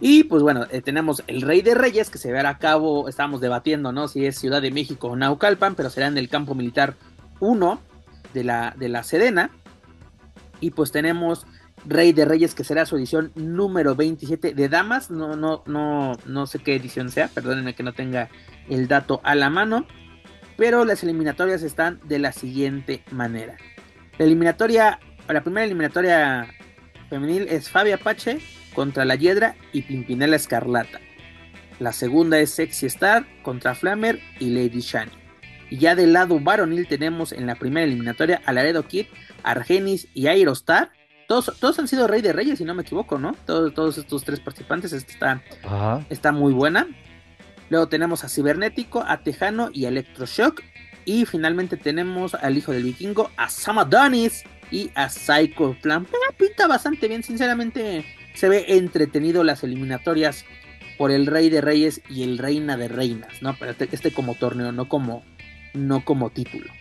[0.00, 3.40] Y pues bueno, eh, tenemos el Rey de Reyes que se verá a cabo, estábamos
[3.40, 4.08] debatiendo, ¿no?
[4.08, 6.96] Si es Ciudad de México o Naucalpan, pero será en el campo militar
[7.40, 7.80] 1
[8.34, 9.50] de la, de la Sedena.
[10.60, 11.46] Y pues tenemos
[11.86, 15.10] Rey de Reyes, que será su edición número 27 de Damas.
[15.10, 18.28] No, no, no, no sé qué edición sea, perdónenme que no tenga
[18.68, 19.86] el dato a la mano.
[20.56, 23.56] Pero las eliminatorias están de la siguiente manera.
[24.18, 24.98] La eliminatoria,
[25.28, 26.48] la primera eliminatoria
[27.08, 28.38] femenil es Fabia Apache
[28.74, 31.00] contra La Hiedra y Pimpinela Escarlata.
[31.78, 35.12] La segunda es Sexy Star contra Flammer y Lady Shani.
[35.68, 39.06] Y ya del lado varonil tenemos en la primera eliminatoria a Laredo Kid,
[39.42, 40.90] Argenis y Aerostar
[41.26, 43.34] todos, han sido Rey de Reyes, si no me equivoco, ¿no?
[43.46, 44.92] Todos, todos estos tres participantes.
[44.92, 45.42] está,
[46.08, 46.86] está muy buena.
[47.68, 50.62] Luego tenemos a Cibernético, a Tejano y a Electroshock.
[51.04, 53.78] Y finalmente tenemos al hijo del vikingo, a Sam
[54.70, 56.06] y a Psycho Plan.
[56.36, 58.04] Pinta bastante bien, sinceramente.
[58.34, 60.44] Se ve entretenido las eliminatorias
[60.98, 63.56] por el Rey de Reyes y el Reina de Reinas, ¿no?
[63.58, 65.24] Pero este, este como torneo, no como,
[65.74, 66.72] no como título.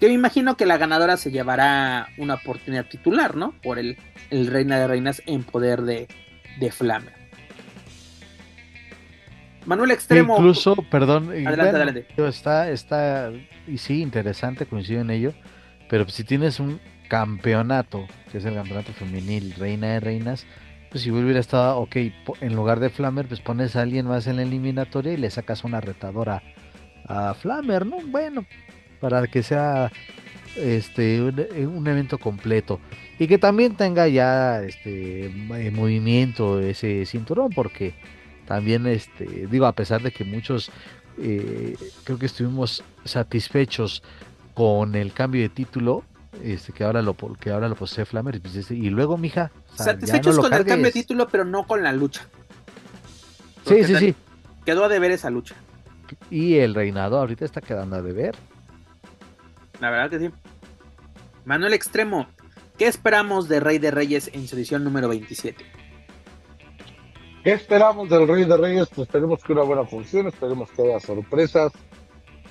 [0.00, 3.54] Que me imagino que la ganadora se llevará una oportunidad titular, ¿no?
[3.62, 3.96] Por el,
[4.30, 6.08] Reina de Reinas en poder de,
[6.58, 7.12] de Flamer.
[9.66, 10.36] Manuel Extremo.
[10.36, 11.30] Incluso, perdón.
[11.30, 12.06] Adelante, adelante.
[12.16, 13.32] Está, está,
[13.66, 15.32] y sí, interesante, coincido en ello.
[15.88, 20.46] Pero si tienes un campeonato, que es el campeonato femenil, Reina de Reinas,
[20.90, 21.96] pues si hubiera estado, ok,
[22.40, 25.64] en lugar de Flamer, pues pones a alguien más en la eliminatoria y le sacas
[25.64, 26.42] una retadora
[27.06, 27.98] a Flamer, ¿no?
[28.06, 28.46] Bueno,
[29.04, 29.92] para que sea
[30.56, 32.80] este eh, un, evento completo
[33.18, 37.92] y que también tenga ya este eh, movimiento ese cinturón porque
[38.46, 40.70] también este digo a pesar de que muchos
[41.18, 44.02] eh, creo que estuvimos satisfechos
[44.54, 46.02] con el cambio de título
[46.42, 50.38] este que ahora lo que ahora lo posee Flammer pues, este, y luego mija satisfechos
[50.38, 52.26] con el cambio de título pero no con la lucha
[53.66, 54.14] sí sí sí
[54.64, 55.54] quedó a deber esa lucha.
[56.30, 58.34] Y el reinado ahorita está quedando a deber.
[59.84, 60.30] La verdad que sí.
[61.44, 62.26] Manuel Extremo,
[62.78, 65.62] ¿qué esperamos de Rey de Reyes en su edición número 27?
[67.44, 68.88] ¿Qué esperamos del Rey de Reyes?
[68.88, 71.70] Pues esperemos que una buena función, esperemos que haya sorpresas.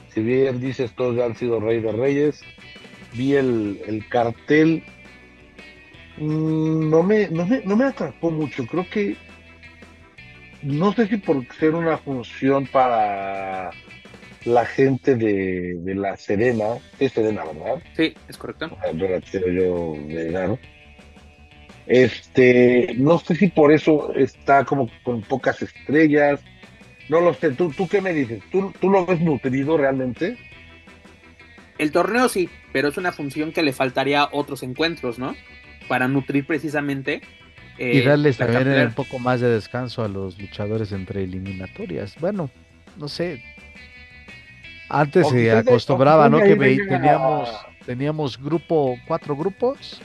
[0.10, 2.40] Si bien dices todos ya han sido Rey de Reyes,
[3.14, 4.84] vi el, el cartel,
[6.18, 9.18] mm, no, me, no, me, no me atrapó mucho, creo que
[10.62, 13.72] no sé si por ser una función para
[14.46, 17.82] la gente de, de la Serena, es Serena, ¿verdad?
[17.96, 18.78] Sí, es correcto.
[18.94, 19.08] Yo
[19.52, 20.60] yo vegano.
[21.86, 26.40] Este, no sé si por eso está como con pocas estrellas.
[27.10, 28.42] No lo sé, ¿tú, tú qué me dices?
[28.52, 30.38] ¿Tú, ¿Tú lo ves nutrido realmente?
[31.78, 35.36] El torneo sí, pero es una función que le faltaría a otros encuentros, ¿no?
[35.90, 37.22] Para nutrir precisamente
[37.78, 42.16] y eh, darles también un poco más de descanso a los luchadores entre eliminatorias.
[42.20, 42.50] Bueno,
[42.98, 43.42] no sé.
[44.94, 46.40] Antes se acostumbraba, ¿no?
[46.40, 47.50] Que teníamos,
[47.86, 50.02] teníamos grupo, cuatro grupos.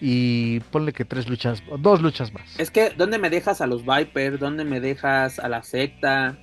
[0.00, 2.58] Y ponle que tres luchas, dos luchas más.
[2.58, 4.40] Es que, ¿dónde me dejas a los Vipers?
[4.40, 6.36] ¿Dónde me dejas a la secta?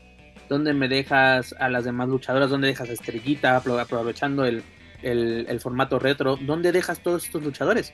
[0.47, 2.49] ¿Dónde me dejas a las demás luchadoras?
[2.49, 4.63] ¿Dónde dejas a Estrellita aprovechando el,
[5.01, 6.37] el formato retro?
[6.37, 7.93] ¿Dónde dejas todos estos luchadores?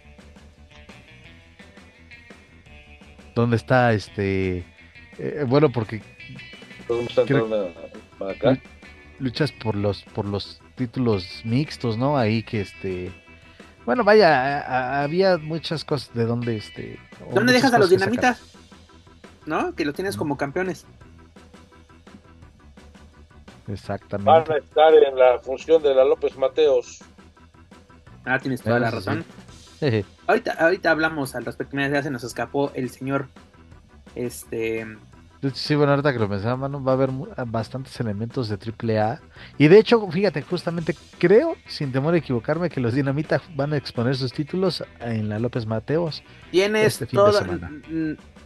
[3.35, 4.65] dónde está este
[5.19, 6.01] eh, bueno porque
[9.19, 13.11] luchas por los por los títulos mixtos no ahí que este
[13.85, 16.99] bueno vaya había muchas cosas de dónde este
[17.33, 18.55] dónde dejas a los dinamitas
[19.45, 20.85] no que los tienes como campeones.
[23.67, 24.29] Exactamente.
[24.29, 27.03] Van a estar en la función de la López Mateos.
[28.25, 29.23] Ah tienes toda la razón.
[30.27, 31.77] Ahorita, ahorita hablamos al respecto.
[31.77, 33.27] ya se nos escapó el señor.
[34.15, 34.87] Este.
[35.53, 37.09] Sí, bueno, ahorita que lo pensaba, va a haber
[37.47, 39.19] bastantes elementos de AAA.
[39.57, 43.77] Y de hecho, fíjate, justamente creo, sin temor a equivocarme, que los Dinamita van a
[43.77, 46.23] exponer sus títulos en la López Mateos.
[46.51, 47.07] Tienes este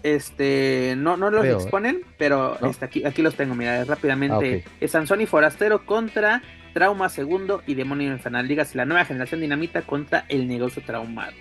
[0.02, 4.64] Este, no, no los exponen, pero este, aquí, aquí los tengo, mira, rápidamente.
[4.66, 6.42] Ah, es Sansón y Forastero contra
[6.74, 8.48] Trauma Segundo y Demonio Infernal.
[8.48, 11.34] Digas la nueva generación dinamita contra el negocio traumado.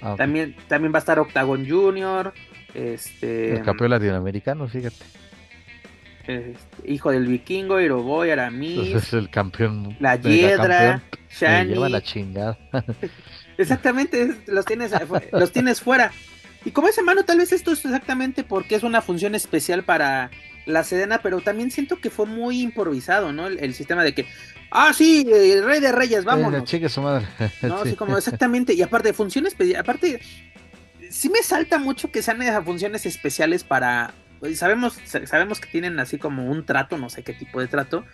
[0.00, 2.32] Ah, también, también va a estar Octagon Junior.
[2.74, 5.04] Este, el campeón latinoamericano, fíjate.
[6.26, 8.94] Este, hijo del vikingo, Iroboy, Aramis.
[8.94, 9.96] Es el campeón.
[10.00, 11.74] La Hiedra, Shani.
[11.74, 12.58] Lleva la chingada.
[13.58, 14.92] Exactamente, los tienes,
[15.32, 16.10] los tienes fuera.
[16.64, 20.30] Y como ese mano, tal vez esto es exactamente porque es una función especial para
[20.66, 23.46] la Sedena, pero también siento que fue muy improvisado, ¿no?
[23.46, 24.26] El, sistema de que,
[24.70, 26.72] ah, sí, el Rey de Reyes, vámonos.
[26.72, 27.26] Eh, su madre.
[27.62, 27.94] no, sí.
[27.94, 30.20] como exactamente, y aparte, funciones, aparte,
[31.14, 36.18] sí me salta mucho que sean funciones especiales para, pues, sabemos, sabemos que tienen así
[36.18, 38.04] como un trato, no sé qué tipo de trato,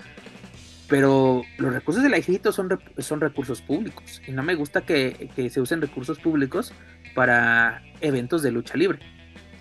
[0.87, 5.49] pero los recursos del ejército son, son recursos públicos, y no me gusta que, que
[5.49, 6.75] se usen recursos públicos
[7.15, 8.99] para eventos de lucha libre.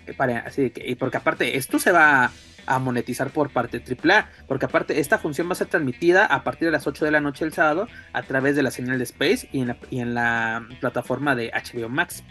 [0.06, 2.30] Eh, porque aparte, esto se va
[2.66, 6.44] a monetizar por parte de AAA, porque aparte esta función va a ser transmitida a
[6.44, 9.04] partir de las 8 de la noche el sábado a través de la señal de
[9.04, 9.62] Space y
[10.00, 12.22] en la plataforma de HBO Max.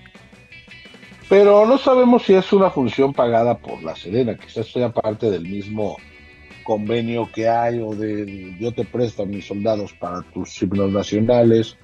[1.30, 5.44] Pero no sabemos si es una función pagada por la Serena, quizás sea parte del
[5.44, 5.98] mismo
[6.64, 11.78] convenio que hay o de yo te presto a mis soldados para tus signos nacionales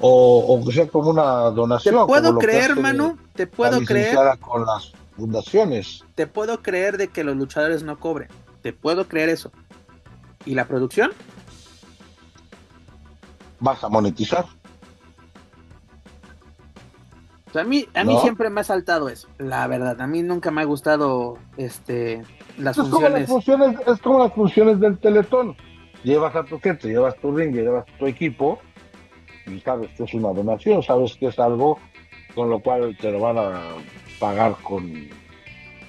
[0.00, 1.94] o, que sea como una donación.
[1.94, 4.16] Te puedo creer, hermano, te puedo creer.
[4.40, 6.04] Con las fundaciones.
[6.14, 8.28] Te puedo creer de que los luchadores no cobren.
[8.62, 9.52] Te puedo creer eso.
[10.44, 11.12] ¿Y la producción?
[13.60, 14.46] Vas a monetizar.
[17.54, 20.00] A mí, a mí siempre me ha saltado eso, la verdad.
[20.00, 22.22] A mí nunca me ha gustado este
[22.58, 22.90] las es funciones.
[22.90, 23.80] Como las funciones.
[23.86, 25.56] Es como las funciones del Teletón.
[26.02, 28.60] Llevas a tu gente, llevas tu ring, llevas tu equipo
[29.46, 31.78] y sabes que es una donación, sabes que es algo
[32.34, 33.60] con lo cual te lo van a
[34.20, 35.08] pagar con,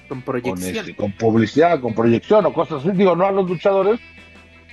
[0.08, 0.76] con proyección.
[0.76, 2.96] Este, con, publicidad, con proyección o cosas así.
[2.96, 4.00] Digo, no a los luchadores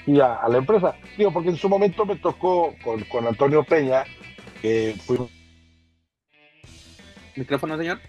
[0.08, 0.96] y a, la empresa.
[1.18, 4.06] Digo, porque en su momento me tocó con, Antonio Peña,
[4.62, 5.18] que fue.
[7.36, 8.00] ¿Micrófono, señor?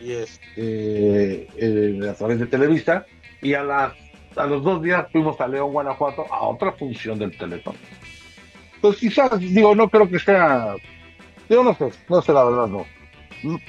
[0.00, 3.06] Y este, eh, a través de Televisa,
[3.40, 3.92] y a, las,
[4.36, 7.76] a los dos días fuimos a León, Guanajuato, a otra función del Teletón.
[8.80, 10.74] Pues quizás, digo, no creo que sea.
[11.48, 12.86] Digo, no sé, no sé la verdad, no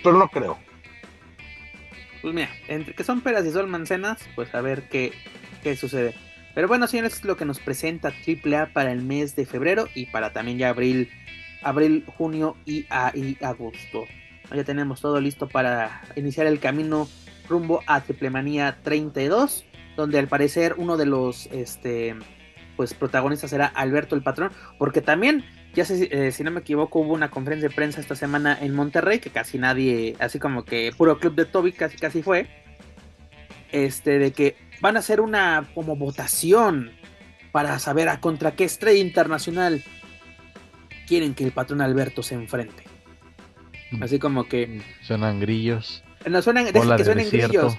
[0.04, 0.58] pero no creo.
[2.22, 5.12] Pues mira, entre que son peras y son manzanas, pues a ver qué,
[5.64, 6.14] qué sucede.
[6.54, 10.08] Pero bueno, señores, es lo que nos presenta AAA para el mes de febrero y
[10.08, 11.10] para también ya abril,
[11.66, 12.86] abril, junio y,
[13.44, 14.06] agosto.
[14.54, 17.10] Ya tenemos todo listo para iniciar el camino
[17.50, 19.66] rumbo a Triplemanía 32,
[19.98, 22.16] donde al parecer uno de los este,
[22.78, 25.44] pues, protagonistas será Alberto el Patrón, porque también,
[25.74, 28.76] ya sé, eh, si no me equivoco, hubo una conferencia de prensa esta semana en
[28.76, 32.48] Monterrey, que casi nadie, así como que puro club de Toby casi casi fue,
[33.72, 36.92] este, de que van a hacer una como votación
[37.52, 39.84] para saber a contra qué estrella internacional
[41.06, 42.84] quieren que el patrón Alberto se enfrente.
[43.92, 44.04] Mm.
[44.04, 44.82] Así como que.
[45.02, 46.04] Suenan grillos.
[46.28, 47.78] No suenan, deja que suenen grillos.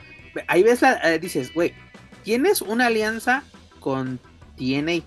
[0.48, 1.74] Ahí ves, la, eh, dices, güey,
[2.22, 3.42] tienes una alianza
[3.80, 4.20] con
[4.56, 5.02] TNA.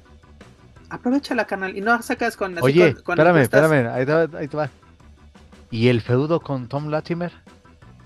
[0.90, 2.58] Aprovecha la canal y no sacas con.
[2.62, 4.70] Oye, espérame, espérame, ahí te, va, ahí te va.
[5.72, 7.32] ¿Y el feudo con Tom Latimer?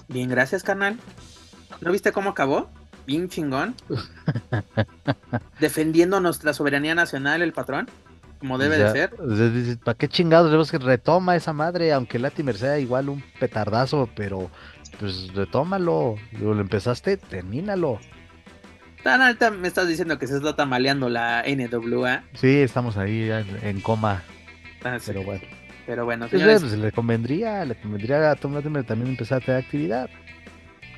[0.09, 0.99] Bien, gracias, canal.
[1.79, 2.69] ¿No viste cómo acabó?
[3.07, 3.75] Bien chingón.
[5.59, 7.89] Defendiendo nuestra soberanía nacional, el patrón
[8.43, 9.79] como debe de ser.
[9.85, 11.93] ¿Para qué chingados que retoma esa madre?
[11.93, 14.51] Aunque Latimer sea igual un petardazo, pero
[14.99, 16.15] pues retómalo.
[16.41, 17.99] Lo empezaste, termínalo.
[19.01, 22.25] Tan alta me estás diciendo que se está tamaleando la NWA.
[22.33, 24.23] Sí, estamos ahí en coma.
[24.83, 25.43] Ah, pero bueno.
[25.85, 26.43] Pero bueno, pues.
[26.43, 30.09] Pues, le convendría, le convendría a Tom Latimer también empezar a tener actividad.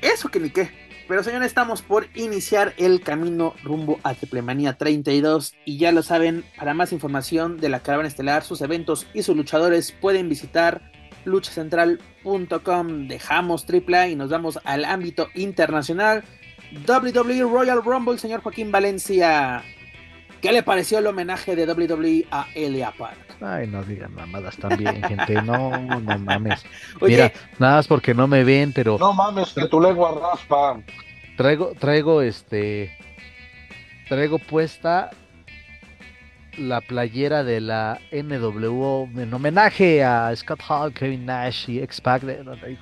[0.02, 0.68] Eso que ni qué.
[1.08, 6.44] Pero señores, estamos por iniciar el camino rumbo a Triplemanía 32 y ya lo saben,
[6.58, 10.90] para más información de la caravana estelar, sus eventos y sus luchadores pueden visitar
[11.24, 13.06] luchacentral.com.
[13.06, 16.24] Dejamos AAA y nos vamos al ámbito internacional.
[16.88, 19.62] WWE Royal Rumble, señor Joaquín Valencia.
[20.42, 23.25] ¿Qué le pareció el homenaje de WWE a Elia Park?
[23.40, 25.42] Ay, no digan mamadas también, gente.
[25.42, 26.64] No, no mames.
[27.00, 28.98] Mira, nada más porque no me ven, pero.
[28.98, 30.80] No mames, que tu lengua raspa.
[31.36, 32.96] Traigo, traigo este.
[34.08, 35.10] Traigo puesta
[36.58, 42.22] la playera de la NW en homenaje a Scott Hall, Kevin Nash y X-Pac.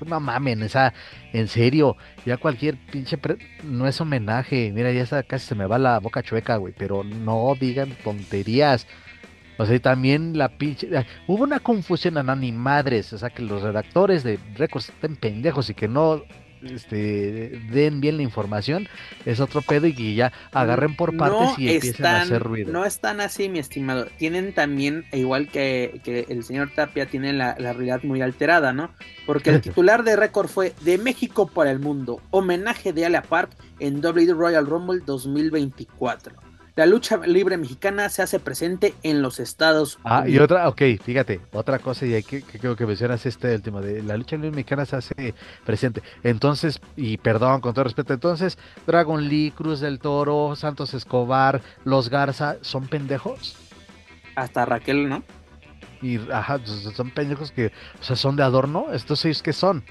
[0.06, 0.92] No mames, esa,
[1.32, 3.18] en serio, ya cualquier pinche.
[3.64, 4.70] no es homenaje.
[4.72, 6.74] Mira, ya casi se me va la boca chueca, güey.
[6.76, 8.86] Pero no digan tonterías.
[9.58, 10.88] O sea, también la pinche.
[11.26, 13.12] Hubo una confusión a ni madres.
[13.12, 16.22] O sea, que los redactores de récords estén pendejos y que no
[16.64, 18.88] este, den bien la información.
[19.24, 22.72] Es otro pedo y que ya agarren por partes y empiecen a hacer ruido.
[22.72, 24.06] No están así, mi estimado.
[24.18, 28.90] Tienen también, igual que, que el señor Tapia, tiene la, la realidad muy alterada, ¿no?
[29.26, 32.20] Porque el titular de récord fue De México para el Mundo.
[32.30, 38.40] Homenaje de Alia Park en WWE Royal Rumble 2024 la lucha libre mexicana se hace
[38.40, 40.12] presente en los Estados Unidos.
[40.12, 43.80] Ah, y otra, ok, fíjate, otra cosa, y hay que, creo que mencionas este último,
[43.80, 45.34] de la lucha libre mexicana se hace
[45.64, 46.02] presente.
[46.24, 52.10] Entonces, y perdón, con todo respeto, entonces, Dragon Lee, Cruz del Toro, Santos Escobar, Los
[52.10, 53.56] Garza, ¿son pendejos?
[54.34, 55.22] Hasta Raquel, ¿no?
[56.02, 57.66] Y, ajá, pues, son pendejos que,
[58.00, 59.84] o sea, son de adorno, estos seis que son.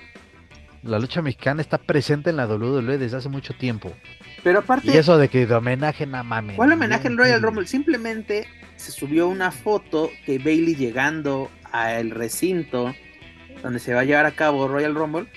[0.84, 3.94] La lucha mexicana está presente en la WWE desde hace mucho tiempo.
[4.44, 4.92] Pero aparte.
[4.92, 6.58] Y eso de que de homenaje, nada mames.
[6.58, 7.66] ¿Cuál homenaje en Royal Rumble?
[7.66, 12.94] Simplemente se subió una foto de Bailey llegando al recinto
[13.62, 15.28] donde se va a llevar a cabo Royal Rumble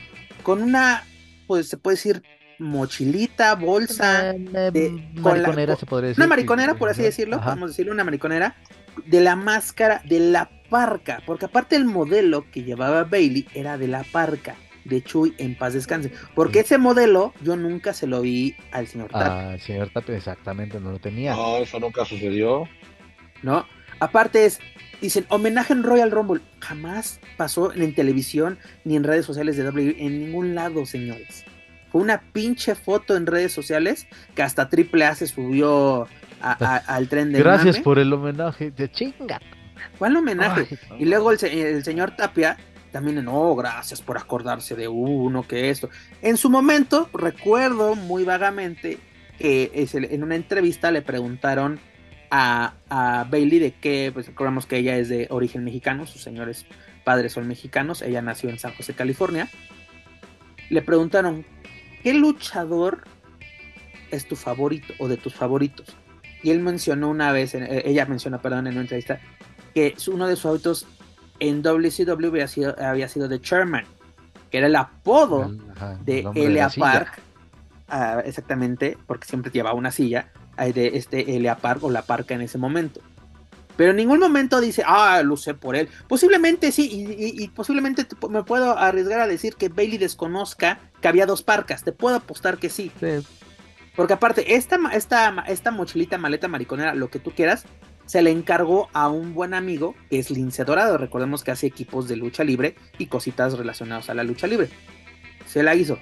[0.42, 1.04] con una,
[1.46, 2.22] pues se puede decir,
[2.58, 4.32] mochilita, bolsa.
[4.32, 6.20] De, mariconera, se podría decir.
[6.20, 8.56] Una mariconera, por así decirlo, podemos decirlo, una mariconera
[9.06, 11.22] de la máscara de la parca.
[11.24, 14.56] Porque aparte el modelo que llevaba Bailey era de la parca
[14.88, 16.12] de Chuy en paz descanse.
[16.34, 19.50] Porque ese modelo yo nunca se lo vi al señor Tapia.
[19.50, 21.34] Ah, el señor Tapia exactamente no lo tenía.
[21.34, 22.68] No, eso nunca sucedió.
[23.42, 23.66] No,
[24.00, 24.60] aparte es,
[25.00, 26.40] dicen, homenaje en Royal Rumble.
[26.60, 31.44] Jamás pasó en televisión ni en redes sociales de W, en ningún lado, señores.
[31.90, 36.06] Fue una pinche foto en redes sociales que hasta Triple A se subió
[36.40, 39.40] al tren de Gracias por el homenaje de chinga.
[39.98, 40.78] ¿Cuál homenaje?
[40.98, 42.56] y luego el señor Tapia
[42.96, 45.90] también, no, gracias por acordarse de uno, que esto.
[46.22, 48.98] En su momento, recuerdo muy vagamente
[49.38, 51.78] que en una entrevista le preguntaron
[52.30, 52.72] a,
[53.28, 56.64] Bailey de que, pues recordamos que ella es de origen mexicano, sus señores
[57.04, 59.50] padres son mexicanos, ella nació en San José, California.
[60.70, 61.44] Le preguntaron,
[62.02, 63.04] ¿qué luchador
[64.10, 65.94] es tu favorito o de tus favoritos?
[66.42, 69.20] Y él mencionó una vez, eh, ella mencionó, perdón, en una entrevista,
[69.74, 70.86] que uno de sus favoritos
[71.40, 73.84] en WCW había sido, había sido The Chairman,
[74.50, 75.50] que era el apodo
[76.04, 77.20] de Elia Park,
[77.88, 82.40] ah, exactamente, porque siempre llevaba una silla, de este Elia Park o la Parca en
[82.40, 83.00] ese momento.
[83.76, 85.88] Pero en ningún momento dice, ah, lo sé por él.
[86.08, 91.42] Posiblemente sí, y, posiblemente me puedo arriesgar a decir que Bailey desconozca que había dos
[91.42, 91.84] parcas.
[91.84, 92.90] Te puedo apostar que sí.
[93.94, 97.66] Porque aparte, esta, esta, esta mochilita, maleta mariconera, lo que tú quieras,
[98.06, 100.96] se le encargó a un buen amigo que es Lince Dorado.
[100.96, 104.70] Recordemos que hace equipos de lucha libre y cositas relacionadas a la lucha libre.
[105.44, 105.98] Se la hizo.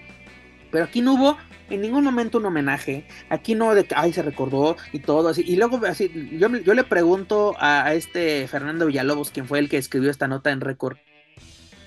[0.71, 1.37] Pero aquí no hubo
[1.71, 3.07] en ningún momento un homenaje.
[3.31, 5.43] Aquí no de que, ay, se recordó y todo así.
[5.47, 9.79] Y luego, así, yo, yo le pregunto a, este Fernando Villalobos, quien fue el que
[9.79, 10.99] escribió esta nota en récord.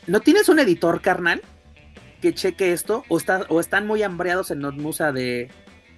[0.07, 1.41] ¿No tienes un editor, carnal?
[2.21, 3.03] Que cheque esto.
[3.09, 5.49] O, está, o están muy hambreados en Notmusa de,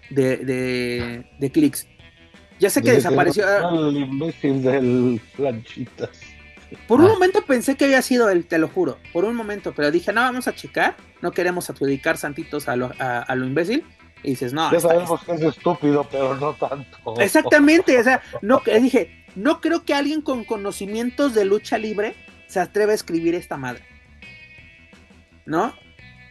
[0.10, 1.88] de, de, de clics.
[2.60, 3.45] Ya sé que desapareció.
[3.88, 6.10] El imbécil del planchitas.
[6.88, 7.14] Por un ah.
[7.14, 8.98] momento pensé que había sido él, te lo juro.
[9.11, 10.95] Por un momento, pero dije, no, vamos a checar.
[11.22, 13.84] No queremos adjudicar santitos a lo, a, lo imbécil.
[14.23, 14.72] Y dices, no.
[14.72, 17.19] Ya sabemos que es estúpido, pero no tanto.
[17.19, 22.15] Exactamente, o sea, no, dije, no creo que alguien con conocimientos de lucha libre
[22.48, 23.84] se atreva a escribir esta madre.
[25.45, 25.73] ¿No?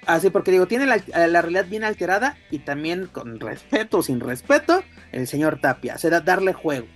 [0.09, 0.97] Así porque digo, tiene la,
[1.29, 4.83] la realidad bien alterada y también con respeto o sin respeto,
[5.13, 6.87] el señor Tapia, sea, darle juego,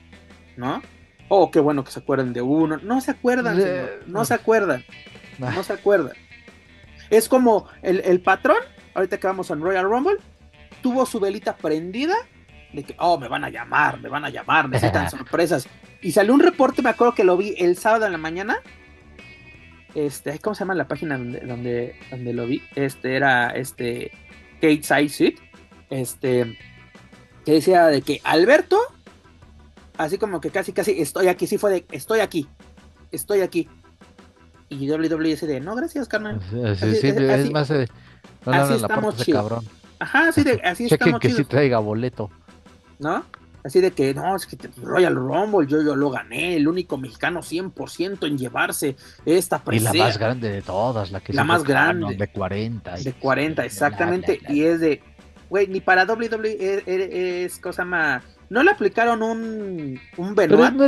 [0.57, 0.81] ¿no?
[1.29, 2.79] Oh, qué bueno que se acuerden de uno.
[2.79, 3.59] No se acuerdan,
[4.07, 4.83] No se acuerdan.
[5.39, 6.15] No se acuerdan.
[7.11, 8.57] Es como el, patrón,
[8.95, 10.17] ahorita que vamos en Royal Rumble,
[10.83, 12.15] tuvo su velita prendida
[12.73, 15.69] de que, oh, me van a llamar, me van a llamar, necesitan sorpresas.
[16.01, 18.61] Y salió un reporte, me acuerdo que lo vi el sábado en la mañana.
[19.95, 22.63] Este, ¿cómo se llama la página donde, donde, donde lo vi?
[22.75, 24.11] Este era este
[24.61, 25.35] Kate Side
[25.91, 26.59] Este,
[27.45, 28.79] que decía de que Alberto
[29.97, 32.49] así como que casi, casi estoy aquí, sí fue de estoy aquí,
[33.11, 33.69] estoy aquí.
[34.69, 36.41] Y WWE dice de no, gracias, carnal.
[36.77, 37.87] Sí, sí, es más, eh,
[38.47, 39.39] no así estamos chido.
[39.39, 39.69] Cabrón.
[39.99, 42.31] Ajá, así de, así Chequen estamos que sí traiga boleto.
[42.99, 43.25] ¿No?
[43.65, 47.41] Así de que, no, es que Royal Rumble, yo, yo lo gané, el único mexicano
[47.41, 49.95] 100% en llevarse esta presea.
[49.95, 52.17] Y la más grande de todas, la que La más grande.
[52.17, 52.97] De 40.
[52.97, 54.41] De 40, exactamente.
[54.49, 55.01] y es de,
[55.49, 58.23] güey, ni para WWE es, es cosa más
[58.53, 60.75] no le aplicaron un, un Benoit.
[60.75, 60.85] no,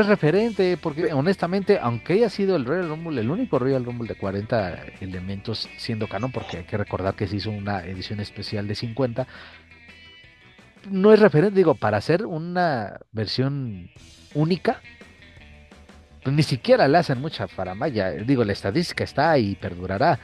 [0.00, 4.16] es, referente, porque honestamente, aunque haya sido el Royal Rumble, el único Royal Rumble de
[4.16, 8.74] 40 elementos siendo canon, porque hay que recordar que se hizo una edición especial de
[8.74, 9.28] 50,
[10.90, 13.90] no es referente, digo, para hacer una versión
[14.34, 14.80] única,
[16.22, 18.10] pues ni siquiera le hacen mucha faramaya.
[18.10, 20.18] Digo, la estadística está y perdurará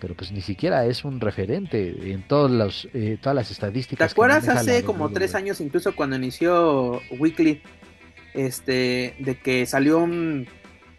[0.00, 4.08] pero pues ni siquiera es un referente en todos los, eh, todas las estadísticas.
[4.08, 7.62] ¿Te acuerdas hace como tres años, incluso cuando inició Weekly,
[8.34, 10.48] este, de que salió un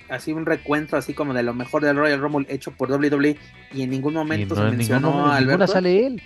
[0.09, 3.38] así un recuento así como de lo mejor del Royal Rumble hecho por WWE
[3.73, 5.67] y en ningún momento se mencionó a Alberto?
[5.67, 6.21] sale él.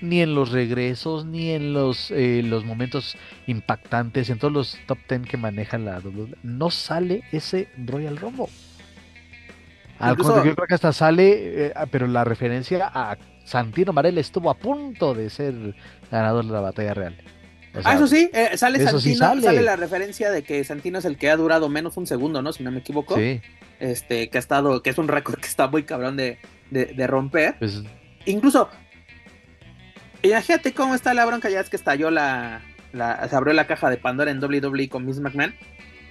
[0.00, 3.16] Ni en los regresos, ni en los, eh, los momentos
[3.46, 8.46] impactantes, en todos los top ten que maneja la WWE, no sale ese Royal Rumble.
[9.98, 14.50] Al contrario, yo creo que hasta sale, eh, pero la referencia a Santino Marel estuvo
[14.50, 15.74] a punto de ser
[16.10, 17.16] ganador de la batalla real.
[17.82, 19.62] ah, eso sí, eh, sale Santino, sale.
[19.62, 22.52] la referencia de que Santino es el que ha durado menos un segundo, ¿no?
[22.52, 23.16] Si no me equivoco.
[23.16, 23.40] Sí.
[23.80, 26.38] Este, que ha estado, que es un récord que está muy cabrón de,
[26.70, 27.56] de, romper.
[27.58, 27.82] Pues,
[28.26, 28.68] Incluso,
[30.22, 32.60] imagínate cómo está la bronca, ya es que estalló la,
[32.92, 35.54] la, se abrió la caja de Pandora en WWE con Miss McMahon.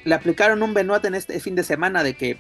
[0.04, 2.38] Le aplicaron un Benoit en este fin de semana de que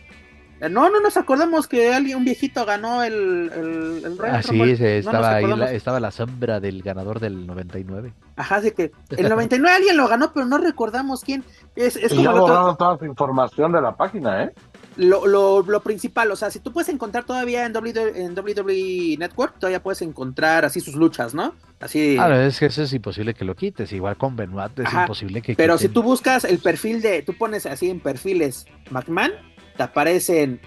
[0.59, 4.59] eh, no, no nos acordamos que alguien, un viejito ganó el, el, el Ah, sí,
[4.79, 8.11] estaba ahí, la, estaba la sombra del ganador del 99.
[8.37, 11.43] Ajá, así que el 99 alguien lo ganó, pero no recordamos quién.
[11.75, 14.53] Es, es y como ya toda esa información de la página, ¿eh?
[14.97, 19.15] Lo, lo, lo, principal, o sea, si tú puedes encontrar todavía en WWE, en WWE
[19.19, 21.53] Network, todavía puedes encontrar así sus luchas, ¿no?
[21.79, 22.17] Así.
[22.19, 25.55] Ah, es que eso es imposible que lo quites, igual con Benoit es imposible que
[25.55, 29.31] Pero si tú buscas el perfil de, tú pones así en perfiles McMahon,
[29.77, 30.59] te aparecen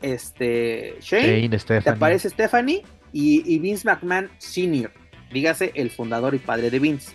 [0.00, 4.92] este Shane, te aparece Stephanie y, Vince McMahon Sr.,
[5.32, 7.12] dígase el fundador y padre de Vince.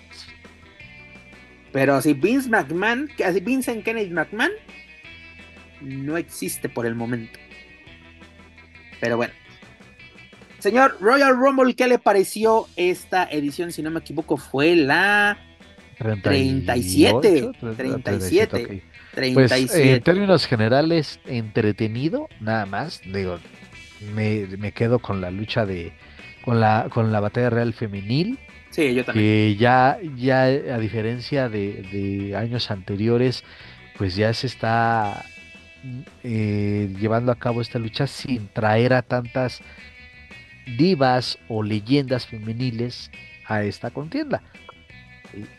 [1.72, 4.52] Pero así Vince McMahon, así Vincent Kennedy McMahon,
[5.82, 7.40] no existe por el momento.
[9.00, 9.34] Pero bueno.
[10.60, 13.72] Señor Royal Rumble, ¿qué le pareció esta edición?
[13.72, 15.38] Si no me equivoco, fue la
[15.98, 17.52] 37.
[17.76, 18.84] 37.
[19.34, 23.02] Pues, en términos generales, entretenido, nada más.
[23.04, 23.40] Digo,
[24.14, 25.92] me, quedo con la lucha de.
[26.46, 28.38] con la, con la batalla real femenil.
[28.70, 29.26] Sí, yo también.
[29.26, 33.44] Que ya, ya a diferencia de, años anteriores,
[33.98, 35.26] pues ya se está
[36.24, 39.62] eh, llevando a cabo esta lucha sin traer a tantas
[40.78, 43.12] divas o leyendas femeniles
[43.46, 44.42] a esta contienda.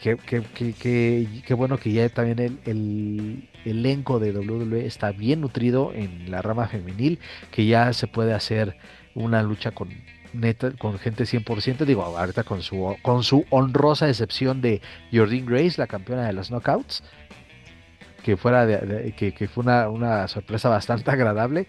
[0.00, 6.42] Qué, bueno que ya también el, el, elenco de WWE está bien nutrido en la
[6.42, 7.20] rama femenil,
[7.52, 8.76] que ya se puede hacer
[9.14, 9.90] una lucha con
[10.32, 14.80] neta, con gente 100%, digo, ahorita con su, con su honrosa excepción de
[15.12, 17.02] Jordyn Grace, la campeona de los knockouts,
[18.22, 21.66] que fuera de, que, fue una, una, sorpresa bastante agradable.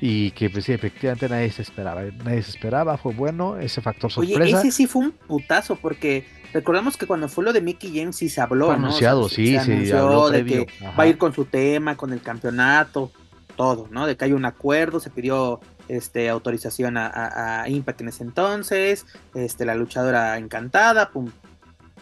[0.00, 4.10] y que pues sí, efectivamente nadie se esperaba, nadie se esperaba, fue bueno, ese factor
[4.10, 4.42] sorpresa.
[4.42, 8.16] Oye, ese sí fue un putazo, porque recordamos que cuando fue lo de Mickey James
[8.16, 10.66] sí se habló, fue anunciado, sí, se, anunció de que
[10.98, 13.12] va a ir con su tema, con el campeonato,
[13.56, 14.06] todo, ¿no?
[14.06, 19.06] De que hay un acuerdo, se pidió este autorización a, a Impact en ese entonces,
[19.34, 21.30] este la luchadora encantada, pum,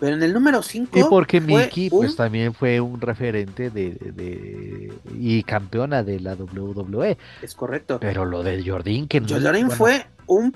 [0.00, 0.98] pero en el número 5.
[0.98, 7.18] Y porque Mickey, pues también fue un referente de, y campeona de la WWE.
[7.42, 7.98] Es correcto.
[8.00, 9.28] Pero lo de Jordan, que no.
[9.28, 10.54] Jordan fue un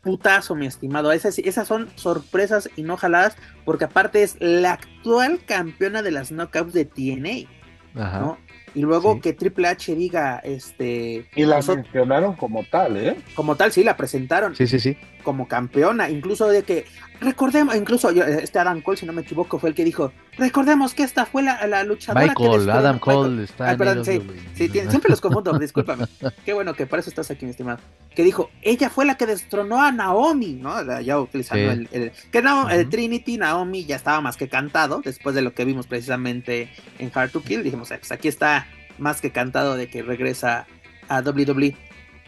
[0.00, 1.12] putazo, mi estimado.
[1.12, 3.36] Esas, esas son sorpresas y no jaladas,
[3.66, 8.02] porque aparte es la actual campeona de las knockouts de TNA.
[8.02, 8.38] Ajá.
[8.74, 11.26] Y luego que Triple H diga, este...
[11.34, 13.16] Y la mencionaron como tal, ¿eh?
[13.34, 14.54] Como tal, sí, la presentaron.
[14.54, 14.98] Sí, sí, sí.
[15.26, 16.84] Como campeona, incluso de que,
[17.20, 21.02] recordemos, incluso este Adam Cole, si no me equivoco, fue el que dijo, recordemos que
[21.02, 24.22] esta fue la, la luchadora Michael, Adam Cole está ah, perdón, sí,
[24.54, 26.04] sí, siempre los confundo, discúlpame.
[26.44, 27.80] Qué bueno que para eso estás aquí, mi estimado.
[28.14, 31.00] Que dijo, ella fue la que destronó a Naomi, ¿no?
[31.00, 35.42] Ya utilizando el, Que no, el Trinity, Naomi ya estaba más que cantado, después de
[35.42, 36.70] lo que vimos precisamente
[37.00, 40.68] en Hard to Kill, dijimos, pues aquí está más que cantado de que regresa
[41.08, 41.74] a WWE.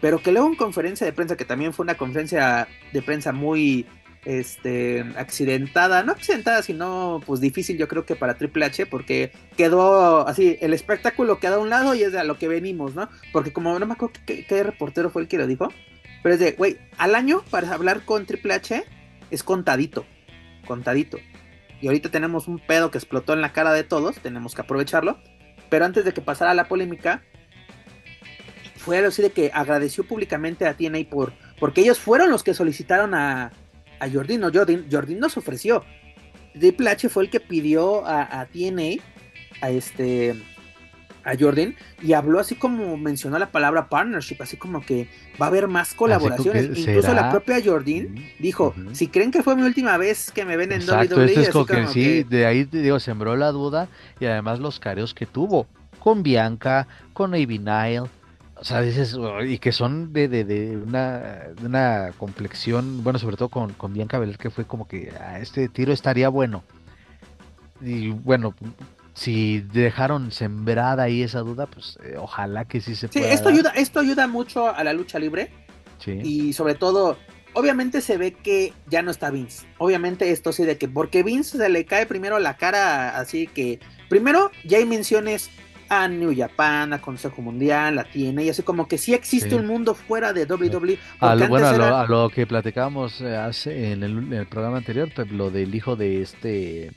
[0.01, 3.85] Pero que luego en conferencia de prensa, que también fue una conferencia de prensa muy
[4.25, 10.27] este accidentada, no accidentada, sino pues difícil yo creo que para Triple H, porque quedó
[10.27, 13.09] así, el espectáculo quedó a un lado y es de a lo que venimos, ¿no?
[13.31, 15.71] Porque como no me acuerdo qué, reportero fue el que lo dijo,
[16.21, 18.83] pero es de, güey, al año para hablar con Triple H
[19.31, 20.05] es contadito,
[20.65, 21.17] contadito.
[21.81, 25.17] Y ahorita tenemos un pedo que explotó en la cara de todos, tenemos que aprovecharlo.
[25.69, 27.23] Pero antes de que pasara la polémica,
[28.79, 33.13] fue así de que agradeció públicamente a TNA por, porque ellos fueron los que solicitaron
[33.13, 33.51] a,
[33.99, 35.83] a no, Jordan, Jordan nos ofreció.
[36.57, 39.03] Triple H fue el que pidió a, a TNA,
[39.61, 40.35] a este,
[41.25, 45.49] a Jordan, y habló así como mencionó la palabra partnership, así como que va a
[45.49, 46.77] haber más colaboraciones.
[46.77, 50.71] Incluso la propia Jordan dijo, si creen que fue mi última vez que me ven
[50.71, 53.89] en Exacto, WWE, es como que, sí, de ahí digo, sembró la duda
[54.21, 55.67] y además los careos que tuvo
[55.99, 58.03] con Bianca, con Avi Nile,
[58.59, 59.17] o sea, dices,
[59.47, 61.19] y que son de, de, de, una,
[61.55, 65.31] de una complexión, bueno, sobre todo con, con Bianca Belair, que fue como que a
[65.31, 66.63] ah, este tiro estaría bueno.
[67.81, 68.53] Y bueno,
[69.13, 73.27] si dejaron sembrada ahí esa duda, pues eh, ojalá que sí se pueda.
[73.27, 75.51] Sí, esto ayuda, esto ayuda mucho a la lucha libre.
[75.99, 76.19] Sí.
[76.21, 77.17] Y sobre todo,
[77.53, 79.67] obviamente se ve que ya no está Vince.
[79.77, 83.79] Obviamente esto sí de que, porque Vince se le cae primero la cara, así que,
[84.09, 85.49] primero ya hay menciones
[85.89, 89.65] a New Japan, a Consejo Mundial, a TNA, y así como que sí existe un
[89.65, 90.99] mundo fuera de WWE.
[91.19, 95.49] A lo, bueno, a lo, que platicábamos eh, hace en el, programa anterior, pues, lo
[95.49, 96.91] del hijo de este,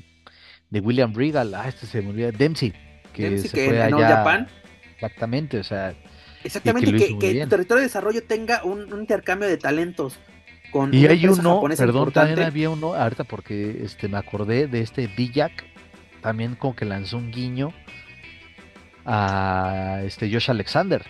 [0.69, 2.75] de William Regal, ah, este se murió, Dempsey,
[3.15, 4.09] que se fue allá.
[4.09, 4.49] Japan.
[4.95, 5.95] Exactamente, o sea.
[6.45, 10.19] Exactamente, que, el territorio de desarrollo tenga un, intercambio de talentos.
[10.71, 15.07] Con y hay uno, perdón, también había uno, ahorita porque este me acordé de este
[15.07, 15.53] Dijak,
[16.23, 17.75] también como que lanzó un guiño
[19.05, 21.03] a este Josh Alexander.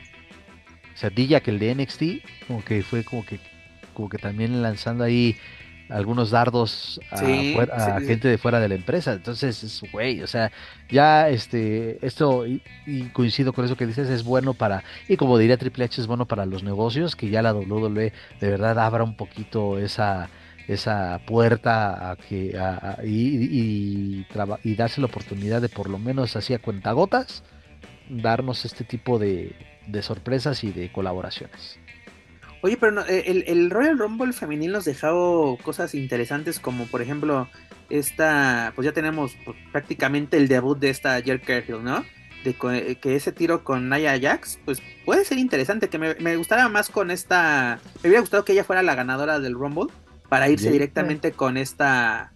[0.94, 2.02] O sea, que el de NXT,
[2.46, 3.38] como que fue como que,
[3.94, 5.36] como que también lanzando ahí
[5.88, 9.12] algunos dardos a, gente de fuera de la empresa.
[9.12, 10.50] Entonces, es güey, o sea,
[10.88, 12.62] ya este, esto, y,
[13.12, 16.26] coincido con eso que dices, es bueno para, y como diría Triple H, es bueno
[16.26, 20.28] para los negocios, que ya la WWE de verdad abra un poquito esa
[20.68, 22.56] esa puerta a que
[23.02, 24.26] y, y,
[24.62, 27.42] y, darse la oportunidad de por lo menos así a cuentagotas
[28.20, 29.54] darnos este tipo de,
[30.02, 31.78] sorpresas y de colaboraciones.
[32.62, 37.48] Oye, pero eh, el, el, Royal Rumble femenil nos dejado cosas interesantes como por ejemplo
[37.90, 39.36] esta, pues ya tenemos
[39.72, 42.04] prácticamente el debut de esta Jerk Kerfield, ¿no?
[42.44, 46.36] De eh, que ese tiro con Naya Jax, pues puede ser interesante, que me, me
[46.36, 49.92] gustara más con esta, me hubiera gustado que ella fuera la ganadora del Rumble
[50.28, 52.32] para irse directamente con esta,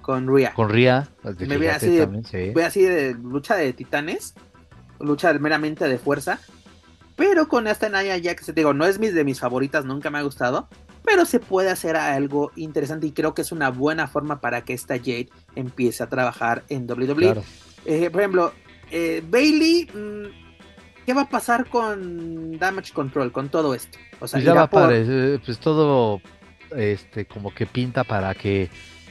[0.00, 0.52] con Rhea.
[0.54, 1.08] Con Rhea,
[1.38, 4.34] me hubiera así, de, así de lucha de titanes
[5.00, 6.40] lucha meramente de fuerza.
[7.16, 10.18] Pero con esta Naya Jax, te digo, no es mis de mis favoritas, nunca me
[10.18, 10.68] ha gustado.
[11.04, 14.72] Pero se puede hacer algo interesante y creo que es una buena forma para que
[14.72, 17.42] esta Jade empiece a trabajar en WWE.
[17.84, 18.52] Eh, por ejemplo,
[18.90, 23.98] eh, Bailey, mm, ¿qué va a pasar con Damage Control, con todo esto?
[24.20, 24.88] O sea, pues ya va por...
[25.44, 26.20] pues todo
[26.76, 28.70] este como que pinta para que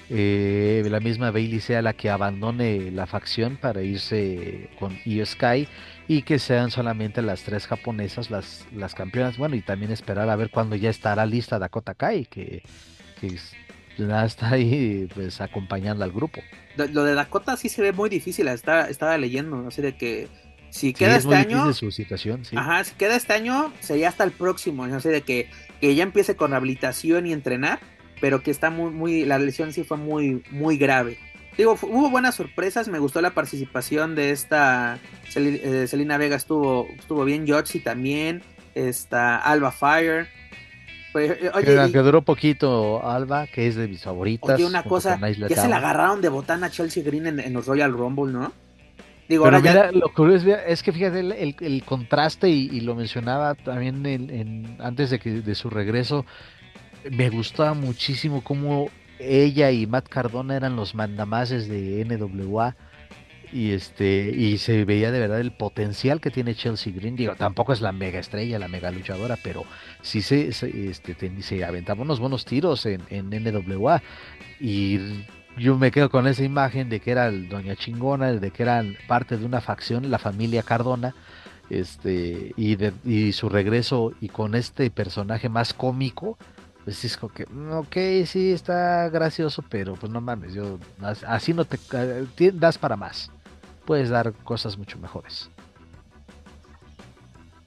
[0.10, 5.68] eh, la misma Bailey sea la que abandone la facción para irse con Io Sky
[6.08, 9.38] y que sean solamente las tres japonesas las, las campeonas.
[9.38, 12.64] Bueno, y también esperar a ver cuándo ya estará lista Dakota Kai, que,
[13.22, 13.38] que
[14.26, 16.42] está ahí pues acompañando al grupo.
[16.76, 20.28] Lo de Dakota sí se ve muy difícil, estaba, estaba leyendo, así de que
[20.70, 21.74] Si queda este año.
[21.74, 24.88] Su situación, Ajá, si queda este año, sería hasta el próximo.
[24.88, 25.50] No sé, de que,
[25.82, 27.80] que ya empiece con rehabilitación y entrenar,
[28.20, 29.26] pero que está muy, muy.
[29.26, 31.18] La lesión sí fue muy, muy grave.
[31.60, 34.98] Digo, hubo buenas sorpresas, me gustó la participación de esta
[35.36, 38.42] eh, Selena Vega, estuvo, estuvo bien, Georgie también,
[38.76, 40.30] está Alba Fire.
[41.12, 41.52] Pues, eh,
[41.92, 44.56] que, duró poquito Alba, que es de mis favoritas.
[44.56, 45.20] Oye, una cosa,
[45.50, 48.54] ya se la agarraron de botana a Chelsea Green en, los Royal Rumble, ¿no?
[49.28, 49.92] Digo, ahora ya...
[49.92, 55.42] lo curioso es que fíjate el, contraste y, lo mencionaba también en, antes de, que,
[55.42, 56.26] de su regreso,
[57.10, 58.90] me gustaba muchísimo cómo
[59.20, 62.76] ella y Matt Cardona eran los mandamases de NWA
[63.52, 67.16] y este y se veía de verdad el potencial que tiene Chelsea Green.
[67.16, 69.64] Digo tampoco es la mega estrella la mega luchadora pero
[70.02, 74.02] sí se, este se aventaba unos buenos tiros en, en, NWA
[74.60, 75.00] y
[75.58, 78.96] yo me quedo con esa imagen de que era el Doña Chingona de que eran
[79.08, 81.16] parte de una facción la familia Cardona
[81.70, 86.38] este y, de, y su regreso y con este personaje más cómico
[86.84, 90.80] pues es como que, mm, ok, sí, está gracioso, pero pues no mames, yo
[91.28, 91.80] así no te
[92.54, 93.32] das para más.
[93.86, 95.50] Puedes dar cosas mucho mejores.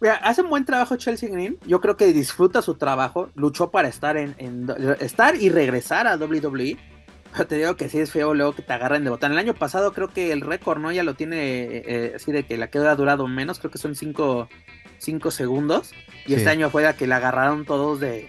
[0.00, 1.58] Mira, hace un buen trabajo Chelsea Green.
[1.64, 3.30] Yo creo que disfruta su trabajo.
[3.36, 4.34] Luchó para estar en,
[4.98, 6.76] estar y regresar a WWE.
[7.32, 9.30] Pero te digo que sí es feo luego que te agarren de botán.
[9.30, 10.90] El año pasado creo que el récord, ¿no?
[10.90, 13.60] Ya lo tiene eh, así de que la queda durado menos.
[13.60, 14.48] Creo que son 5
[15.30, 15.92] segundos.
[16.26, 18.28] Y este año fue la que la agarraron todos de,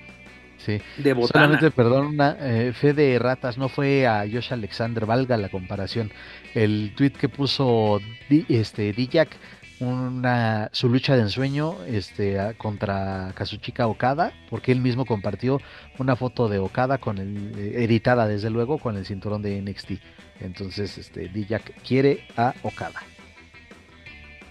[0.66, 0.80] Sí.
[0.98, 5.50] De Solamente, perdón, una eh, fe de ratas, no fue a Josh Alexander, valga la
[5.50, 6.12] comparación.
[6.54, 8.00] El tweet que puso
[8.48, 9.30] este Dijak,
[9.80, 15.60] una su lucha de ensueño este contra Kazuchika Okada, porque él mismo compartió
[16.00, 19.92] una foto de Okada con el eh, editada desde luego con el cinturón de NXT.
[20.40, 23.02] Entonces, este Dijak quiere a Okada.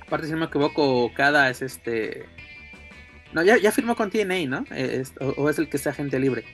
[0.02, 2.26] Aparte si no me equivoco, Okada es este
[3.32, 4.64] no, ya, ya firmó con TNA, ¿no?
[4.70, 5.02] Eh,
[5.36, 6.44] o, es el que sea agente libre?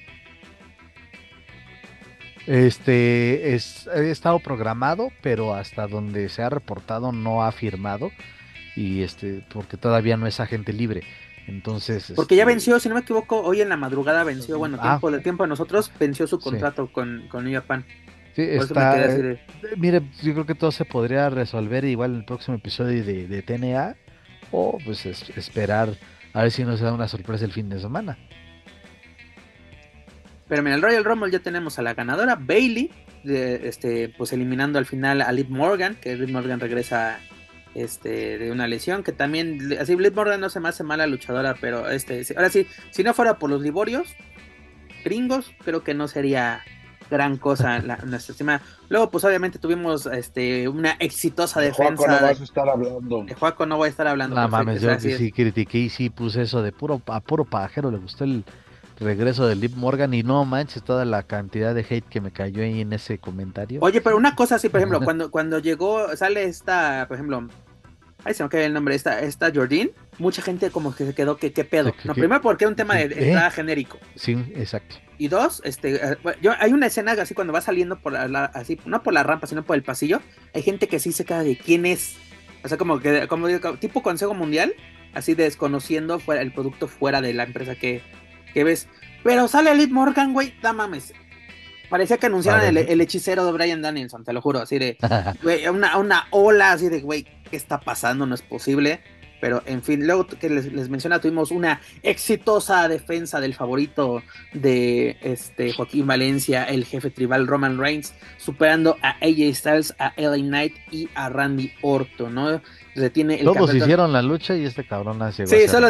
[2.46, 8.10] Este es, ha estado programado, pero hasta donde se ha reportado no ha firmado.
[8.76, 11.02] Y este, porque todavía no es agente libre.
[11.46, 12.12] Entonces.
[12.14, 14.90] Porque ya este, venció, si no me equivoco, hoy en la madrugada venció, bueno, ah.
[14.90, 17.84] tiempo, de tiempo de nosotros, venció su contrato con, con New Japan.
[18.36, 19.04] Sí, está.
[19.04, 19.40] Eh,
[19.76, 23.42] mire, yo creo que todo se podría resolver igual en el próximo episodio de, de
[23.42, 23.96] TNA.
[24.50, 25.90] O pues esperar
[26.32, 28.18] a ver si nos da una sorpresa el fin de semana.
[30.48, 32.90] Pero en el Royal Rumble ya tenemos a la ganadora, Bailey,
[33.24, 37.20] este, pues eliminando al final a Liv Morgan, que Liv Morgan regresa
[37.74, 41.54] este, de una lesión, que también, así Liv Morgan no se me hace mala luchadora,
[41.60, 44.14] pero este, ahora sí, si no fuera por los liborios
[45.04, 46.62] gringos, creo que no sería
[47.10, 48.60] gran cosa la, nuestra estima.
[48.88, 51.96] Luego, pues obviamente tuvimos este una exitosa defensa.
[51.96, 53.24] Juaco no vas a estar hablando.
[53.24, 54.36] De Juaco no voy a estar hablando.
[54.36, 57.98] No mames, yo sí critiqué y sí puse eso de puro, a puro pajero, le
[57.98, 58.44] gustó el
[59.00, 62.62] regreso de Liv Morgan y no manches toda la cantidad de hate que me cayó
[62.62, 63.80] ahí en ese comentario.
[63.82, 67.48] Oye, pero una cosa así, por ejemplo, cuando, cuando llegó, sale esta, por ejemplo,
[68.24, 71.36] ahí se me cae el nombre, esta, esta Jordine, mucha gente como que se quedó
[71.36, 71.92] que qué pedo.
[72.04, 73.98] No, primero porque es un tema de entrada genérico.
[74.16, 74.96] Sí, exacto.
[75.18, 78.78] Y dos, este, eh, yo, hay una escena así cuando va saliendo por la, así,
[78.86, 80.22] no por la rampa, sino por el pasillo,
[80.54, 82.16] hay gente que sí se queda de quién es.
[82.64, 84.74] O sea, como que, como tipo Consejo Mundial,
[85.14, 88.00] así desconociendo fuera, el producto fuera de la empresa que,
[88.54, 88.88] que ves.
[89.24, 91.12] Pero sale Elite Morgan, güey, da mames.
[91.90, 94.98] Parecía que anunciaron el, hechicero de Brian Danielson, te lo juro, así de,
[95.42, 98.26] güey, una, una ola así de, güey, ¿qué está pasando?
[98.26, 99.00] No es posible.
[99.40, 105.16] Pero en fin, luego que les, les, menciona, tuvimos una exitosa defensa del favorito de
[105.20, 110.74] este Joaquín Valencia, el jefe tribal Roman Reigns, superando a AJ Styles, a LA Knight
[110.90, 112.60] y a Randy Orton, ¿no?
[112.94, 115.46] Retiene el Todos hicieron la lucha y este cabrón hace.
[115.46, 115.88] Sí, solo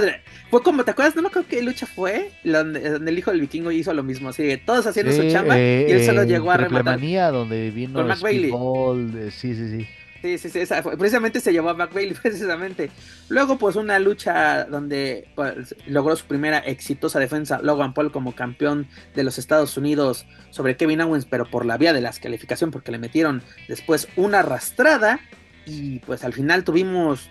[0.50, 1.16] fue como, ¿te acuerdas?
[1.16, 4.56] No me acuerdo qué lucha fue, donde, el hijo del vikingo hizo lo mismo, así,
[4.64, 7.00] todos haciendo su chamba y él solo llegó a rematar.
[7.32, 9.88] donde vino con Mac sí, sí, sí.
[10.20, 10.60] Sí, sí, sí,
[10.98, 11.90] precisamente se llevó a Mac
[12.22, 12.90] precisamente.
[13.28, 18.88] Luego, pues una lucha donde pues, logró su primera exitosa defensa Logan Paul como campeón
[19.14, 22.90] de los Estados Unidos sobre Kevin Owens, pero por la vía de la descalificación, porque
[22.90, 25.20] le metieron después una arrastrada.
[25.66, 27.30] Y pues al final tuvimos,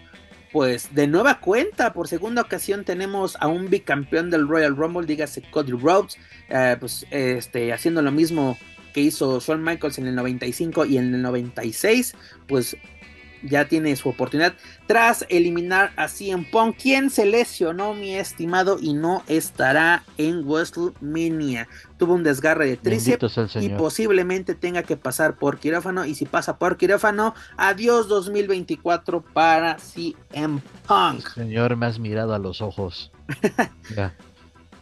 [0.53, 5.41] pues de nueva cuenta, por segunda ocasión tenemos a un bicampeón del Royal Rumble, dígase
[5.49, 8.57] Cody Rhodes, eh, pues este, haciendo lo mismo
[8.97, 12.15] que hizo Shawn Michaels en el 95 y en el 96,
[12.47, 12.75] pues
[13.43, 14.55] ya tiene su oportunidad
[14.87, 21.67] tras eliminar a CM Punk, quien se lesionó, mi estimado, y no estará en WrestleMania.
[21.99, 26.03] Tuvo un desgarre de tríceps y posiblemente tenga que pasar por quirófano.
[26.03, 31.35] Y si pasa por quirófano, adiós 2024 para CM Punk.
[31.35, 33.11] Señor, me has mirado a los ojos.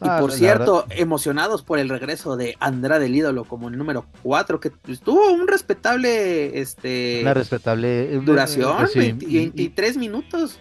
[0.02, 4.06] Y ah, por cierto, emocionados por el regreso de Andrade el ídolo como el número
[4.24, 10.60] 4, que tuvo un respetable este una respetable eh, duración, 23 minutos.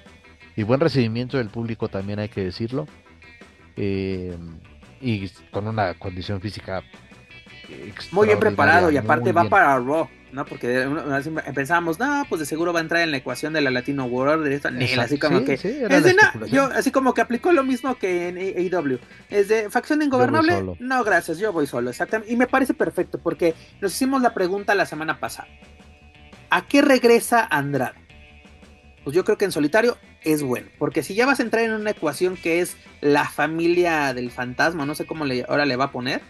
[0.57, 2.87] Y buen recibimiento del público también hay que decirlo.
[3.77, 4.37] Eh,
[5.01, 6.83] y con una condición física
[8.13, 10.09] muy bien preparado y aparte va para Raw.
[10.35, 10.45] ¿No?
[10.45, 10.87] Porque
[11.55, 14.61] pensábamos, no, pues de seguro va a entrar en la ecuación de la Latino World,
[14.99, 15.57] así como que,
[16.51, 18.99] yo, así como que aplicó lo mismo que en AEW,
[19.31, 23.55] es de facción ingobernable, no, gracias, yo voy solo, exactamente, y me parece perfecto, porque
[23.81, 25.49] nos hicimos la pregunta la semana pasada,
[26.51, 28.03] ¿a qué regresa Andrade?
[29.05, 31.75] Pues yo creo que en solitario es bueno, porque si ya vas a entrar en
[31.75, 35.85] una ecuación que es la familia del fantasma, no sé cómo le, ahora le va
[35.85, 36.23] a poner,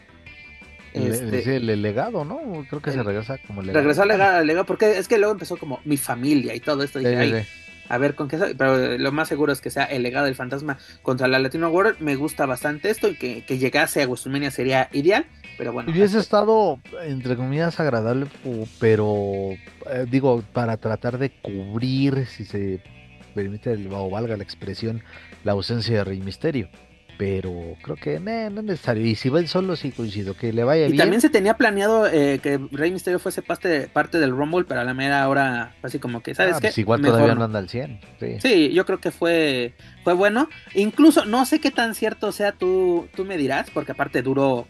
[0.94, 2.64] este, el, legado, ¿no?
[2.68, 3.80] Creo que se regresa como legado.
[3.80, 7.00] Regresó al legado, porque es que luego empezó como mi familia y todo esto.
[7.00, 7.46] Dije,
[7.88, 10.78] a ver con qué pero lo más seguro es que sea el legado del fantasma
[11.02, 11.96] contra la Latino World.
[12.00, 15.26] Me gusta bastante esto y que, llegase a WrestleMania sería ideal.
[15.58, 15.90] Pero bueno.
[15.90, 18.26] Hubiese estado, entre comillas, agradable,
[18.80, 19.50] pero
[19.90, 22.82] eh, digo, para tratar de cubrir, si se
[23.34, 25.02] permite o valga la expresión,
[25.44, 26.68] la ausencia de Rey Misterio
[27.16, 29.04] pero creo que no es necesario.
[29.04, 30.94] Y si va solo, sí coincido, que le vaya bien.
[30.94, 34.80] Y también se tenía planeado eh, que Rey Mysterio fuese parte, parte del Rumble, pero
[34.80, 36.68] a la mera hora, así como que, ¿sabes ah, qué?
[36.68, 38.00] Pues igual todavía no anda al 100.
[38.40, 38.72] Sí.
[38.72, 40.48] yo creo que fue, fue bueno.
[40.74, 44.66] Incluso, no sé qué tan cierto sea, tú, tú me dirás, porque aparte duró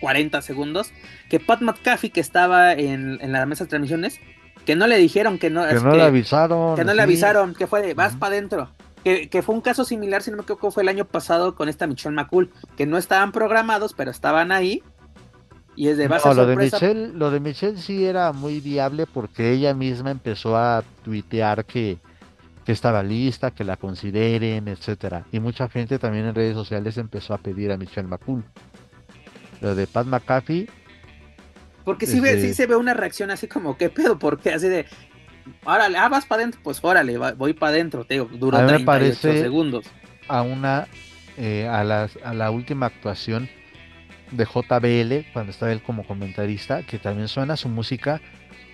[0.00, 0.92] 40 segundos,
[1.28, 4.20] que Pat McAfee, que estaba en, en la mesa de transmisiones,
[4.68, 5.66] que no le dijeron que no.
[5.66, 6.76] Que no le avisaron.
[6.76, 8.70] Que no le avisaron, que fue de, vas para adentro.
[9.30, 11.86] Que, fue un caso similar, si no me equivoco, fue el año pasado con esta
[11.86, 14.82] Michelle McCool, que no estaban programados, pero estaban ahí.
[15.76, 19.52] Y es de base lo de Michelle, lo de Michelle sí era muy viable porque
[19.52, 21.98] ella misma empezó a tuitear que,
[22.66, 25.24] que estaba lista, que la consideren, etcétera.
[25.32, 28.44] Y mucha gente también en redes sociales empezó a pedir a Michelle McCool.
[29.62, 30.68] Lo de Pat McAfee.
[31.84, 34.18] Porque sí, ve, sí se ve una reacción así como, ¿qué pedo?
[34.18, 34.84] Porque así de,
[35.64, 39.86] órale, ah, vas para adentro, pues órale, voy para adentro, te digo, duró 38 segundos.
[40.28, 40.88] A una,
[41.36, 43.48] eh, a, a la última actuación
[44.30, 48.20] de JBL, cuando estaba él como comentarista, que también suena su música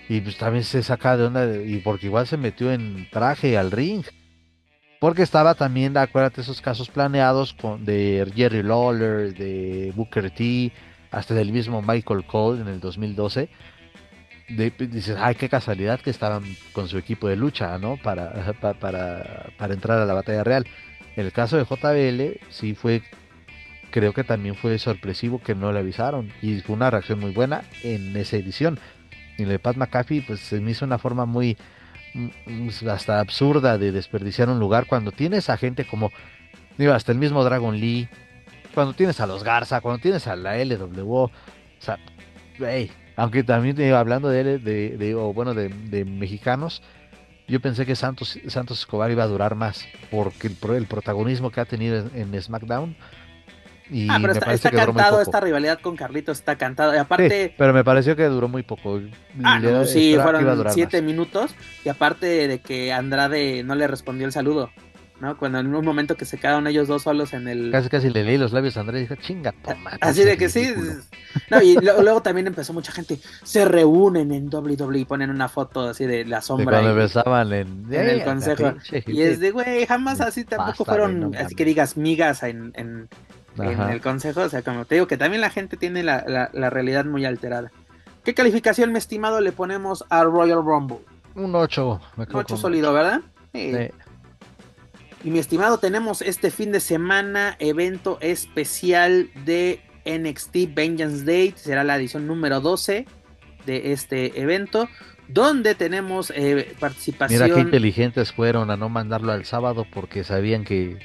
[0.07, 3.71] y pues también se saca de onda, y porque igual se metió en traje al
[3.71, 4.03] ring.
[4.99, 10.71] Porque estaba también, acuérdate, esos casos planeados con, de Jerry Lawler, de Booker T,
[11.11, 13.49] hasta del mismo Michael Cole en el 2012
[14.47, 16.43] dices, ay, qué casualidad que estaban
[16.73, 17.97] con su equipo de lucha, ¿no?
[17.97, 20.65] Para, para, para, entrar a la batalla real.
[21.15, 23.01] En el caso de JBL, sí fue,
[23.91, 26.31] creo que también fue sorpresivo que no le avisaron.
[26.41, 28.79] Y fue una reacción muy buena en esa edición.
[29.37, 31.57] Y el de Pat McAfee, pues se me hizo una forma muy,
[32.13, 36.11] mm, hasta absurda de desperdiciar un lugar cuando tienes a gente como,
[36.77, 38.07] digo, hasta el mismo Dragon Lee,
[38.73, 41.31] cuando tienes a los Garza, cuando tienes a la LWO, o
[41.79, 41.97] sea,
[42.59, 46.81] hey, aunque también eh, hablando de, de, de bueno, de, mexicanos,
[47.47, 51.61] yo pensé que Santos, Santos Escobar iba a durar más porque el, el protagonismo que
[51.61, 52.95] ha tenido en, SmackDown.
[53.91, 56.95] Y ah, pero está, está cantado esta rivalidad con Carlitos, está cantado.
[56.95, 57.53] Y aparte.
[57.55, 58.99] pero me pareció que duró muy poco.
[59.43, 61.53] Ah, sí, fueron siete minutos.
[61.83, 64.71] Y aparte de que Andrade no le respondió el saludo.
[65.19, 65.37] ¿No?
[65.37, 67.71] Cuando en un momento que se quedaron ellos dos solos en el...
[67.71, 69.91] Casi casi le leí los labios a Andrés y dijo, chinga, toma.
[70.01, 70.73] Así de que sí.
[71.49, 75.89] No, y luego, también empezó mucha gente, se reúnen en WWE y ponen una foto
[75.89, 76.77] así de la sombra.
[76.77, 78.73] De cuando besaban en, el consejo.
[79.07, 83.09] y es de, güey, jamás así tampoco fueron, así que digas, migas en, en,
[83.57, 84.41] el consejo.
[84.41, 87.71] O sea, como te digo, que también la gente tiene la, la, realidad muy alterada.
[88.23, 90.99] ¿Qué calificación, mi estimado, le ponemos a Royal Rumble?
[91.35, 92.01] Un 8.
[92.17, 93.21] Un 8 sólido, ¿verdad?
[93.53, 93.71] sí.
[95.25, 101.51] Y mi estimado, tenemos este fin de semana evento especial de NXT Vengeance Day.
[101.57, 103.07] Será la edición número 12
[103.65, 104.87] de este evento.
[105.27, 107.41] Donde tenemos eh, participación.
[107.41, 110.99] Mira qué inteligentes fueron a no mandarlo al sábado porque sabían que,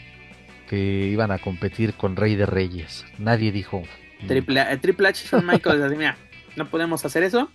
[0.68, 3.06] que iban a competir con Rey de Reyes.
[3.16, 3.80] Nadie dijo.
[4.20, 4.26] Mm".
[4.26, 5.96] Triple, eh, Triple H y Shawn Michaels.
[5.96, 6.18] mira,
[6.56, 7.50] no podemos hacer eso.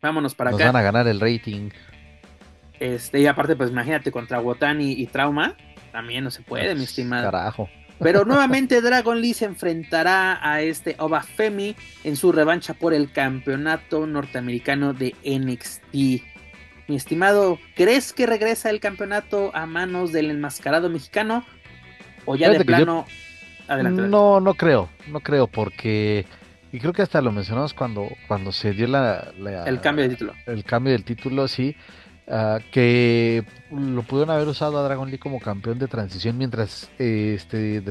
[0.00, 0.64] Vámonos para acá.
[0.64, 1.68] Nos van a ganar el rating.
[2.80, 5.54] Este, y aparte, pues imagínate contra Wotan y Trauma.
[5.92, 7.30] También no se puede, mi estimado.
[7.30, 7.68] Carajo.
[8.02, 13.12] Pero nuevamente Dragon Lee se enfrentará a este Oba Femi en su revancha por el
[13.12, 15.94] campeonato norteamericano de NXT.
[16.88, 21.44] Mi estimado, ¿crees que regresa el campeonato a manos del enmascarado mexicano?
[22.24, 23.06] ¿O ya de plano?
[23.68, 26.26] Adelante, No, no creo, no creo, porque.
[26.72, 29.32] Y creo que hasta lo mencionamos cuando, cuando se dio la,
[29.66, 30.34] el cambio de título.
[30.46, 31.76] El cambio del título, sí.
[32.34, 37.82] Ah, que lo pudieron haber usado a Dragon Lee como campeón de transición mientras este,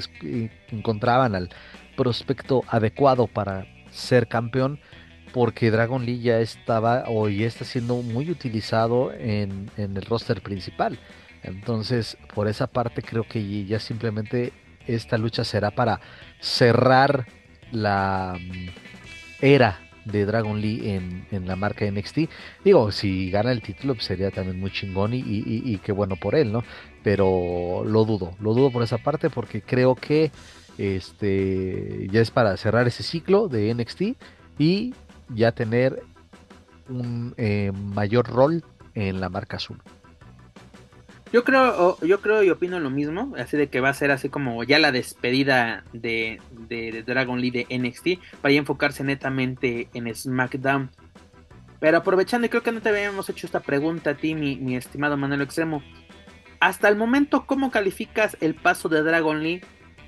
[0.72, 1.50] encontraban al
[1.96, 4.80] prospecto adecuado para ser campeón
[5.32, 10.98] porque Dragon Lee ya estaba o ya está siendo muy utilizado en, el roster principal.
[11.44, 14.54] Entonces, por esa parte creo que ya simplemente
[14.88, 16.02] esta lucha será para
[16.40, 17.28] cerrar
[17.72, 18.70] la mm,
[19.40, 20.90] era de Dragon Lee
[21.32, 22.20] en, la marca NXT.
[22.64, 26.36] Digo, si gana el título pues sería también muy chingón y, y, qué bueno por
[26.36, 26.64] él, ¿no?
[27.04, 30.32] Pero lo dudo, lo dudo por esa parte porque creo que
[30.78, 34.02] este ya es para cerrar ese ciclo de NXT
[34.58, 34.94] y
[35.30, 36.02] ya tener
[36.90, 38.64] un eh, mayor rol
[38.96, 39.82] en la marca azul.
[41.32, 44.28] Yo creo, yo creo y opino lo mismo, así de que va a ser así
[44.28, 46.40] como ya la despedida de,
[47.06, 50.90] Dragon Lee de NXT para enfocarse netamente en SmackDown.
[51.80, 54.76] Pero aprovechando, y creo que no te habíamos hecho esta pregunta a ti, mi, mi
[54.76, 55.82] estimado Manuel Extremo.
[56.60, 59.62] Hasta el momento, ¿cómo calificas el paso de Dragon Lee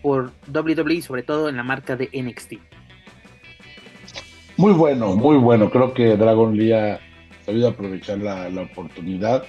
[0.03, 2.55] por WWE, sobre todo en la marca de NXT?
[4.57, 5.69] Muy bueno, muy bueno.
[5.71, 6.99] Creo que Dragon Lee ha
[7.43, 9.45] sabido aprovechar la, oportunidad.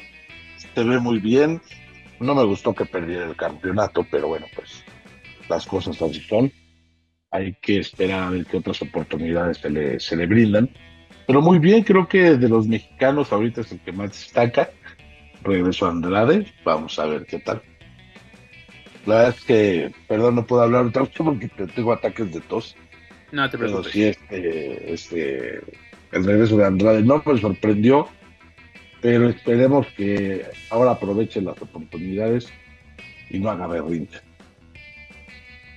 [0.75, 1.61] Se ve muy bien.
[2.21, 4.85] No me gustó que perdiera el campeonato, pero bueno, pues
[5.49, 6.53] las cosas así son.
[7.31, 10.71] Hay que esperar a ver qué otras oportunidades se le, se le brindan.
[11.27, 14.71] Pero muy bien, creo que de los mexicanos ahorita es el que más destaca.
[15.43, 17.63] Regreso a Andrade, vamos a ver qué tal.
[19.07, 22.77] La verdad es que, perdón, no puedo hablar otra vez porque tengo ataques de tos.
[23.33, 23.93] No te preocupes.
[23.93, 25.61] Pero sí, este, este,
[26.13, 28.09] el regreso de Andrade no me sorprendió,
[29.05, 32.49] pero esperemos que ahora aproveche las oportunidades
[33.29, 34.19] y no haga berrinche.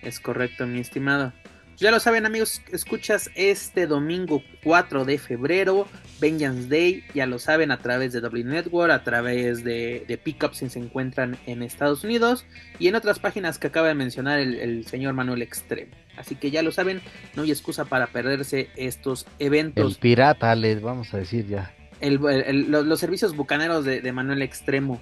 [0.02, 1.34] Es correcto, mi estimado.
[1.76, 5.90] Ya lo saben amigos, escuchas este domingo 4 de febrero,
[6.22, 10.54] Vengeance Day, ya lo saben a través de W Network, a través de, de Pickup
[10.54, 12.46] si se encuentran en Estados Unidos
[12.80, 15.92] y en otras páginas que acaba de mencionar el, señor Manuel Extremo.
[16.16, 17.02] Así que ya lo saben,
[17.36, 19.96] no hay excusa para perderse estos eventos.
[19.96, 21.74] El pirata, les vamos a decir ya.
[22.02, 25.02] Los, servicios bucaneros de, Manuel Extremo.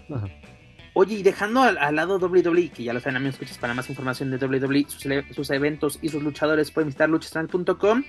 [0.97, 4.31] Oye, y dejando al, lado WWE, que ya lo saben, amigos, escuchas para más información
[4.31, 4.85] de WWE,
[5.33, 8.03] sus, eventos y sus luchadores pueden visitar luchastral.com.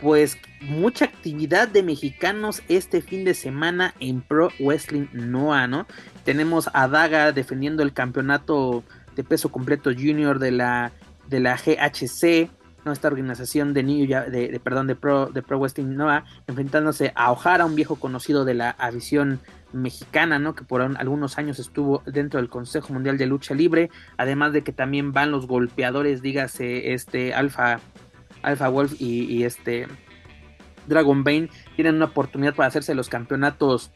[0.00, 5.86] Pues mucha actividad de mexicanos este fin de semana en Pro Wrestling Noah, ¿no?
[6.24, 8.84] Tenemos a Daga defendiendo el campeonato
[9.16, 10.92] de peso completo junior de la,
[11.28, 12.48] de la GHC,
[12.84, 12.92] ¿no?
[12.92, 17.64] esta organización de, New, de, perdón, de Pro, de Pro Wrestling Noah, enfrentándose a O'Hara,
[17.66, 19.40] un viejo conocido de la aviación
[19.72, 20.54] mexicana, ¿no?
[20.54, 24.72] Que por algunos años estuvo dentro del Consejo Mundial de Lucha Libre, además de que
[24.72, 27.80] también van los golpeadores, dígase este Alpha,
[28.42, 29.86] Alpha Wolf y, este
[30.86, 33.92] Dragon Bane, tienen una oportunidad para hacerse los campeonatos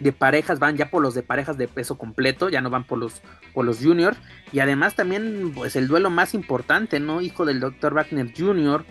[0.00, 2.98] de parejas, van ya por los de parejas de peso completo, ya no van por
[2.98, 3.22] los,
[3.54, 4.18] por los juniors,
[4.50, 7.20] y además también pues el duelo más importante, ¿no?
[7.20, 7.94] Hijo del Dr.
[7.94, 8.84] Wagner Jr.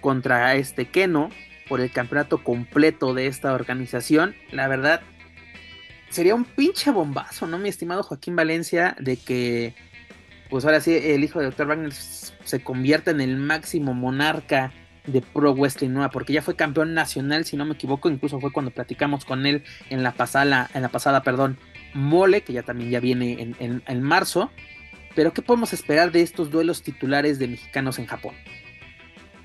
[0.00, 1.30] contra este Keno
[1.68, 4.34] por el campeonato completo de esta organización.
[4.50, 5.02] La verdad,
[6.08, 8.96] sería un pinche bombazo, ¿no, mi estimado Joaquín Valencia?
[8.98, 9.74] De que,
[10.48, 11.66] pues ahora sí, el hijo de Dr.
[11.66, 14.72] Wagner se convierta en el máximo monarca
[15.12, 18.52] de Pro Wrestling Nueva, porque ya fue campeón nacional, si no me equivoco, incluso fue
[18.52, 21.58] cuando platicamos con él en la pasada, en la pasada, perdón,
[21.94, 24.50] Mole, que ya también ya viene en, marzo.
[25.14, 28.34] Pero, ¿qué podemos esperar de estos duelos titulares de mexicanos en Japón?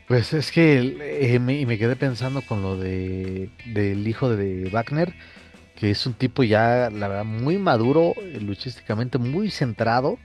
[0.07, 5.13] Pues es que eh, me, me, quedé pensando con lo de del hijo de Wagner
[5.75, 10.17] que es un tipo ya, la verdad, muy maduro, eh, luchísticamente muy centrado.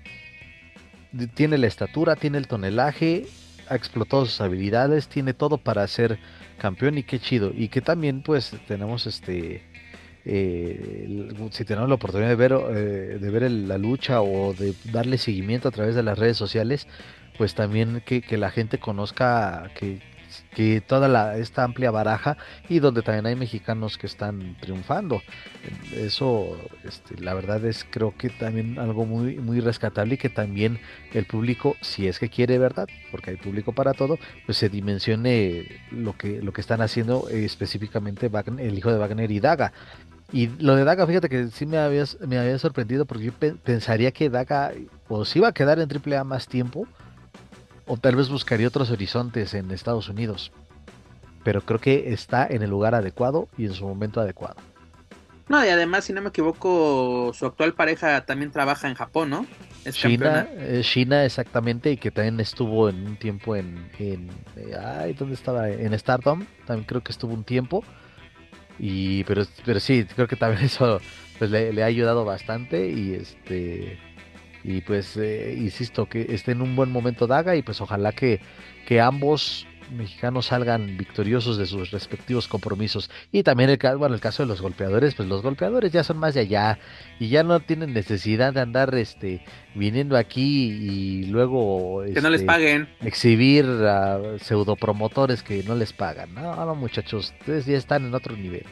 [1.35, 3.27] Tiene la estatura, tiene el tonelaje,
[3.69, 6.19] ha explotado sus habilidades, tiene todo para ser
[6.59, 7.53] campeón y qué chido.
[7.55, 9.63] Y que también pues tenemos este...
[10.25, 15.17] Eh, si tenemos la oportunidad de ver, eh, de ver la lucha o de darle
[15.17, 16.87] seguimiento a través de las redes sociales,
[17.39, 20.01] pues también que, que la gente conozca que,
[20.55, 22.37] que toda la, esta amplia baraja
[22.69, 25.23] y donde también hay mexicanos que están triunfando.
[25.95, 30.81] Eso, este, la verdad es creo que también algo muy, muy rescatable y que también
[31.13, 35.81] el público, si es que quiere verdad, porque hay público para todo, pues se dimensione
[35.91, 39.73] lo que, lo que están haciendo eh, específicamente el hijo de Wagner y Daga.
[40.31, 43.33] Y lo de Daga, fíjate que sí me había, me había sorprendido porque yo
[43.65, 44.73] pensaría que Daga
[45.25, 46.87] si iba a quedar en AAA más tiempo
[47.89, 50.53] o tal vez buscaría otros horizontes en Estados Unidos.
[51.43, 54.57] Pero creo que está en el lugar adecuado y en su momento adecuado.
[55.49, 59.47] No, y además, si no me equivoco, su actual pareja también trabaja en Japón, ¿no?
[59.85, 64.77] Es China, eh, China exactamente, y que también estuvo en un tiempo en, en eh,
[64.79, 65.71] ay, ¿dónde estaba?
[65.71, 67.83] En Stardom, también creo que estuvo un tiempo.
[68.79, 71.01] Y pero, pero sí, creo que también eso
[71.39, 73.99] pues le, ha ayudado bastante y este
[74.69, 78.39] y pues eh, insisto que esté en un buen momento Daga y pues ojalá que,
[78.87, 83.11] que ambos mexicanos salgan victoriosos de sus respectivos compromisos.
[83.33, 86.35] Y también el, bueno, el caso de los golpeadores, pues los golpeadores ya son más
[86.35, 86.79] de allá
[87.19, 89.43] y ya no tienen necesidad de andar este
[89.75, 95.95] viniendo aquí y luego que no les este, paguen exhibir a pseudopromotores que no les
[95.95, 96.35] pagan.
[96.35, 98.67] No, no muchachos, ustedes ya están en otro nivel.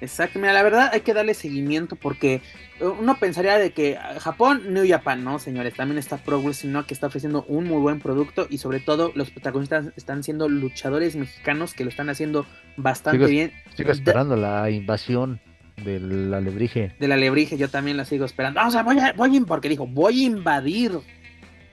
[0.00, 2.42] Exacto, mira, la verdad hay que darle seguimiento porque
[2.80, 5.74] uno pensaría de que Japón, New Japan, ¿no, señores?
[5.74, 6.86] También está Pro Wrestling, ¿no?
[6.86, 11.16] Que está ofreciendo un muy buen producto y sobre todo los protagonistas están siendo luchadores
[11.16, 12.46] mexicanos que lo están haciendo
[12.76, 13.52] bastante bien.
[13.74, 15.40] Sigo esperando la invasión
[15.82, 16.94] de la alebrije.
[16.98, 18.60] De la alebrije, yo también la sigo esperando.
[18.64, 20.92] o sea, voy a, voy porque dijo, voy a invadir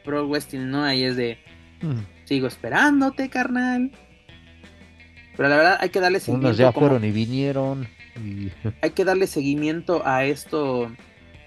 [0.05, 0.83] Pro Wrestling, ¿no?
[0.83, 1.37] Ahí es de,
[1.81, 2.25] mm.
[2.25, 3.91] sigo esperándote, carnal.
[5.35, 6.47] Pero la verdad hay que darle seguimiento.
[6.47, 7.87] Unos ya fueron y vinieron.
[8.81, 10.91] Hay que darle seguimiento a esto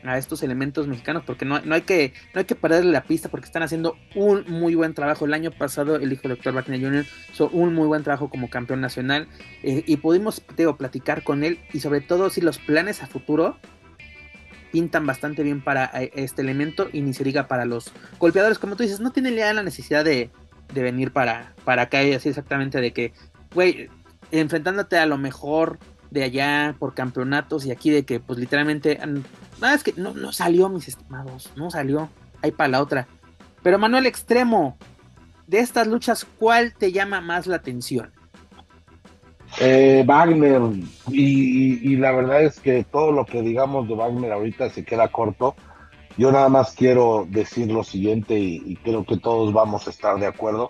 [0.06, 3.28] a estos elementos mexicanos porque no, no, hay que no hay que perderle la pista
[3.28, 6.80] porque están haciendo un muy buen trabajo el año pasado el hijo del doctor Wagner
[6.80, 7.06] Jr.
[7.32, 9.28] hizo un muy buen trabajo como campeón nacional
[9.62, 10.40] eh, y pudimos
[10.78, 13.58] platicar con él y sobre todo si los planes a futuro
[14.72, 18.76] pintan bastante bien para eh, este elemento y ni se diga para los golpeadores como
[18.76, 20.30] tú dices no tienen ya la necesidad de,
[20.72, 23.12] de venir para para acá y así exactamente de que
[23.54, 23.88] güey
[24.30, 25.78] enfrentándote a lo mejor
[26.10, 28.98] de allá por campeonatos y aquí de que pues literalmente
[29.60, 32.08] nada es que no, no salió mis estimados, no salió,
[32.42, 33.06] hay para la otra.
[33.62, 34.76] Pero Manuel Extremo,
[35.46, 38.12] de estas luchas, ¿cuál te llama más la atención?
[39.60, 40.60] Eh, Wagner,
[41.08, 45.08] y, y, la verdad es que todo lo que digamos de Wagner ahorita se queda
[45.08, 45.54] corto.
[46.18, 50.18] Yo nada más quiero decir lo siguiente y, y creo que todos vamos a estar
[50.18, 50.68] de acuerdo.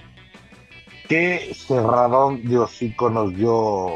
[1.08, 3.88] Qué cerradón de hocico nos dio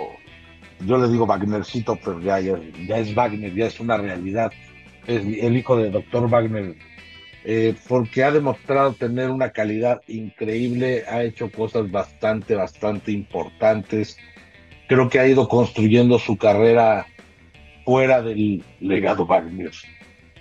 [0.87, 4.53] yo le digo Wagnercito, pero ya, es Wagner, ya es una realidad.
[5.07, 6.77] Es el hijo de Doctor Wagner,
[7.45, 14.19] eh, porque ha demostrado tener una calidad increíble, ha hecho cosas bastante, bastante importantes.
[14.89, 17.07] Creo que ha ido construyendo su carrera
[17.85, 19.73] fuera del legado Wagner.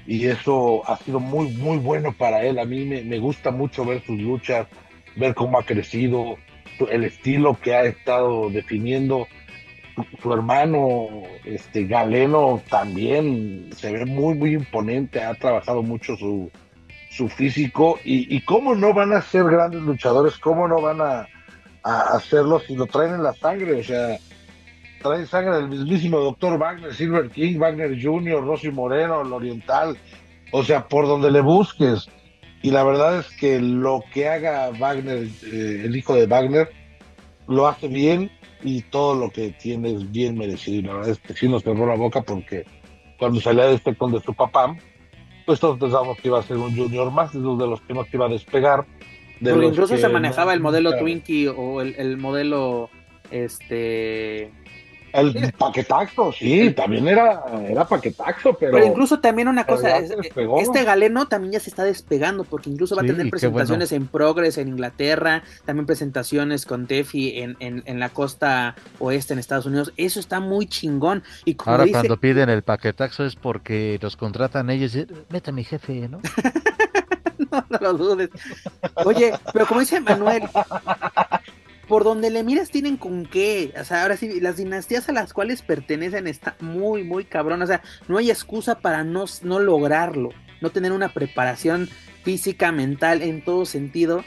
[0.06, 2.60] Y eso ha sido muy, muy bueno para él.
[2.60, 4.68] A mí me gusta mucho ver sus luchas,
[5.16, 6.38] ver cómo ha crecido,
[6.88, 9.28] el estilo que ha estado definiendo
[10.22, 11.08] su hermano
[11.46, 16.52] este Galeno también se ve muy muy imponente, ha trabajado mucho su,
[17.10, 21.28] su físico y, cómo no van a ser grandes luchadores, cómo no van a,
[21.84, 24.18] hacerlo si lo traen en la sangre, o sea,
[25.02, 29.98] traen sangre del mismísimo doctor Wagner, Silver King, Wagner Jr., Rosy Moreno, el Oriental,
[30.52, 32.08] o sea, por donde le busques.
[32.62, 36.70] Y la verdad es que lo que haga Wagner, eh, el hijo de Wagner,
[37.48, 38.30] lo hace bien
[38.64, 40.80] y todo lo que tiene es bien merecido.
[40.80, 42.66] Y la verdad es que sí nos cerró la boca porque
[43.18, 44.76] cuando salía de este con de su papá,
[45.46, 48.26] pues todos pensábamos que iba a ser un junior más, de los que no iba
[48.26, 48.86] a despegar.
[49.40, 52.90] De incluso se manejaba el modelo Twinkie o el, el modelo
[53.32, 54.52] este
[55.14, 58.74] el paquetaxo, sí, también era, era paquetaxo, pero.
[58.74, 63.02] Pero incluso también una cosa, este galeno también ya se está despegando, porque incluso va
[63.02, 68.76] a tener presentaciones en Progress en Inglaterra, también presentaciones con Tefi en, en, la costa
[69.00, 69.94] oeste en Estados Unidos.
[69.98, 71.24] Eso está muy chingón.
[71.46, 74.98] Y Ahora, cuando piden el paquetaxo es porque los contratan ellos.
[75.30, 76.20] Mete a mi jefe, ¿no?
[77.52, 78.30] no, no lo dudes.
[79.06, 80.44] Oye, pero como dice Manuel,
[81.90, 83.74] por donde le miras tienen con qué.
[83.78, 87.64] O sea, ahora sí, las dinastías a las cuales pertenecen está muy, muy cabrón.
[87.64, 90.30] O sea, no hay excusa para no, no lograrlo.
[90.62, 91.90] No tener una preparación
[92.24, 94.24] física, mental, en todo sentido.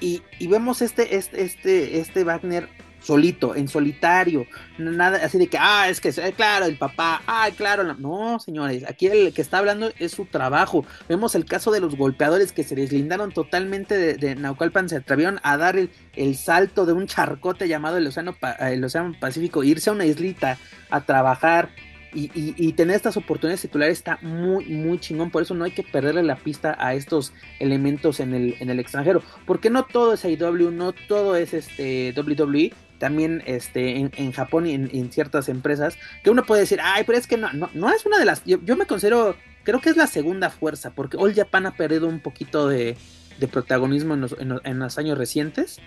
[0.00, 2.68] Y, y vemos este, este, este, este Wagner
[3.06, 4.46] solito, en solitario,
[4.78, 8.84] nada así de que, ah, es que, eh, claro, el papá, ah, claro, no, señores,
[8.88, 10.84] aquí el que está hablando es su trabajo.
[11.08, 15.56] Vemos el caso de los golpeadores que se deslindaron totalmente de, Naucalpan, se atrevieron a
[15.56, 20.04] dar el, salto de un charcote llamado el Océano, el Océano Pacífico, irse a una
[20.04, 20.58] islita
[20.90, 21.70] a trabajar,
[22.18, 25.30] y, tener estas oportunidades titulares está muy, muy chingón.
[25.30, 28.80] Por eso no hay que perderle la pista a estos elementos en el, en el
[28.80, 29.22] extranjero.
[29.44, 34.74] Porque no todo es AEW, no todo es este WWE también este, en, Japón y
[34.74, 38.18] en, ciertas empresas, que uno puede decir, ay, pero es que no, no, es una
[38.18, 41.76] de las, yo, me considero, creo que es la segunda fuerza, porque All Japan ha
[41.76, 42.96] perdido un poquito de,
[43.50, 45.78] protagonismo en los, años recientes,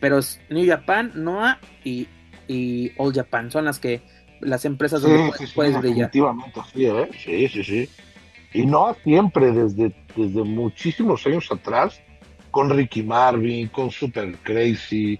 [0.00, 0.20] pero
[0.50, 2.08] New Japan, Noah y,
[2.48, 4.02] y All Japan son las que
[4.40, 6.10] las empresas donde puedes, brillar.
[6.10, 7.08] Definitivamente sí, ¿eh?
[7.18, 7.88] sí, sí, sí.
[8.52, 12.00] Y no siempre, desde, desde muchísimos años atrás,
[12.50, 15.18] con Ricky Marvin, con Super Crazy,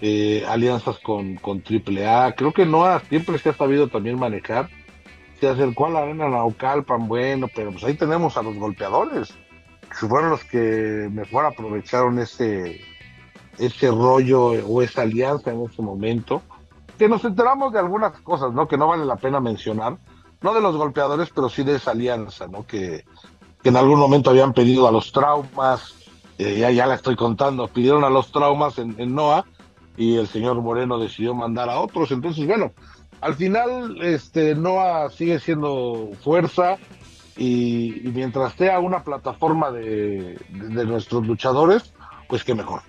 [0.00, 2.34] eh, alianzas con, con AAA.
[2.34, 4.68] Creo que Noah siempre se ha sabido también manejar.
[5.40, 9.34] Se acercó a la arena Naucalpan, bueno, pero pues ahí tenemos a los golpeadores,
[9.88, 12.80] que fueron los que mejor aprovecharon ese,
[13.58, 16.42] ese rollo o esa alianza en ese momento.
[16.98, 18.68] Que nos enteramos de algunas cosas, ¿no?
[18.68, 19.98] Que no vale la pena mencionar.
[20.40, 22.66] No de los golpeadores, pero sí de esa alianza, ¿no?
[22.66, 23.04] Que,
[23.64, 25.94] en algún momento habían pedido a los traumas,
[26.36, 29.46] eh, ya, ya la estoy contando, pidieron a los traumas en, en NOAA
[29.96, 32.10] y el señor Moreno decidió mandar a otros.
[32.10, 32.72] Entonces, bueno,
[33.20, 36.76] al final este NOA sigue siendo fuerza
[37.36, 41.92] y, mientras sea una plataforma de, nuestros luchadores,
[42.28, 42.82] pues qué mejor.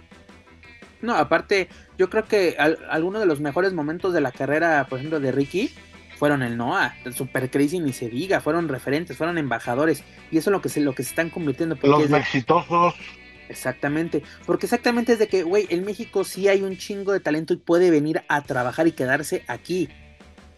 [1.02, 2.58] No, aparte, yo creo que
[2.90, 5.72] algunos de los mejores momentos de la carrera, por ejemplo, de Ricky,
[6.18, 10.50] fueron el NOA, el Super Crazy ni se diga, fueron referentes, fueron embajadores, y eso
[10.50, 11.78] es lo que se, lo que se están convirtiendo.
[11.84, 12.96] Los exitosos
[13.50, 17.54] Exactamente, porque exactamente es de que, güey, en México sí hay un chingo de talento
[17.54, 19.90] y puede venir a trabajar y quedarse aquí.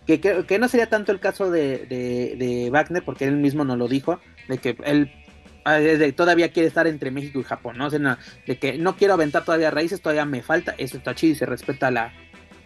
[0.06, 3.90] Que, que, no sería tanto el caso de, de, Wagner, porque él mismo nos lo
[3.90, 5.12] dijo, de que él
[5.66, 5.80] ah,
[6.16, 7.90] todavía quiere estar entre México y Japón, ¿no?
[7.90, 11.46] de que no quiero aventar todavía raíces, todavía me falta, eso está chido y se
[11.46, 12.14] respeta la,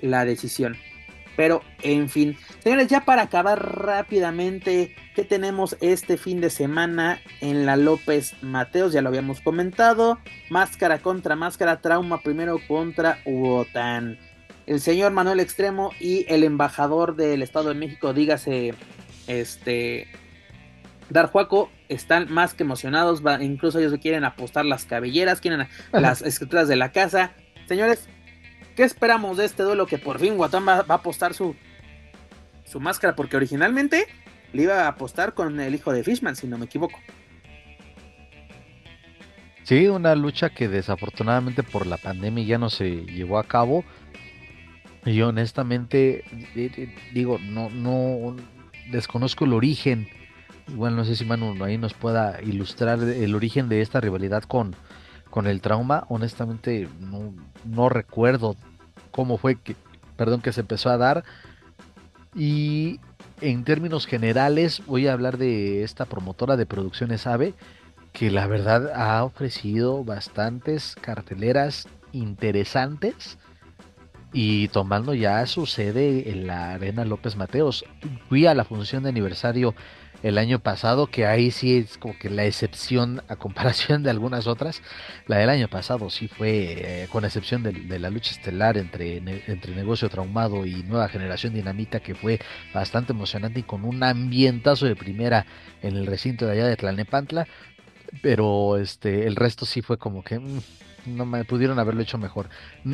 [0.02, 0.77] la decisión.
[1.41, 7.65] Pero, en fin, señores, ya para acabar rápidamente, ¿qué tenemos este fin de semana en
[7.65, 8.93] la López Mateos?
[8.93, 10.19] Ya lo habíamos comentado.
[10.51, 14.19] Máscara contra máscara, trauma primero contra Uotan.
[14.68, 18.76] El señor Manuel Extremo y el embajador del Estado de México, dígase,
[19.26, 20.09] este,
[21.09, 23.23] Darjuaco, están más que emocionados.
[23.41, 27.31] incluso ellos quieren apostar las cabelleras, quieren las escrituras de la casa.
[27.68, 28.09] Señores,
[28.76, 31.56] ¿Qué esperamos de este duelo que por fin Guatán va, a apostar su,
[32.65, 33.15] su máscara?
[33.15, 34.07] Porque originalmente
[34.53, 36.98] le iba a apostar con el hijo de Fishman, si no me equivoco.
[39.64, 43.84] Sí, una lucha que desafortunadamente por la pandemia ya no se llevó a cabo.
[45.06, 46.23] Y honestamente,
[47.14, 48.35] digo, no, no
[48.91, 50.07] desconozco el origen.
[50.68, 54.76] Igual no sé si Manu ahí nos pueda ilustrar el origen de esta rivalidad con,
[55.31, 56.87] con el trauma, honestamente
[57.65, 58.55] no, recuerdo
[59.09, 59.75] cómo fue que,
[60.17, 61.23] perdón, que se empezó a dar.
[62.35, 62.99] Y
[63.39, 67.55] en términos generales voy a hablar de esta promotora de producciones AVE,
[68.11, 73.39] que la verdad ha ofrecido bastantes carteleras interesantes
[74.33, 77.85] y tomando ya su sede en la Arena López Mateos.
[78.27, 79.73] Fui a la función de aniversario
[80.23, 84.48] el año pasado, que ahí sí es como que la excepción a comparación de algunas
[84.48, 84.81] otras.
[85.27, 89.76] La del año pasado sí fue, eh, con excepción de, la lucha estelar entre, entre
[89.76, 92.39] Negocio Traumado y Nueva Generación Dinamita, que fue
[92.73, 95.45] bastante emocionante y con un ambientazo de primera
[95.81, 97.48] en el recinto de allá de Tlalnepantla.
[98.22, 100.39] Pero este, el resto sí fue como que...
[100.39, 100.60] Mm,
[101.05, 102.49] no me pudieron haberlo hecho mejor.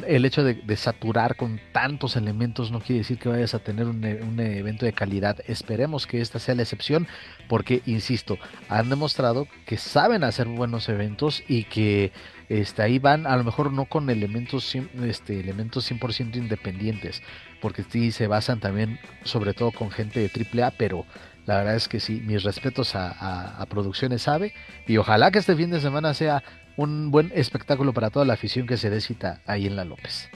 [0.05, 4.03] El hecho de, saturar con tantos elementos no quiere decir que vayas a tener un,
[4.39, 5.37] evento de calidad.
[5.47, 7.07] Esperemos que esta sea la excepción,
[7.47, 8.37] porque, insisto,
[8.69, 12.11] han demostrado que saben hacer buenos eventos y que
[12.49, 17.21] este, ahí van, a lo mejor no con elementos, este, elementos 100% independientes,
[17.61, 21.05] porque sí se basan también, sobre todo con gente de AAA, pero
[21.45, 24.53] la verdad es que sí, mis respetos a, a, a Producciones AVE
[24.85, 26.43] y ojalá que este fin de semana sea
[26.77, 29.01] un buen espectáculo para toda la afición que se dé
[29.45, 30.29] ahí en la López.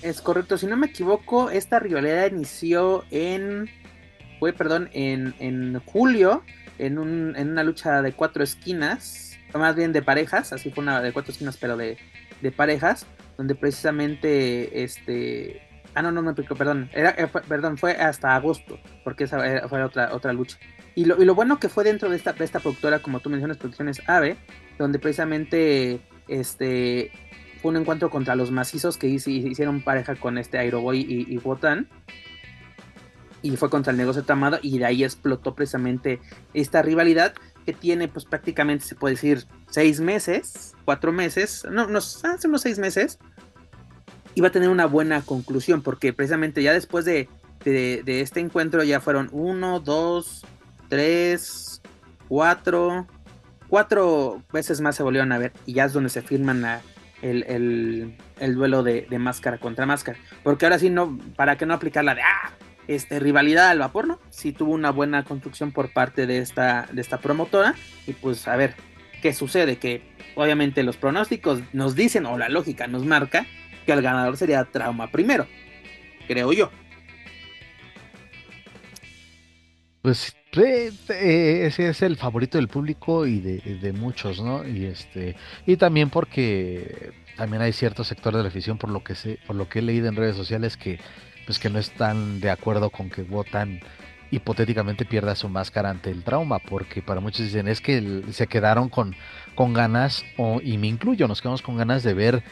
[0.00, 3.68] Es correcto, si no me equivoco, esta rivalidad inició en.
[4.38, 6.42] Fue, perdón, en, julio,
[6.78, 11.00] en, un, en una lucha de cuatro esquinas, más bien de parejas, así fue una
[11.00, 11.96] de cuatro esquinas, pero de,
[12.56, 13.06] parejas,
[13.36, 15.62] donde precisamente este.
[15.94, 16.90] Ah, no, no me explico, perdón.
[16.92, 20.58] Era, eh, perdón, fue hasta agosto, porque esa fue otra, otra lucha.
[20.94, 23.30] Y lo, y lo bueno que fue dentro de esta, de esta productora, como tú
[23.30, 24.36] mencionas, Producciones AVE,
[24.78, 27.10] donde precisamente este
[27.62, 31.88] fue un encuentro contra los macizos que hicieron pareja con este Aeroboy y, y Wotan.
[33.40, 36.20] Y fue contra el negocio Tamado y de ahí explotó precisamente
[36.54, 37.34] esta rivalidad
[37.64, 42.62] que tiene pues prácticamente se puede decir seis meses, cuatro meses, no, no hace unos
[42.62, 43.18] seis meses.
[44.34, 47.28] Y va a tener una buena conclusión porque precisamente ya después de,
[47.64, 50.44] de, de este encuentro ya fueron uno, dos,
[50.88, 51.80] tres,
[52.28, 53.06] cuatro,
[53.68, 56.64] cuatro veces más se volvieron a ver y ya es donde se firman
[57.22, 58.16] el,
[58.54, 60.18] duelo de, máscara contra máscara.
[60.42, 62.52] Porque ahora sí, no, para que no aplicar la de ah,
[62.86, 64.20] este, rivalidad al vapor, ¿no?
[64.30, 67.74] Sí tuvo una buena construcción por parte de esta, de esta promotora.
[68.06, 68.74] Y pues a ver,
[69.22, 69.76] ¿qué sucede?
[69.76, 70.02] Que
[70.34, 73.46] obviamente los pronósticos nos dicen, o la lógica nos marca,
[73.86, 75.46] que el ganador sería Trauma primero.
[76.26, 76.70] Creo yo.
[80.02, 84.66] Pues ese es el favorito del público y de, muchos, ¿no?
[84.66, 85.36] Y este
[85.66, 89.56] y también porque también hay cierto sector de la afición por lo que sé, por
[89.56, 90.98] lo que he leído en redes sociales que
[91.46, 93.80] pues que no están de acuerdo con que votan
[94.30, 98.88] hipotéticamente pierda su máscara ante el trauma, porque para muchos dicen es que se quedaron
[98.88, 99.14] con,
[99.54, 102.42] con ganas, o, y me incluyo, nos quedamos con ganas de ver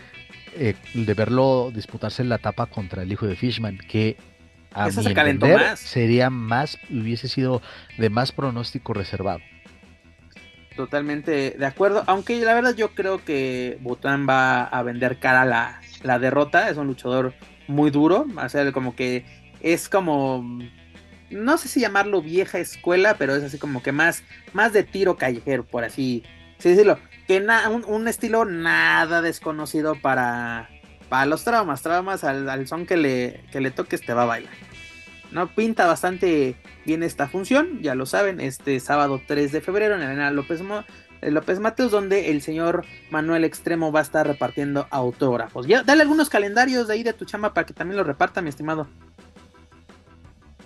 [0.54, 4.16] eh, de verlo disputarse la etapa contra el hijo de Fishman, que
[4.74, 7.62] a mi se sería más, hubiese sido
[7.98, 9.40] de más pronóstico reservado.
[10.76, 15.80] Totalmente de acuerdo, aunque la verdad yo creo que Bután va a vender cara la,
[16.02, 17.34] la derrota, es un luchador
[17.68, 19.24] muy duro, o sea, como que
[19.60, 20.42] es como
[21.32, 24.22] no sé si llamarlo vieja escuela, pero es así como que más,
[24.52, 26.22] más de tiro callejero, por así,
[26.58, 26.98] decirlo.
[27.26, 27.44] Que
[27.86, 30.68] un, estilo nada desconocido para,
[31.12, 31.82] para los traumas.
[31.82, 34.54] Traumas al, son que le, que le toques te va a bailar.
[35.30, 35.46] ¿no?
[35.46, 36.56] Pinta bastante
[36.86, 40.62] bien esta función, ya lo saben, este sábado 3 de febrero en la Arena López,
[41.20, 45.66] eh, López Mateos, donde el señor Manuel Extremo va a estar repartiendo autógrafos.
[45.66, 48.48] Ya, dale algunos calendarios de ahí de tu chamba para que también lo reparta, mi
[48.48, 48.86] estimado.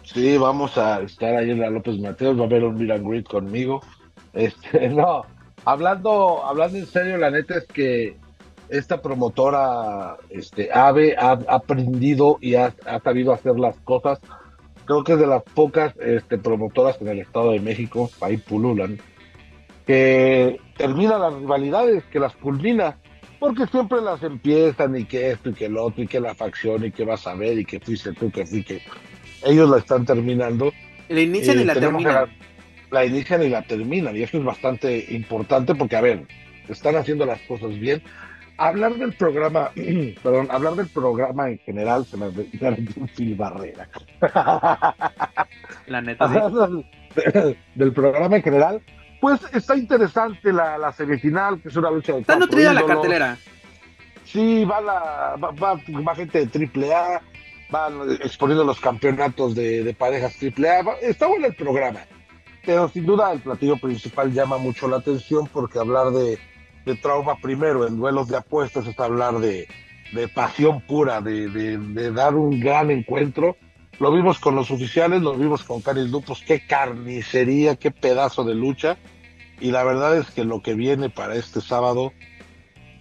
[0.05, 3.82] Sí, vamos a estar ahí en la López Mateos, va a haber un Miran conmigo.
[4.32, 5.24] Este, no,
[5.64, 8.16] hablando, hablando en serio, la neta es que
[8.69, 14.21] esta promotora, este, AVE, ha, aprendido y ha, sabido hacer las cosas.
[14.85, 18.99] Creo que es de las pocas este, promotoras en el Estado de México, ahí pululan,
[19.87, 22.99] que termina las rivalidades, que las culmina,
[23.39, 26.85] porque siempre las empiezan y que esto y que el otro y que la facción
[26.85, 28.81] y que vas a ver y que fuiste tú, que fui que
[29.45, 30.73] ellos la están terminando.
[31.09, 32.29] La inician y la terminan.
[32.91, 36.27] La, inician y la terminan, y eso es bastante importante porque, a ver,
[36.69, 38.03] están haciendo las cosas bien.
[38.59, 39.70] Hablar del programa,
[40.23, 43.89] perdón, hablar del programa en general se me un Phil Barrera.
[45.87, 46.27] La neta.
[47.74, 48.83] Del, programa en general,
[49.20, 52.20] pues está interesante la, semifinal, que es una lucha de.
[52.20, 53.39] Está nutrida la cartelera.
[54.24, 57.23] Sí, va, la, va, va, va gente de AAA,
[57.70, 60.83] van exponiendo los campeonatos de, parejas triple A.
[61.01, 62.01] Está bueno el programa,
[62.65, 66.39] pero sin duda el platillo principal llama mucho la atención porque hablar de,
[66.95, 69.67] trauma primero en duelos de apuestas es hablar de,
[70.35, 73.57] pasión pura, de, dar un gran encuentro.
[73.99, 78.55] Lo vimos con los oficiales, lo vimos con Caris Lupos, qué carnicería, qué pedazo de
[78.55, 78.99] lucha.
[79.59, 82.13] Y la verdad es que lo que viene para este sábado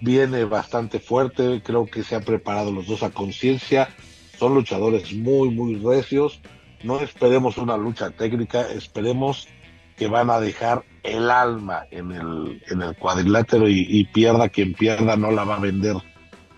[0.02, 1.62] viene bastante fuerte.
[1.64, 3.90] Creo que se han preparado los dos a conciencia
[4.38, 6.42] son luchadores muy, muy recios.
[6.84, 9.48] No esperemos una lucha técnica, esperemos
[9.96, 15.16] que van a dejar el alma en el, en el cuadrilátero y, pierda quien pierda,
[15.16, 15.96] no la va a vender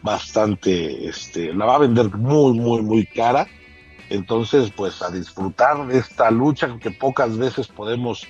[0.02, 3.48] bastante, este, la va a vender muy, muy, muy cara.
[4.10, 8.26] Entonces, pues a disfrutar de esta lucha que pocas veces podemos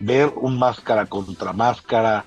[0.00, 2.24] ver un máscara contra máscara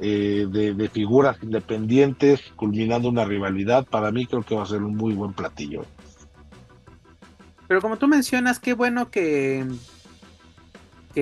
[0.00, 3.84] eh, de, de, figuras independientes culminando una rivalidad.
[3.84, 5.84] Para mí creo que va a ser un muy buen platillo.
[7.66, 9.66] Pero como tú mencionas, qué bueno que,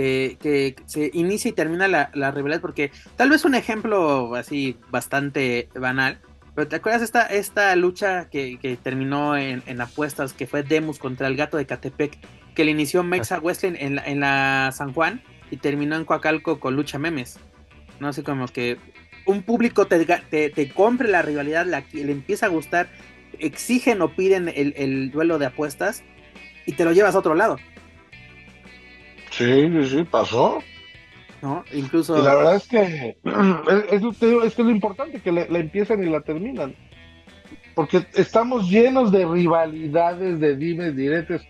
[0.01, 5.69] que, se inicia y termina la, la rivalidad, porque tal vez un ejemplo así bastante
[5.75, 6.21] banal,
[6.55, 11.37] pero ¿te acuerdas esta, esta lucha que, terminó en, apuestas, que fue Demus contra el
[11.37, 12.19] gato de Catepec,
[12.55, 16.59] que le inició Mexa Wrestling en la, en la San Juan y terminó en Coacalco
[16.59, 17.39] con lucha memes?
[18.01, 18.79] No sé, como que
[19.27, 22.89] un público te, te, compre la rivalidad, la, le empieza a gustar,
[23.39, 26.05] exigen o piden el, el duelo de apuestas
[26.65, 27.59] y te lo llevas a otro lado.
[29.31, 30.63] Sí, sí, sí, pasó.
[31.43, 31.65] ¿No?
[31.73, 32.19] Incluso.
[32.19, 33.17] Y la verdad es que
[33.91, 36.75] es, es, lo importante, que la empiezan y la terminan.
[37.75, 41.43] Porque estamos llenos de rivalidades, de dimes, diretes.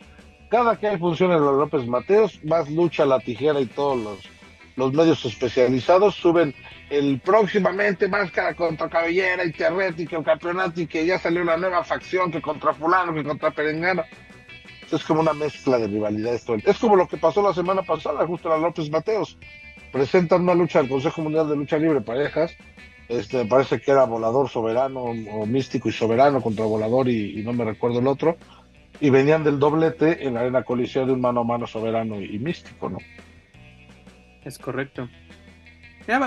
[0.51, 4.19] Cada que hay función en los López Mateos, más lucha la tijera y todos los,
[4.75, 6.53] los medios especializados suben
[6.91, 11.43] el próximamente máscara contra cabellera y terret y que el campeonato y que ya salió
[11.43, 14.03] una nueva facción que contra fulano, que contra perengano
[14.93, 16.45] es como una mezcla de rivalidades.
[16.65, 19.39] Es como lo que pasó la semana pasada, justo la López Mateos.
[19.93, 22.53] Presentan una lucha al Consejo Mundial de Lucha Libre Parejas.
[23.09, 27.65] Este, parece que era Volador Soberano o Místico y Soberano contra Volador y, no me
[27.65, 28.37] recuerdo el otro.
[29.01, 32.39] Y venían del doblete en la arena colisión de un mano a mano Soberano y,
[32.39, 32.99] Místico, ¿no?
[34.45, 35.09] Es correcto.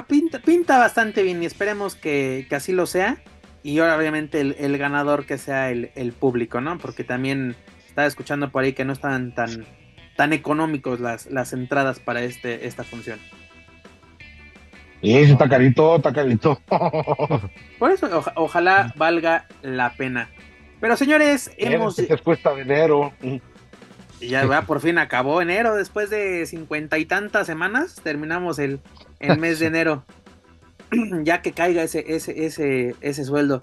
[0.07, 3.21] pinta, pinta bastante bien y esperemos que, así lo sea.
[3.61, 6.77] Y ahora obviamente el, ganador que sea el, el público, ¿no?
[6.77, 7.57] Porque también
[7.99, 9.65] estaba escuchando por ahí que no están tan,
[10.15, 13.19] tan económicos las, las entradas para este, esta función.
[15.01, 16.61] Sí, está carito, está carito.
[17.79, 20.29] Por eso, ojalá valga la pena.
[20.79, 21.95] Pero señores, hemos.
[21.95, 23.13] Que cuesta dinero.
[23.21, 28.81] Y ya por fin acabó enero, después de cincuenta y tantas semanas, terminamos el,
[29.19, 30.05] el mes de enero.
[31.23, 33.61] ya que caiga ese, ese, ese, ese sueldo.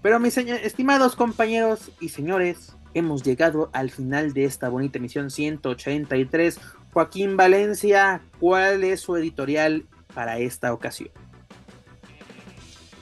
[0.00, 6.60] Pero mis estimados compañeros y señores, hemos llegado al final de esta bonita emisión 183.
[6.92, 9.84] Joaquín Valencia, ¿cuál es su editorial
[10.14, 11.10] para esta ocasión?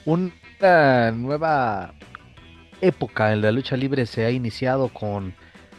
[0.04, 1.94] Una nueva
[2.80, 5.34] época en la lucha libre se ha iniciado con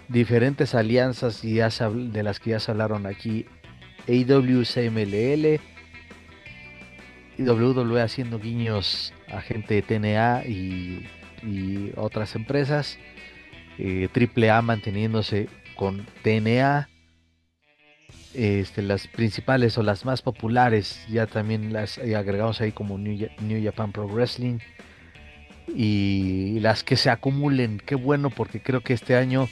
[0.10, 3.46] diferentes alianzas y de las que ya se hablaron aquí.
[4.08, 5.60] AW, CMLL
[7.38, 11.08] y WWE haciendo guiños a gente de TNA y,
[11.96, 12.98] otras empresas.
[13.78, 16.90] Eh, AAA manteniéndose con TNA.
[18.34, 23.91] Este, las principales o las más populares ya también las agregamos ahí como New, Japan
[23.91, 24.60] Pro Wrestling
[25.76, 29.49] y las que se acumulen, qué bueno porque creo que este año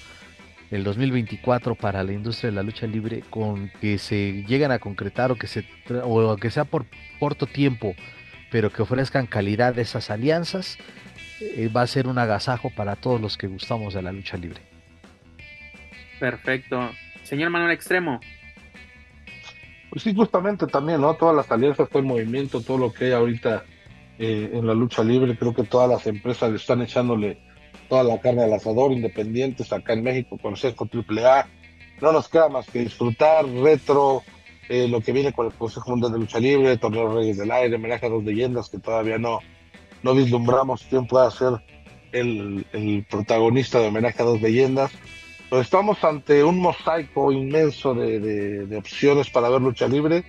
[0.69, 5.31] el 2024 para la industria de la lucha libre con que se lleguen a concretar
[5.31, 5.65] o que se
[6.03, 6.85] o que sea por
[7.19, 7.95] corto tiempo
[8.52, 10.77] pero que ofrezcan calidad de esas alianzas
[11.41, 14.61] eh, va a ser un agasajo para todos los que gustamos de la lucha libre.
[16.19, 16.91] Perfecto.
[17.23, 18.19] Señor Manuel Extremo.
[19.89, 23.11] Pues sí justamente también no todas las alianzas todo el movimiento todo lo que hay
[23.13, 23.63] ahorita
[24.19, 27.37] eh, en la lucha libre creo que todas las empresas le están echándole
[27.87, 31.47] toda la carne al asador, independientes acá en México, Consejo AAA.
[32.01, 34.23] No nos queda más que disfrutar, retro,
[34.67, 37.75] eh, lo que viene con el Consejo Mundial de Lucha Libre, Torneo Reyes del Aire,
[37.75, 39.39] homenaje a dos leyendas que todavía no,
[40.06, 41.53] no vislumbramos quién pueda ser
[42.11, 44.91] el, el protagonista de homenaje a dos leyendas.
[45.49, 50.23] Pero estamos ante un mosaico inmenso de, de, de opciones para ver lucha libre.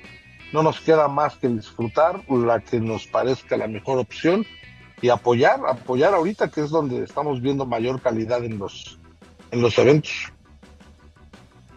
[0.51, 4.47] No nos queda más que disfrutar la que nos parezca la mejor opción
[5.03, 8.98] y apoyar, apoyar ahorita que es donde estamos viendo mayor calidad en los,
[9.51, 10.32] en los eventos.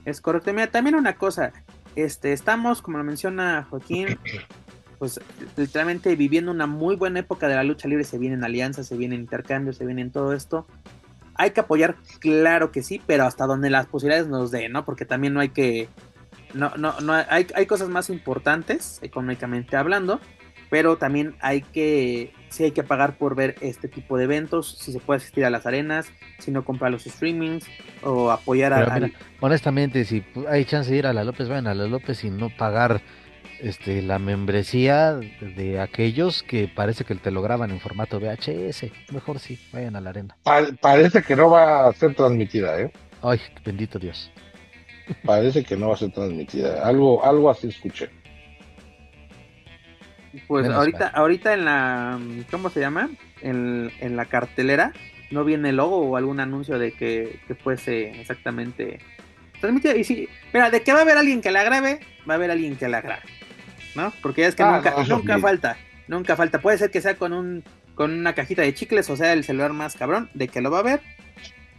[0.06, 0.54] Es correcto.
[0.54, 1.52] Mira, también una cosa,
[1.98, 4.18] este, estamos, como lo menciona Joaquín,
[5.00, 5.20] pues
[5.56, 9.22] literalmente viviendo una muy buena época de la lucha libre, se vienen alianzas, se vienen
[9.22, 10.68] intercambios, se vienen todo esto.
[11.36, 14.84] Hay que apoyar, claro que sí, pero hasta donde las posibilidades nos den, ¿no?
[14.84, 15.88] Porque también no hay que,
[16.54, 20.20] no, no, no, hay, hay cosas más importantes, económicamente hablando,
[20.70, 24.92] pero también hay que, sí hay que pagar por ver este tipo de eventos, si
[24.92, 27.66] se puede asistir a las arenas, si no comprar los streamings
[28.04, 29.10] o apoyar a...
[29.40, 32.50] honestamente, si hay chance de ir a la López, vayan a la López y no
[32.50, 33.02] pagar
[33.62, 38.86] este la membresía de aquellos que parece que te lo graban en formato VHS.
[39.12, 40.38] Mejor sí, vayan a la arena.
[40.82, 42.92] parece que no va a ser transmitida, ¿eh?
[43.22, 44.32] Ay, bendito Dios.
[45.24, 46.86] Parece que no va a ser transmitida.
[46.86, 48.10] Algo, algo así escuché.
[50.48, 52.20] Pues ahorita, ahorita en la,
[52.52, 53.10] ¿cómo se llama?
[53.42, 54.94] En, la cartelera
[55.32, 59.00] no viene el logo o algún anuncio de que, fuese exactamente
[59.60, 59.96] transmitido.
[59.96, 62.00] Y sí, mira, de que va a haber alguien que la grabe,
[62.30, 63.24] va a haber alguien que la grabe,
[63.96, 64.14] ¿no?
[64.22, 66.62] Porque es que ah, nunca, nunca falta, nunca falta.
[66.62, 67.64] Puede ser que sea con un,
[67.96, 70.80] con una cajita de chicles, o sea, el celular más cabrón, de que lo va
[70.80, 71.02] a ver,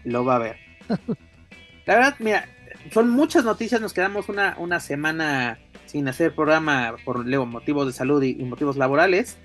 [0.05, 0.56] lo va a ver.
[1.86, 2.47] La verdad, mira,
[2.92, 8.22] son muchas noticias, nos quedamos una, una semana sin hacer programa por motivos de salud
[8.22, 9.39] y, motivos laborales.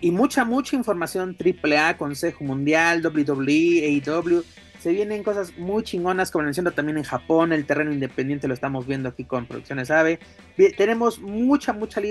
[0.00, 4.44] Y mucha, mucha información AAA, Consejo Mundial, WWE, AEW.
[4.84, 8.86] Se vienen cosas muy chingonas, como menciono también en Japón, el terreno independiente lo estamos
[8.86, 10.18] viendo aquí con Producciones AVE.
[10.76, 12.02] Tenemos mucha, mucha,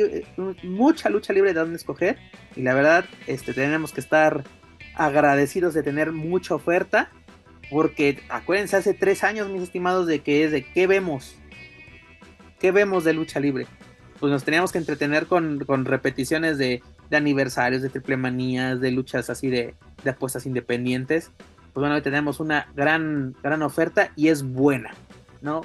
[0.64, 2.18] mucha lucha libre de dónde escoger.
[2.56, 4.44] Y la verdad, este, tenemos que estar
[4.96, 7.12] agradecidos de tener mucha oferta.
[7.70, 11.38] Porque acuérdense, hace tres años, mis estimados, de que es de qué vemos
[12.60, 13.68] ¿qué vemos de lucha libre?
[14.20, 19.50] Pues nos teníamos que entretener con, repeticiones de, aniversarios, de triple manías, de luchas así
[19.50, 19.76] de,
[20.10, 21.30] apuestas independientes.
[21.74, 24.94] Pues bueno, hoy tenemos una gran, gran oferta y es buena,
[25.42, 25.62] ¿no?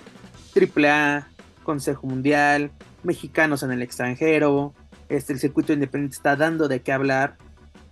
[0.55, 1.29] Triple A,
[1.65, 2.71] Consejo Mundial,
[3.03, 4.73] mexicanos en el extranjero,
[5.11, 7.37] este, el circuito independiente está dando de qué hablar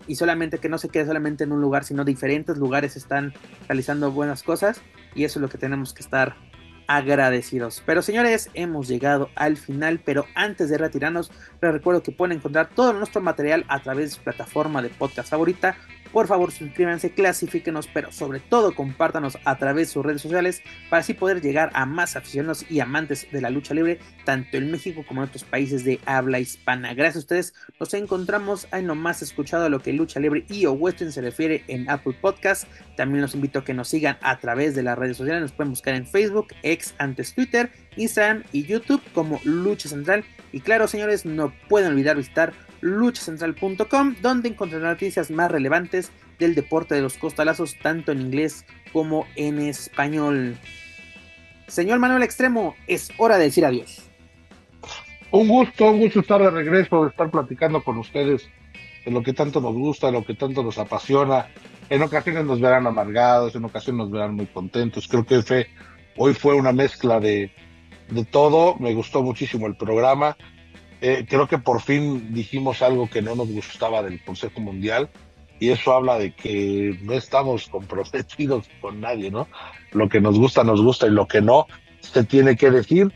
[0.06, 3.34] y solamente que no se quede solamente en un lugar, sino diferentes lugares están
[3.68, 4.80] realizando buenas cosas
[5.14, 6.36] y eso es lo que tenemos que estar
[6.88, 7.82] agradecidos.
[7.84, 11.30] Pero señores, hemos llegado al final, pero antes de retirarnos,
[11.60, 15.28] les recuerdo que pueden encontrar todo nuestro material a través de su plataforma de podcast
[15.28, 15.76] favorita
[16.16, 21.00] por favor, suscríbanse, clasifíquenos, pero sobre todo compártanos a través de sus redes sociales para
[21.00, 25.04] así poder llegar a más aficionados y amantes de la lucha libre, tanto en México
[25.06, 26.94] como en otros países de habla hispana.
[26.94, 30.78] Gracias a ustedes, nos encontramos ahí nomás escuchado a lo que lucha libre y o
[30.96, 32.66] se refiere en Apple Podcast.
[32.96, 35.72] También los invito a que nos sigan a través de las redes sociales, nos pueden
[35.72, 40.24] buscar en Facebook, ex antes Twitter, Instagram y YouTube como Lucha Central.
[40.50, 42.54] Y claro, señores, no pueden olvidar visitar
[42.86, 49.26] luchacentral.com, donde encontrarán noticias más relevantes del deporte de los costalazos, tanto en inglés como
[49.36, 50.56] en español.
[51.66, 54.02] Señor Manuel Extremo, es hora de decir adiós.
[55.30, 58.48] Un gusto, un gusto estar de regreso, estar platicando con ustedes
[59.04, 61.48] de lo que tanto nos gusta, de lo que tanto nos apasiona.
[61.90, 65.08] En ocasiones nos verán amargados, en ocasiones nos verán muy contentos.
[65.08, 65.66] Creo que fue,
[66.16, 67.50] hoy fue una mezcla de
[68.30, 68.76] todo.
[68.76, 70.36] Me gustó muchísimo el programa.
[71.08, 75.08] Eh, creo que por fin dijimos algo que no nos gustaba del Consejo Mundial
[75.60, 79.46] y eso habla de que no estamos comprometidos con nadie, ¿no?
[79.92, 81.68] Lo que nos gusta, nos gusta y lo que no,
[82.00, 83.12] se tiene que decir.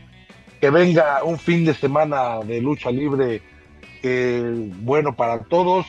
[0.61, 3.41] Que venga un fin de semana de lucha libre
[4.79, 5.85] bueno para todos,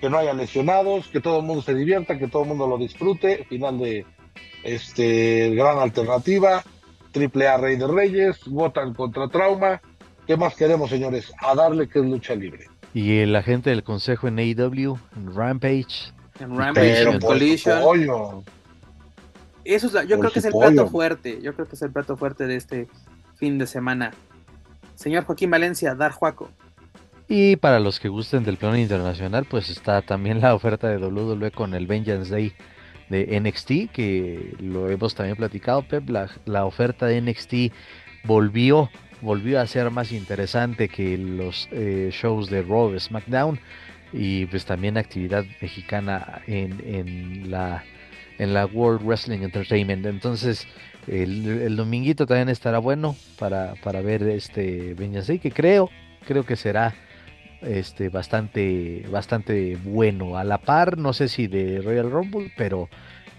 [0.00, 2.78] que no haya lesionados, que todo el mundo se divierta, que todo el mundo lo
[2.78, 3.46] disfrute.
[3.48, 4.04] Final de
[4.64, 6.64] este gran alternativa,
[7.12, 9.80] Triple A Rey de Reyes, votan contra Trauma.
[10.28, 11.32] ¿Qué más queremos, señores?
[11.38, 12.66] A darle que es lucha libre.
[12.92, 16.12] Y la gente del consejo en AEW, en Rampage.
[16.38, 18.44] En Rampage, en Collision.
[19.64, 21.40] Eso es yo creo que es el plato fuerte.
[21.40, 22.88] Yo creo que es el plato fuerte de este
[23.36, 24.10] fin de semana.
[24.96, 26.50] Señor Joaquín Valencia, Dar Juaco.
[27.26, 31.52] Y para los que gusten del plano internacional, pues está también la oferta de WWE
[31.52, 32.52] con el Vengeance Day
[33.08, 36.06] de NXT, que lo hemos también platicado, Pep.
[36.10, 37.72] La, la oferta de NXT
[38.24, 38.90] volvió
[39.20, 43.58] volvió a ser más interesante que los eh, shows de Raw SmackDown
[44.12, 47.84] y pues también actividad mexicana en, en, la
[48.38, 50.06] en la World Wrestling Entertainment.
[50.06, 50.66] Entonces
[51.06, 55.90] el, dominguito también estará bueno para, para ver este Vengeance que creo
[56.26, 56.94] creo que será
[57.62, 60.36] este bastante bastante bueno.
[60.36, 62.88] A la par no sé si de Royal Rumble pero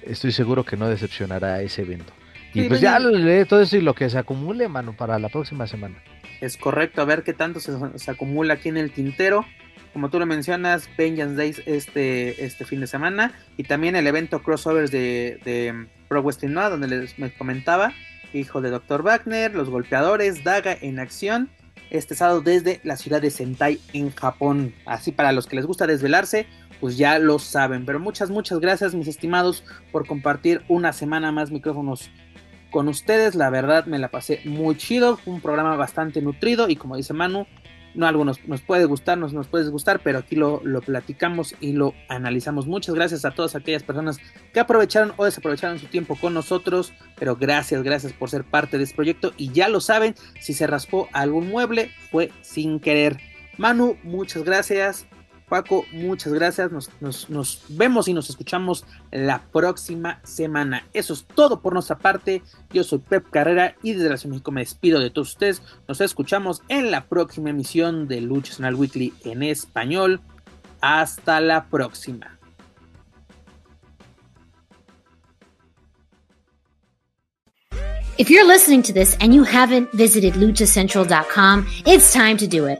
[0.03, 2.19] estoy seguro que no decepcionará ese evento
[2.53, 3.00] y pues ya
[3.48, 6.02] todo eso y lo que se acumule, mano, para la próxima semana.
[6.42, 7.72] Es correcto, a ver qué tanto se,
[8.10, 9.45] acumula aquí en el tintero.
[9.94, 13.34] Como tú lo mencionas, Vengeance Days este, este fin de semana.
[13.58, 17.94] Y también el evento crossovers de, de Pro Wrestling Noah, donde les me comentaba,
[18.34, 19.03] hijo de Dr.
[19.03, 21.50] Wagner, los golpeadores, Daga en acción.
[21.90, 24.76] Este sábado desde la ciudad de Sentai en Japón.
[24.86, 26.45] Así para los que les gusta desvelarse,
[26.80, 27.86] pues ya lo saben.
[27.86, 32.11] Pero muchas, muchas gracias, mis estimados, por compartir una semana más micrófonos
[32.72, 33.36] con ustedes.
[33.36, 35.20] La verdad me la pasé muy chido.
[35.26, 37.48] Un programa bastante nutrido y como dice Manu,
[37.96, 41.74] no algo nos, puede gustar, nos, nos puede gustar, pero aquí lo, lo, platicamos y
[41.74, 42.68] lo analizamos.
[42.68, 44.20] Muchas gracias a todas aquellas personas
[44.54, 48.84] que aprovecharon o desaprovecharon su tiempo con nosotros, pero gracias, gracias por ser parte de
[48.84, 53.18] este proyecto y ya lo saben, si se raspó algún mueble fue sin querer.
[53.58, 55.08] Manu, muchas gracias.
[55.50, 56.72] Paco, muchas gracias.
[57.02, 60.86] Nos, vemos y nos escuchamos la próxima semana.
[60.94, 62.44] Eso es todo por nuestra parte.
[62.72, 65.61] Yo soy Pep Carrera y desde la Ciudad de México me despido de todos ustedes.
[65.88, 70.22] Nos escuchamos en la próxima emisión de Lucha Nacional Weekly en español.
[70.82, 72.40] Hasta la próxima.
[78.19, 82.80] If you're listening to this and you haven't visited luchacentral.com, it's time to do it.